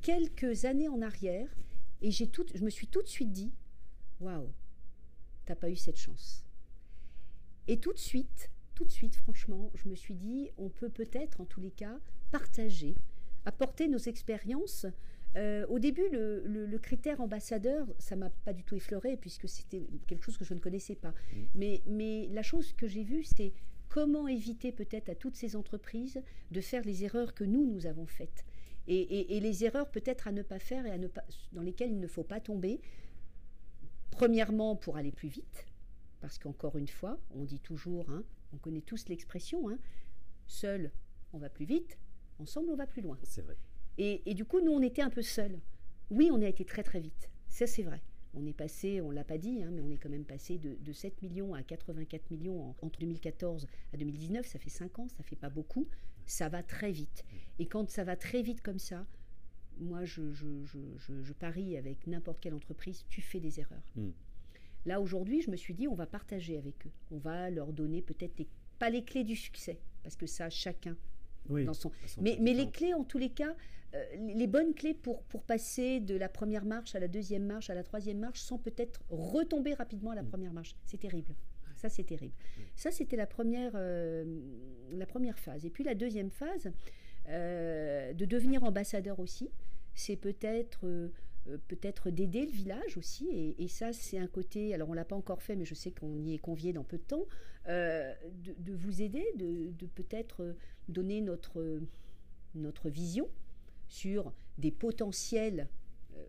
quelques 0.01 0.65
années 0.65 0.87
en 0.87 1.01
arrière 1.01 1.47
et 2.01 2.11
tout, 2.27 2.45
je 2.53 2.63
me 2.63 2.69
suis 2.69 2.87
tout 2.87 3.01
de 3.01 3.07
suite 3.07 3.31
dit, 3.31 3.51
waouh, 4.19 4.49
t'as 5.45 5.55
pas 5.55 5.69
eu 5.69 5.75
cette 5.75 5.97
chance. 5.97 6.45
Et 7.67 7.79
tout 7.79 7.93
de 7.93 7.99
suite, 7.99 8.49
tout 8.77 8.85
de 8.85 8.91
suite, 8.91 9.15
franchement, 9.15 9.71
je 9.73 9.89
me 9.89 9.95
suis 9.95 10.13
dit, 10.13 10.51
on 10.59 10.69
peut 10.69 10.89
peut-être, 10.89 11.41
en 11.41 11.45
tous 11.45 11.59
les 11.59 11.71
cas, 11.71 11.99
partager, 12.29 12.95
apporter 13.45 13.87
nos 13.87 13.97
expériences. 13.97 14.85
Euh, 15.35 15.65
au 15.65 15.79
début, 15.79 16.07
le, 16.11 16.77
critère 16.77 17.19
ambassadeur, 17.19 17.87
ça 17.97 18.15
m'a 18.15 18.29
pas 18.29 18.53
du 18.53 18.63
tout 18.63 18.75
effleuré, 18.75 19.17
puisque 19.17 19.49
c'était 19.49 19.87
quelque 20.05 20.23
chose 20.23 20.37
que 20.37 20.45
je 20.45 20.53
ne 20.53 20.59
connaissais 20.59 20.93
pas. 20.93 21.09
Mmh. 21.09 21.37
Mais, 21.55 21.81
mais 21.87 22.27
la 22.27 22.43
chose 22.43 22.73
que 22.73 22.87
j'ai 22.87 23.03
vue, 23.03 23.23
c'est 23.23 23.51
comment 23.89 24.27
éviter 24.27 24.71
peut-être 24.71 25.09
à 25.09 25.15
toutes 25.15 25.37
ces 25.37 25.55
entreprises 25.55 26.21
de 26.51 26.61
faire 26.61 26.83
les 26.83 27.03
erreurs 27.03 27.33
que 27.33 27.43
nous, 27.43 27.65
nous 27.65 27.87
avons 27.87 28.05
faites. 28.05 28.45
Et, 28.87 29.35
et 29.35 29.39
les 29.39 29.65
erreurs 29.65 29.89
peut-être 29.89 30.27
à 30.27 30.31
ne 30.31 30.43
pas 30.43 30.59
faire 30.59 30.85
et 30.85 30.91
à 30.91 30.99
ne 30.99 31.07
pas, 31.07 31.23
dans 31.51 31.63
lesquelles 31.63 31.91
il 31.91 31.99
ne 31.99 32.07
faut 32.07 32.23
pas 32.23 32.39
tomber. 32.39 32.79
Premièrement, 34.11 34.75
pour 34.75 34.97
aller 34.97 35.11
plus 35.11 35.29
vite, 35.29 35.65
parce 36.21 36.37
qu'encore 36.37 36.77
une 36.77 36.87
fois, 36.87 37.19
on 37.31 37.43
dit 37.43 37.59
toujours, 37.59 38.09
hein, 38.11 38.23
on 38.53 38.57
connaît 38.57 38.81
tous 38.81 39.07
l'expression, 39.09 39.69
hein, 39.69 39.79
seul 40.47 40.91
on 41.33 41.39
va 41.39 41.49
plus 41.49 41.65
vite, 41.65 41.97
ensemble 42.39 42.69
on 42.69 42.75
va 42.75 42.87
plus 42.87 43.01
loin. 43.01 43.17
C'est 43.23 43.41
vrai. 43.41 43.57
Et, 43.97 44.33
du 44.35 44.45
coup, 44.45 44.61
nous, 44.61 44.71
on 44.71 44.81
était 44.81 45.01
un 45.01 45.09
peu 45.09 45.23
seuls. 45.23 45.59
Oui, 46.11 46.29
on 46.31 46.41
a 46.41 46.47
été 46.47 46.65
très 46.65 46.83
très 46.83 46.99
vite, 46.99 47.29
ça 47.49 47.65
c'est 47.65 47.83
vrai. 47.83 48.01
On 48.33 48.45
est 48.45 48.53
passé, 48.53 49.01
on 49.01 49.09
l'a 49.09 49.23
pas 49.23 49.39
dit, 49.39 49.63
hein, 49.63 49.71
mais 49.71 49.81
on 49.81 49.89
est 49.89 49.97
quand 49.97 50.09
même 50.09 50.25
passé 50.25 50.59
de, 50.59 50.93
7 50.93 51.21
millions 51.23 51.55
à 51.55 51.63
84 51.63 52.29
millions 52.29 52.75
entre 52.81 52.99
2014 52.99 53.67
à 53.93 53.97
2019. 53.97 54.45
Ça 54.45 54.59
fait 54.59 54.69
5 54.69 54.99
ans, 54.99 55.07
ça 55.09 55.23
fait 55.23 55.35
pas 55.35 55.49
beaucoup. 55.49 55.87
Ça 56.27 56.47
va 56.47 56.61
très 56.61 56.91
vite. 56.91 57.25
Et 57.57 57.67
quand 57.67 57.89
ça 57.89 58.03
va 58.03 58.15
très 58.15 58.43
vite 58.43 58.61
comme 58.61 58.79
ça, 58.79 59.07
moi, 59.79 60.05
je, 60.05 60.21
parie 61.33 61.77
avec 61.77 62.05
n'importe 62.05 62.39
quelle 62.39 62.53
entreprise, 62.53 63.05
tu 63.09 63.21
fais 63.21 63.39
des 63.39 63.59
erreurs. 63.59 63.91
Hmm. 63.95 64.11
Là, 64.87 65.01
aujourd'hui, 65.01 65.41
je 65.41 65.51
me 65.51 65.57
suis 65.57 65.73
dit, 65.73 65.87
on 65.87 65.95
va 65.95 66.05
partager 66.05 66.57
avec 66.57 66.87
eux. 66.87 66.91
On 67.11 67.17
va 67.17 67.49
leur 67.49 67.73
donner 67.73 68.01
peut-être 68.01 68.41
pas 68.79 68.89
les 68.89 69.03
clés 69.03 69.25
du 69.25 69.35
succès, 69.35 69.79
parce 70.01 70.15
que 70.15 70.25
ça, 70.25 70.49
chacun 70.49 70.95
dans 71.49 71.73
son. 71.73 71.91
Mais, 72.21 72.37
mais 72.39 72.53
les 72.53 72.69
clés, 72.69 72.93
en 72.93 73.03
tous 73.03 73.17
les 73.17 73.29
cas, 73.29 73.53
euh, 73.95 74.03
les 74.15 74.47
bonnes 74.47 74.73
clés 74.73 74.93
pour, 74.93 75.23
pour 75.23 75.43
passer 75.43 75.99
de 75.99 76.15
la 76.15 76.29
première 76.29 76.63
marche 76.63 76.95
à 76.95 76.99
la 76.99 77.09
deuxième 77.09 77.45
marche, 77.45 77.69
à 77.69 77.75
la 77.75 77.83
troisième 77.83 78.19
marche, 78.19 78.39
sans 78.39 78.57
peut-être 78.57 79.01
retomber 79.09 79.73
rapidement 79.73 80.11
à 80.11 80.15
la 80.15 80.23
mm. 80.23 80.29
première 80.29 80.53
marche. 80.53 80.75
C'est 80.85 80.99
terrible. 80.99 81.33
Ça, 81.75 81.89
c'est 81.89 82.05
terrible. 82.05 82.33
Mm. 82.33 82.61
Ça, 82.77 82.91
c'était 82.91 83.17
la, 83.17 83.27
première, 83.27 83.73
euh, 83.75 84.41
la 84.91 85.05
première 85.05 85.37
phase. 85.37 85.65
Et 85.65 85.69
puis 85.69 85.83
la 85.83 85.95
deuxième 85.95 86.31
phase, 86.31 86.71
euh, 87.27 88.13
de 88.13 88.25
devenir 88.25 88.63
ambassadeur 88.63 89.19
aussi, 89.19 89.49
c'est 89.93 90.15
peut-être 90.15 91.11
peut-être 91.67 92.09
d'aider 92.09 92.45
le 92.45 92.51
village 92.51 92.97
aussi. 92.97 93.55
Et, 93.57 93.67
ça, 93.67 93.93
c'est 93.93 94.17
un 94.17 94.27
côté, 94.27 94.73
alors 94.73 94.89
on 94.89 94.91
ne 94.91 94.97
l'a 94.97 95.05
pas 95.05 95.15
encore 95.15 95.41
fait, 95.41 95.55
mais 95.55 95.65
je 95.65 95.73
sais 95.73 95.91
qu'on 95.91 96.23
y 96.23 96.33
est 96.33 96.39
convié 96.39 96.73
dans 96.73 96.83
peu 96.83 96.97
de 96.97 97.03
temps, 97.03 97.25
de, 97.67 98.73
vous 98.73 99.01
aider, 99.01 99.25
de, 99.35 99.71
de 99.71 99.85
peut-être 99.87 100.55
donner 100.87 101.21
notre, 101.21 101.81
notre 102.55 102.89
vision 102.89 103.29
sur 103.87 104.33
des 104.57 104.71
potentiels 104.71 105.67
euh, 106.15 106.23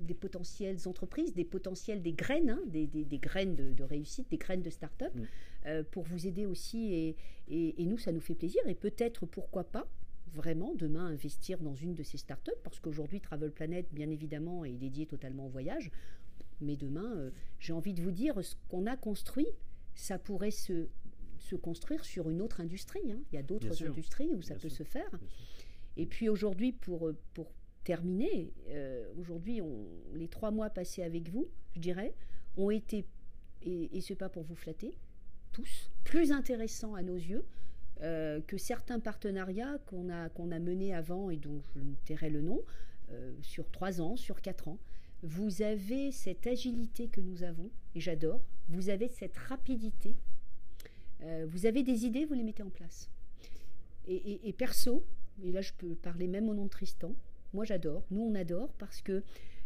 des 0.00 0.14
potentielles 0.14 0.86
entreprises, 0.86 1.34
des 1.34 1.44
potentiels 1.44 2.02
des 2.02 2.12
graines, 2.12 2.50
hein, 2.50 2.60
des, 2.66 2.86
graines 3.18 3.56
de, 3.56 3.82
réussite, 3.82 4.30
des 4.30 4.38
graines 4.38 4.62
de 4.62 4.70
start-up, 4.70 5.12
mm. 5.12 5.22
euh, 5.66 5.82
pour 5.90 6.04
vous 6.04 6.26
aider 6.26 6.46
aussi. 6.46 6.94
Et, 6.94 7.16
et, 7.48 7.84
nous, 7.84 7.98
ça 7.98 8.12
nous 8.12 8.20
fait 8.20 8.36
plaisir. 8.36 8.62
Et 8.68 8.76
peut-être, 8.76 9.26
pourquoi 9.26 9.64
pas, 9.64 9.88
vraiment, 10.34 10.74
demain, 10.74 11.06
investir 11.06 11.58
dans 11.58 11.74
une 11.74 11.94
de 11.94 12.02
ces 12.02 12.18
start-up, 12.18 12.58
parce 12.62 12.80
qu'aujourd'hui, 12.80 13.20
Travel 13.20 13.50
Planet, 13.50 13.86
bien 13.92 14.10
évidemment, 14.10 14.64
est 14.64 14.76
dédié 14.76 15.06
totalement 15.06 15.46
au 15.46 15.48
voyage. 15.48 15.90
Mais 16.60 16.76
demain, 16.76 17.16
euh, 17.16 17.30
j'ai 17.58 17.72
envie 17.72 17.94
de 17.94 18.02
vous 18.02 18.10
dire, 18.10 18.42
ce 18.42 18.56
qu'on 18.68 18.86
a 18.86 18.96
construit, 18.96 19.46
ça 19.94 20.18
pourrait 20.18 20.50
se, 20.50 20.88
se 21.38 21.56
construire 21.56 22.04
sur 22.04 22.30
une 22.30 22.40
autre 22.40 22.60
industrie. 22.60 23.12
Hein. 23.12 23.20
Il 23.32 23.36
y 23.36 23.38
a 23.38 23.42
d'autres 23.42 23.82
industries 23.84 24.30
où 24.34 24.42
ça 24.42 24.54
peut 24.54 24.68
se 24.68 24.82
faire. 24.82 25.10
Et 25.96 26.06
puis 26.06 26.28
aujourd'hui, 26.28 26.72
pour, 26.72 27.10
pour 27.34 27.52
terminer, 27.84 28.52
euh, 28.68 29.12
aujourd'hui, 29.18 29.60
les 30.14 30.28
trois 30.28 30.50
mois 30.50 30.70
passés 30.70 31.02
avec 31.02 31.28
vous, 31.28 31.48
je 31.74 31.80
dirais, 31.80 32.14
ont 32.56 32.70
été, 32.70 33.06
et, 33.62 33.96
et 33.96 34.00
ce 34.00 34.12
n'est 34.12 34.16
pas 34.16 34.28
pour 34.28 34.42
vous 34.42 34.54
flatter, 34.54 34.96
tous, 35.52 35.90
plus 36.04 36.32
intéressants 36.32 36.94
à 36.94 37.02
nos 37.02 37.16
yeux 37.16 37.44
euh, 38.02 38.40
que 38.46 38.56
certains 38.56 39.00
partenariats 39.00 39.78
qu'on 39.86 40.08
a, 40.08 40.28
qu'on 40.28 40.50
a 40.50 40.58
menés 40.58 40.94
avant 40.94 41.30
et 41.30 41.36
dont 41.36 41.60
je 41.74 41.80
ne 41.80 41.94
tairai 42.04 42.30
le 42.30 42.40
nom, 42.40 42.60
euh, 43.12 43.32
sur 43.42 43.70
trois 43.70 44.00
ans, 44.00 44.16
sur 44.16 44.40
quatre 44.40 44.68
ans. 44.68 44.78
Vous 45.22 45.62
avez 45.62 46.12
cette 46.12 46.46
agilité 46.46 47.08
que 47.08 47.20
nous 47.20 47.42
avons, 47.42 47.70
et 47.94 48.00
j'adore, 48.00 48.40
vous 48.68 48.88
avez 48.88 49.08
cette 49.08 49.36
rapidité, 49.36 50.14
vous 51.48 51.66
avez 51.66 51.82
des 51.82 52.06
idées, 52.06 52.24
vous 52.24 52.34
les 52.34 52.44
mettez 52.44 52.62
en 52.62 52.70
place. 52.70 53.10
et 54.06 54.54
perso, 54.56 55.04
et 55.42 55.50
là 55.50 55.60
je 55.60 55.72
peux 55.72 55.94
parler 55.96 56.28
même 56.28 56.48
au 56.48 56.54
nom 56.54 56.64
de 56.64 56.70
Tristan, 56.70 57.14
moi 57.52 57.64
j'adore, 57.64 58.04
nous 58.10 58.22
on 58.22 58.34
adore 58.34 58.72
parce 58.74 59.00
que 59.00 59.22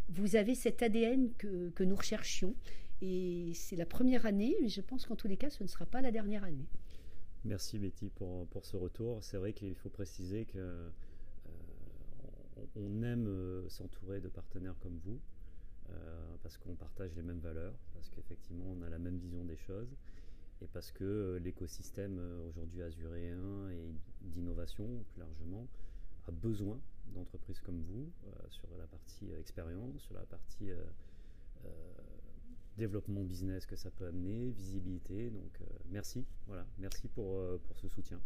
vous 0.08 0.36
avez 0.36 0.54
cet 0.54 0.82
ADN 0.82 1.30
que, 1.38 1.82
nous 1.82 1.96
recherchions 1.96 2.54
et 3.00 3.52
c'est 3.54 3.76
la 3.76 3.86
première 3.86 4.26
année, 4.26 4.54
mais 4.60 4.68
je 4.68 4.80
pense 4.80 5.06
qu'en 5.06 5.16
tous 5.16 5.28
les 5.28 5.36
cas 5.36 5.50
ce 5.50 5.62
ne 5.62 5.68
sera 5.68 5.86
pas 5.86 6.00
la 6.00 6.10
dernière 6.10 6.44
année. 6.44 6.66
Merci 7.44 7.80
Betty 7.80 8.08
pour, 8.08 8.64
ce 8.64 8.76
retour. 8.76 9.18
C'est 9.24 9.36
vrai 9.36 9.52
qu'il 9.52 9.74
faut 9.74 9.88
préciser 9.88 10.44
que 10.44 10.58
euh, 10.58 10.90
on 12.76 13.02
aime 13.02 13.26
euh, 13.26 13.68
s'entourer 13.68 14.20
de 14.20 14.28
partenaires 14.28 14.76
comme 14.80 14.96
vous 15.04 15.18
euh, 15.90 16.36
parce 16.44 16.56
qu'on 16.56 16.76
partage 16.76 17.10
les 17.16 17.22
mêmes 17.22 17.40
valeurs, 17.40 17.74
parce 17.94 18.08
qu'effectivement 18.10 18.66
on 18.78 18.82
a 18.82 18.88
la 18.88 18.98
même 18.98 19.18
vision 19.18 19.44
des 19.44 19.56
choses 19.56 19.92
et 20.62 20.68
parce 20.72 20.92
que 20.92 21.40
l'écosystème 21.42 22.20
aujourd'hui 22.48 22.82
azuréen 22.82 23.68
et 23.70 23.90
d'innovation 24.20 24.86
plus 25.08 25.18
largement 25.18 25.66
a 26.28 26.30
besoin 26.30 26.78
d'entreprises 27.12 27.58
comme 27.58 27.82
vous 27.82 28.08
sur 28.50 28.68
la 28.78 28.86
partie 28.86 29.32
expérience, 29.32 30.00
sur 30.00 30.14
la 30.14 30.24
partie 30.26 30.70
développement 32.76 33.22
business 33.22 33.66
que 33.66 33.76
ça 33.76 33.90
peut 33.90 34.06
amener, 34.06 34.50
visibilité. 34.50 35.30
Donc 35.30 35.58
merci, 35.90 36.24
voilà, 36.46 36.66
merci 36.78 37.08
pour, 37.08 37.38
pour 37.60 37.76
ce 37.78 37.88
soutien. 37.88 38.20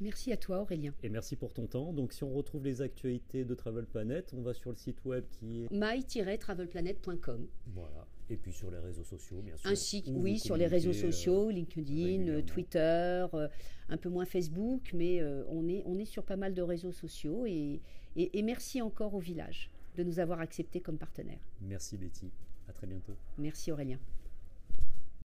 Merci 0.00 0.32
à 0.32 0.36
toi 0.36 0.60
Aurélien. 0.60 0.94
Et 1.02 1.08
merci 1.08 1.34
pour 1.34 1.52
ton 1.52 1.66
temps. 1.66 1.92
Donc 1.92 2.12
si 2.12 2.22
on 2.22 2.32
retrouve 2.32 2.64
les 2.64 2.82
actualités 2.82 3.44
de 3.44 3.54
Travel 3.54 3.84
Planet, 3.84 4.32
on 4.32 4.42
va 4.42 4.54
sur 4.54 4.70
le 4.70 4.76
site 4.76 5.04
web 5.04 5.24
qui 5.30 5.64
est 5.64 5.72
my-travelplanet.com. 5.72 7.48
Voilà. 7.66 8.06
Et 8.30 8.36
puis 8.36 8.52
sur 8.52 8.70
les 8.70 8.78
réseaux 8.78 9.04
sociaux, 9.04 9.40
bien 9.42 9.56
sûr. 9.56 9.70
Ainsi, 9.70 10.04
oui, 10.08 10.38
sur 10.38 10.56
les 10.56 10.66
réseaux 10.66 10.90
euh, 10.90 11.10
sociaux, 11.10 11.50
LinkedIn, 11.50 12.42
Twitter, 12.42 13.26
euh, 13.34 13.48
un 13.88 13.96
peu 13.96 14.08
moins 14.08 14.26
Facebook, 14.26 14.90
mais 14.94 15.20
euh, 15.20 15.44
on, 15.48 15.66
est, 15.66 15.82
on 15.86 15.98
est 15.98 16.04
sur 16.04 16.24
pas 16.24 16.36
mal 16.36 16.54
de 16.54 16.62
réseaux 16.62 16.92
sociaux. 16.92 17.46
Et, 17.46 17.80
et, 18.16 18.38
et 18.38 18.42
merci 18.42 18.82
encore 18.82 19.14
au 19.14 19.20
village 19.20 19.70
de 19.96 20.04
nous 20.04 20.20
avoir 20.20 20.40
acceptés 20.40 20.80
comme 20.80 20.98
partenaires. 20.98 21.40
Merci 21.60 21.96
Betty. 21.96 22.30
À 22.68 22.72
très 22.72 22.86
bientôt. 22.86 23.16
Merci 23.38 23.72
Aurélien. 23.72 23.98